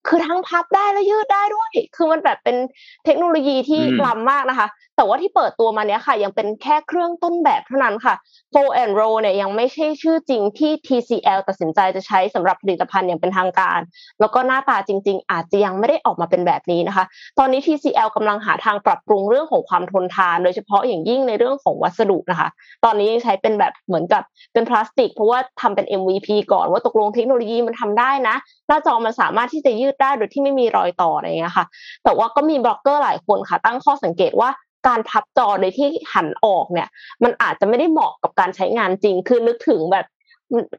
[0.09, 2.57] คือทั้งพับได้และยืดได้ด้วย คือมันแบบเป็น
[3.05, 8.15] เทคโนโลยีที่อืมล้ำมากนะคะ แต่ว่าที่เปิดตัวมาเนี้ยค่ะ ยังเป็นแค่เครื่องต้นแบบเท่านั้นค่ะ
[8.55, 13.81] f o and Roll เนี่ยยังไม่ใช่ชื่อจริงที่ TCL ตัดสินใจจะใช้สำหรับผลิตภัณฑ์อย่างเป็นทางการ
[14.21, 17.05] แล้วก็หน้าตาจริง ๆ อาจจะยังไม่ได้ออกมาเป็นแบบนี้นะคะ
[17.39, 22.49] ตอนนี้ TCL กำลังหาทางปรับปรุงเรื่องของความทนทาน โดยเฉพาะอย่างยิ่งในเรื่องของวัสดุนะคะ
[22.85, 28.37] ตอนนี้ยังใช้เป็นแบบเหมือนกับเป็นพลาสติก เพราะว่าทำเป็น MVP ก่อนว่าตกลงเทคโนโลยีมันทำได้นะ
[28.69, 31.67] หน้าจอมันสามารถที่จะยืดได้โดยที่ไม่มีรอยต่ออะไรอย่างเงี้ยค่ะ
[32.05, 34.51] แต่ว่าก็มีบล็อกเกอร์หลายคนค่ะ ตั้งข้อสังเกตว่า
[34.87, 36.89] การพับจอโดยที่หันออกเนี่ย
[37.25, 40.07] มันอาจจะไม่ได้เหมาะกับการใช้งานจริง คือนึกถึงแบบ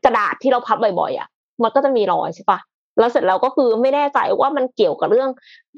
[0.06, 1.28] กระดาษที่เราพับบ่อยๆอะ
[1.64, 2.60] มันก็จะมีรอยใช่ปะ
[3.00, 5.30] แล้วเสร็จแล้วก็คือไม่แน่ใจว่ามันเกี่ยวกับเรื่อง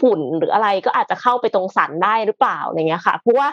[0.02, 3.48] ฝุ่นหรืออะไรก็อาจจะเข้าไปตรงสันได้หรือเปล่าอะไรเงี้ยค่ะ เพราะว่า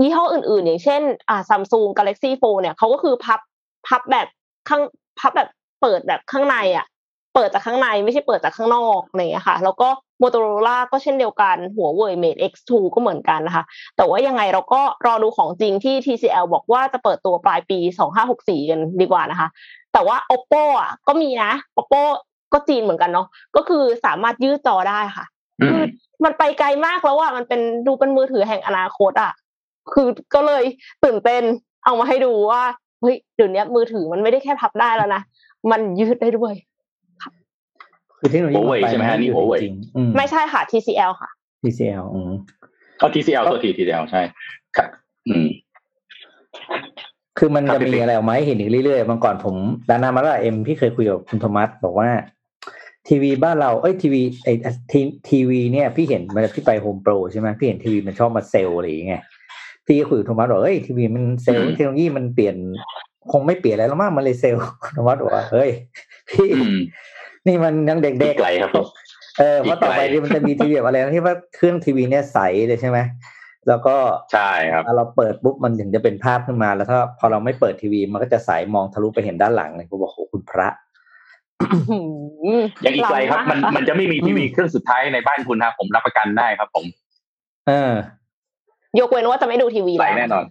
[0.00, 3.40] ยี่ห้ออื่นๆ อย่างเช่นอ่าซัมซุงกาแล็กซี่โฟเนี่ยเขาก็คือพับ
[3.86, 4.26] พับแบบ
[4.68, 4.82] ข้าง
[5.18, 5.48] พับแบบ
[5.80, 6.86] เปิดแบบข้างในอะ
[7.34, 9.88] เปิดจากข้างในไม่ใช่เปิดจากข้างนอกอะไรอย่างเงี้ยค่ะ แล้วก็
[10.22, 13.64] Motorola ก็เช่นเดียวกันหัวเว่ย Mate X2 ก็เหมือนกันนะคะ
[13.96, 17.78] แต่ว่ายังไงเราก็รอดูของจริงที่ TCL บอกว่าจะเปิดตัวปลายปี
[18.24, 19.48] 2564 กันดีกว่านะคะ
[19.92, 22.02] แต่ว่า Oppo อะก็มีนะ Oppo
[22.52, 23.26] ก็จีนเหมือนกันเนาะ
[23.56, 25.24] ก็คือสามารถยืดจอได้ค่ะ
[25.60, 25.84] อืคือม
[26.24, 29.32] มันไปไกลมากแล้วอะมันเป็นดูเป็นมือถือแห่งอนาคตอะ
[29.92, 30.64] คือก็เลย
[31.04, 31.42] ตื่นเต้น
[31.84, 32.62] เอามาให้ดูว่า
[33.00, 35.22] เฮ้ยเดี๋ยวนี้มือถือมันไม่ได้แค่พับได้แล้วนะ
[35.70, 36.54] มันยืดได้ด้วย
[38.20, 41.30] คือเทคโนโลยีหัวเว่ยนปใช่ไหมฮะนนี่หัวเว่ยจริงๆอืมไม่ใช่ค่ะ TCL ค่ะ
[41.62, 42.32] TCL อืม
[42.98, 44.22] เอา TCL ตัวที TCL ใช่
[44.76, 44.88] ครับ
[45.28, 45.46] อืม
[47.38, 49.54] คือมันครับจะพี่มีปิ๊กอะไรออกมาให้เห็นอีกเรื่อยๆเมื่อก่อนผม
[49.90, 52.08] ดานามาลาเอ็มพี่เคยคุยกับคุณโทมัสบอกว่า
[53.08, 54.48] ทีวีบ้านเราเอ้ยทีวีไอ
[54.92, 59.22] ทีทีวีเนี่ยพี่เห็นเวลาพี่ไปโฮมโปรใช่ไหมพี่เห็นทีวีมันชอบมาเซลล์อะไรอย่างเงี้ย
[59.86, 62.56] พี่ก็คุยกับโทมัสบอกเอ้ยทีวีมันเซลล์อืมเทคโนโลยีมันเปลี่ยน
[63.32, 64.62] คงไม่เปลี่ยนอะไรแล้วมากมันเลยเซลล์
[64.94, 65.70] โทมัสบอกว่าเฮ้ย
[66.30, 66.76] พี่อืม
[67.46, 72.38] นี่มันยังเด็อีกกไกลครับๆเออเพราะต่อไปอีกไกลนี่มันจะมีทีวีแบบอะไรนะที่ว่าเครื่องทีวีเนี่ยใส
[72.68, 72.98] เลยใช่ไหม
[73.68, 73.96] แล้วก็
[74.32, 80.68] ใช่ครับเราเปิดปุ๊บมันถึงจะเป็นภาพขึ้นมาแล้วถ้าพอเราไม่เปิดทีวีมันก็จะใสมองทะลุไปเห็นด้านหลังเลยผมบอกโหคุณพระ
[82.84, 86.84] ยังอีกไกลครับ มันล้ำากมันจะไม่มีทีวีอืมเครื่องสุดท้ายในบ้านคุณครับผมรับประกันได้ครับผม
[87.68, 87.92] เออ
[89.00, 90.44] ยกเว้นว่าจะไม่ดูทีวีไหลแล้วแน่นอน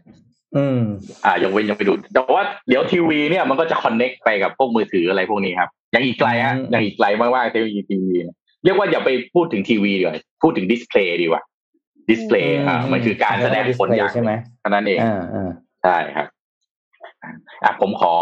[0.57, 0.81] อืม
[1.25, 11.41] อ่ายกเว้นยังไปดูแต่ว่าเดี๋ยวทีวีเนี่ยมันก็จะ connect ไปกับพวกมือถืออะไรพวกนี้ครับยังอีกไกลฮะอืมยังอีกไกลมากๆเทคโนโลยีทีวีเนี่ยเรียกว่าอย่าไปพูดถึงทีวีดีกว่าพูดถึง display ดีกว่า
[12.09, 15.49] display อ่ามันคือการแสดงผลอย่างใช่ไหมเท่านั้นเองอ่าอ่า
[15.83, 16.27] ใช่ครับ
[17.63, 18.13] อะผมขอ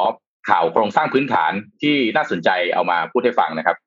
[0.49, 1.51] ข่าวโครงสร้างพื้นฐาน
[1.81, 3.77] ที่น่าสนใจเอามาพูดให้ฟังนะครับ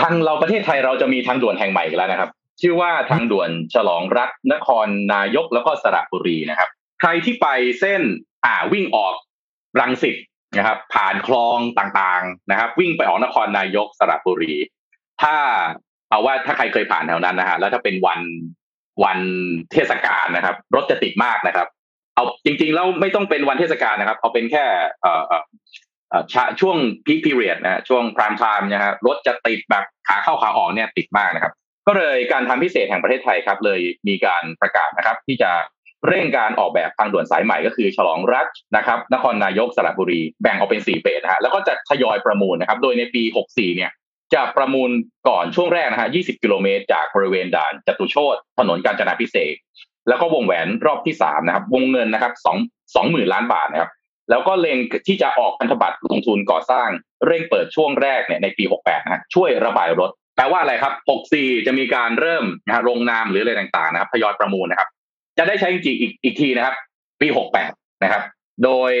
[0.00, 6.68] ทางเราประเทศไทยเราจะมีทางด่วนแห่งใหม่อีกแล้วนะครับ ชื่อว่าทางด่วนฉลองรัฐนครนายกแล้วก็สระบุรีนะครับ
[7.00, 7.46] ใครที่ไป
[7.80, 8.02] เส้น
[8.44, 9.14] อ่าวิ่งออก
[9.80, 10.16] รังสิต
[10.58, 14.54] นะครับ ผ่านคลองต่างๆนะครับ วิ่งไปออกนครนายกสระบุรี
[15.22, 15.36] ถ้า
[16.10, 18.20] เอาว่าถ้าใครเคยผ่านแถวนั้นนะฮะแล้วถ้าเป็นวัน
[19.04, 19.18] วัน
[19.72, 21.68] เทศกาลนะครับ รถจะติดมากนะครับ
[22.14, 24.64] เอาจริงๆแล้วไม่ต้องเป็นวันเทศกาลนะครับ เอาเป็นแค่
[25.02, 25.32] เอ่อ
[26.60, 26.76] ช่วง
[27.06, 31.52] พีคพีเรียดนะช่วงพรามไทม์นะฮะรถจะติดแบบขาเข้าขาออกเนี่ยติดมากนะครับ
[31.86, 35.50] ก็เลยการทำพิเศษแห่งประเทศไทยครับ เลยมีการประกาศนะครับ ที่จะ
[36.08, 38.46] เร่งการออกแบบทางด่วนสายใหม่ก็คือฉลองรัฐ
[38.76, 43.90] นะครับนครนายกสระบุรีแบ่งออกเป็นสี่เฟสนะฮะแล้วก็จะทยอยประมูลนะครับ โดยในปี 64 เนี่ย
[44.34, 44.90] จะประมูล
[45.28, 49.54] ก่อนช่วงแรกนะฮะ 20 กิโลเมตรจากบริเวณด่านจตุโชตถนนกาญจนาพิเศษ
[50.08, 52.56] แล้วก็วงแหวนรอบที่สามนะครับ วงเงินนะครับสอง
[52.94, 53.90] สองหมื่นล้านบาทนะครับ
[54.30, 54.78] แล้วก็เล็ง
[55.08, 56.88] ที่จะออกพันธบัตรลงทุนก่อสร้าง
[57.26, 60.92] เร่งเปิดช่วงแรกเนี่ยในปี 68 นะฮะช่วยระบายรถแปลว่าอะไรครับ
[61.30, 64.88] 64 จะมีการเริ่มนะฮะลงนามหรืออะไรต่างๆนะครับทยอยประมูลนะครับ
[65.38, 66.74] จะได้ใช้จริงอีกอีกทีนะครับ
[67.20, 67.26] ปี
[67.64, 68.22] 68นะครับ
[68.64, 68.92] โดย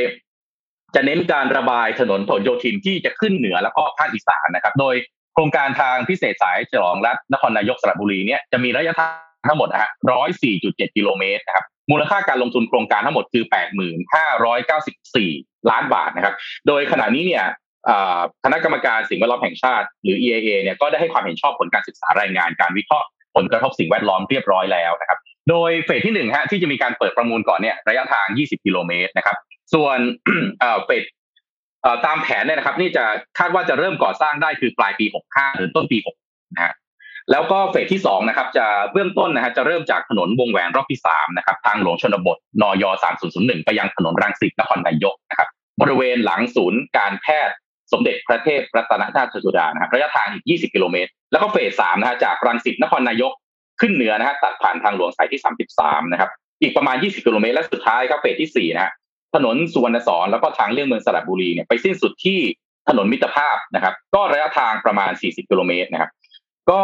[0.94, 4.94] จะเน้นการระบายถนนผลโยธินที่จะขึ้นเหนือแล้วก็ภาคอีสานนะครับ โดย
[5.34, 9.90] โครงการทางพิเศษสายฉลองรัฐนครนายกสระบุรีเนี่ยจะมีระยะทางทั้งหมดนะฮะ
[10.42, 13.44] 104.7กิโลเมตรนะครับ มูลค่าการลงทุนโครงการทั้งหมดคือ
[14.96, 16.34] 85,994ล้านบาทนะครับ
[16.66, 17.44] โดยขณะนี้เนี่ย
[18.44, 23.06] คณะกรรมการสิ่งแวดล้อมแห่งชาติ หรือ EIA เนี่ยก็ได้ให้ความเห็นชอบผลการศึกษารายงานการวิเคราะห์
[23.36, 25.18] ผลกระทบสิ่งแวดล้อมเรียบร้อยแล้วนะครับ
[25.50, 29.36] โดยเฟสที่หนึ่งฮะที่จะมีการเปิดประมูลก่อนเนี่ยระยะทาง 20 กิโลเมตรนะครับ
[29.74, 29.98] ส่วน
[30.84, 31.04] เฟส
[32.06, 33.04] ตามแผนเนี่ยนะครับ นี่จะ
[33.38, 36.72] คาดว่าจะเริ่มก่อสร้างได้คือปลายปี 65 หรือต้นปี 6 นะฮะ
[37.30, 42.84] แล้วก็เฟสที่สองนะครับ จะเบื้องต้นนะฮะจะเริ่มจากถนนวงแหวนรอบที่สามนะครับ ทางหลวงชนบทนย
[43.24, 45.48] 3001 ไปยังถนนรังสิตนครนายกนะครับ
[45.80, 47.54] บริเวณหลังศูนย์การแพทย์
[47.92, 53.32] สมเด็จพระเทพรัตนราชสุดานะครับระยะทางอีก 20 กิโลเมตร แล้วก็เฟสสามนะฮะจากรังสิตนครนายก
[53.80, 55.40] ขึ้นเหนือนะฮะตัดผ่านทางหลวงสายที่
[55.76, 56.30] 33 นะครับ
[56.62, 58.92] อีกประมาณ 20 กิโลเมตรและสุดท้ายครับเฟสที่ 4 นะฮะ
[59.34, 62.38] ถนนสุวรรณสอนแล้วก็ทางเลี่ยงเมืองสระบุรีเนี่ยไปสิ้นสุดที่
[62.88, 66.10] ถนนมิตรภาพนะครับ ก็ระยะทางประมาณ 40 กิโลเมตรนะครับ
[66.70, 66.80] ก็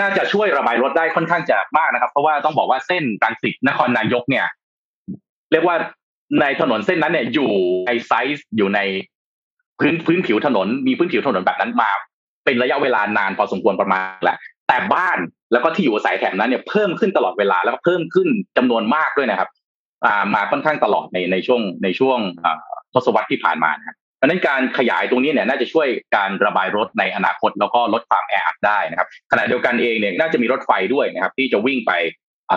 [0.00, 4.46] น่าจะช่วยระบายรถได้ค่อนข้างจะมากนะครับ เพราะว่าต้องบอกว่าเส้นรังสิตนครนายกเนี่ย
[5.52, 5.76] เรียกว่า
[6.40, 7.52] ในถนนเส้นนั้นเนี่ยอยู่
[7.86, 8.80] ในไซส์อยู่ใน
[9.78, 11.90] พื้นพื้นผิวถนน มีพื้นผิวถนนแบบนั้นมา
[12.44, 14.36] เป็นระยะเวลานานพอสมควรประมาณแหละ
[14.68, 15.18] แต่บ้าน
[15.52, 19.50] แล้วก็ที่อยู่อาศัยแถบนั้นเนี่ยเพิ่มขึ้นตลอดเวลาแล้วก็เพิ่มขึ้นจำนวนมากด้วยนะครับ
[20.34, 22.18] มาค่อนข้างตลอดในในช่วงในช่วง
[22.94, 31.92] ทศวรรษที่ผ่านมานะครับเพราะนั้นการขยายตรงนี้เนี่ยน่าจะช่วยการระบายรถในอนาคต แล้วก็ลดความแออัดได้นะครับขณะเดียวกันเองเนี่ยน่าจะมีรถไฟด้วยนะครับ ที่จะวิ่งไป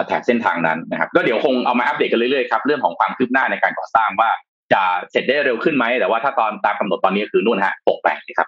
[0.08, 4.30] แถบเส้นทางนั้นนะครับ ก็เดี๋ยวคงเอามาอัปเดตกันเรื่อยๆครับเรื่องของความคืบหน้าในการก่อสร้างว่า
[4.74, 4.82] จะ
[5.12, 8.48] เสร็จได้เร็วขึ้นไหมแต่ว่าถ้าตอนตามกำหนดตอนนี้คือนู่นฮะหกแปดครับ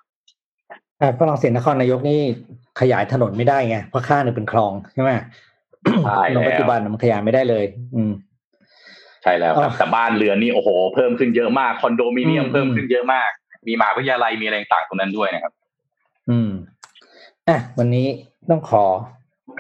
[1.20, 2.22] ฝรั่งเศสนครนายกนี่
[2.80, 5.12] ขยายถนนไม่ได้ไงเพราะข้างนึงเป็นคลองใช่ไหม
[6.28, 7.66] ถนนปัจจุบันมันขยายไม่ได้เลย
[7.96, 8.12] อืม
[9.24, 13.30] ใช่แล้วครับแต่บ้านเรือนนี่โอ้โห เพิ่มขึ้นเยอะมากคอนโดมิเนียมเพิ่มขึ้นเยอะมาก
[13.68, 15.54] มีมหาวิทยาลัยมีอะไรต่างตรงนั้นด้วยนะครับ
[16.30, 16.52] อืม
[17.50, 18.08] อะวันนี้
[18.50, 18.84] ต้องขอ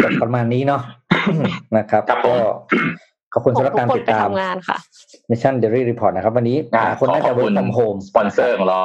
[0.03, 0.81] จบประมาณนี้เนาะ
[1.77, 2.33] นะครับก็
[3.33, 4.77] ขอบคุณสำหรับการติดตามงานค่ะ
[5.29, 6.57] Mission Daily Report นะครับ วันนี้
[6.99, 8.81] คนน่าจะ work from home สปอนเซอร์ของเรา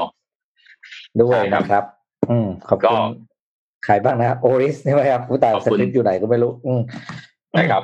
[1.22, 1.84] ด้วยนะครับ
[2.30, 3.00] อืมขอบคุณ
[3.86, 6.80] ขายบ้างนะโอริสใช่ไหมครับผู้ตายสลิปอยู่ไหนก็ไม่รู้อืม
[7.56, 7.82] นะครับ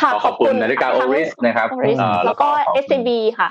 [0.00, 1.68] ค่ะขอบคุณนาฬิกาโอริสนะครับ
[2.26, 2.48] แล้วก็
[2.84, 3.50] SCB ค่ะ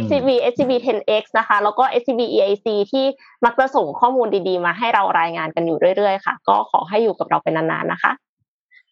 [0.00, 3.04] XCB SCB 10X นะคะ แล้วก็ SCB EIC ที่
[3.44, 8.12] มักจะส่งข้อมูลดีๆ มาให้เรารายงานกันอยู่เรื่อยๆ ค่ะ ก็ขอให้อยู่กับเราเป็นนานๆ นะคะ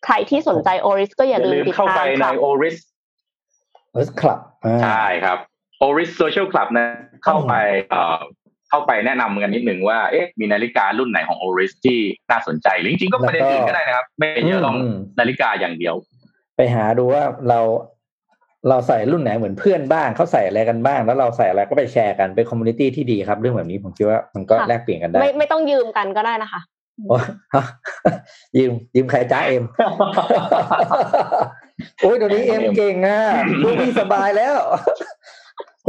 [0.05, 2.77] ใครที่สนใจ Oris ก็อย่าลืมติดตามเข้าไปใน Oris
[3.95, 4.39] Oris Club
[4.83, 5.39] ใช่ครับ
[5.87, 6.87] Oris Social Club นะ
[7.25, 7.55] เข้าไป
[8.71, 11.99] เข้าไปแนะนำกันนิดหนึ่งว่าเอ๊ะมีนาฬิการุ่นไหนของ Oris ที่
[12.31, 14.77] น่าสนใจหรือจริงๆก็ประเด็นอื่นก็ได้นะครับ ไม่เยอะลอง
[15.21, 15.95] นาฬิกาอย่างเดียว
[16.57, 17.61] ไปหาดูว่าเรา
[18.69, 26.61] เราใส่รุ่นไหนเหมือนเพื่อนบ้างเขาใส่อะไรกันบ้าง แล้วเราใส่อะไรก็ไปแชร์กันเป็นคอมมูนิตี้ที่ดีครับ เรื่องแบบนี้ผมคิดว่ามันก็แลกเปลี่ยนกันได้ ไม่ไม่ต้องยืมกันก็ได้นะคะ
[27.09, 27.19] โอ้
[28.59, 29.64] ยืมยืมใครจ้าเอ็ม
[32.03, 33.21] โอ้ยเดี๋ยวนี้เอ็มเก่งอะ
[33.62, 34.57] ดูดีสบายแล้ว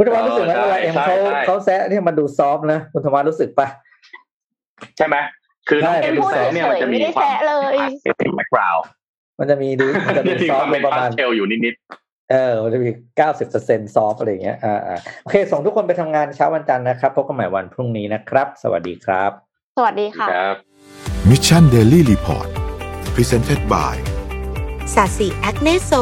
[0.00, 3.66] ุณธรรมรู้สึกไหมเวลาเอ็มเขาเขาแซะเนี่ยมันดู soft นะคุณธรรมรู้สึกปะ
[4.96, 5.16] ใช่ไหม
[5.68, 7.76] คือน้องเอ็มแซะเนี่ยมันจะมีความเลย
[8.36, 8.76] background
[9.38, 19.30] มันจะมีดูมันจะมี soft ประมาณเทลอยู่นิดๆเออมันจะมีเก้าสิบเปอร์เซ็นต์ soft อะไรเงี้ยอ่าโอเค ส่งทุกคนไปทำงานเช้าวันจันทร์นะครับพบกันใหม่วันพรุ่งนี้นะครับ สวัสดีครับ
[19.76, 20.56] สวัสดีค่ะครับ
[21.30, 22.48] Mission Daily Report
[23.14, 23.94] Presented by
[24.94, 25.92] สาสีแอคเนโซ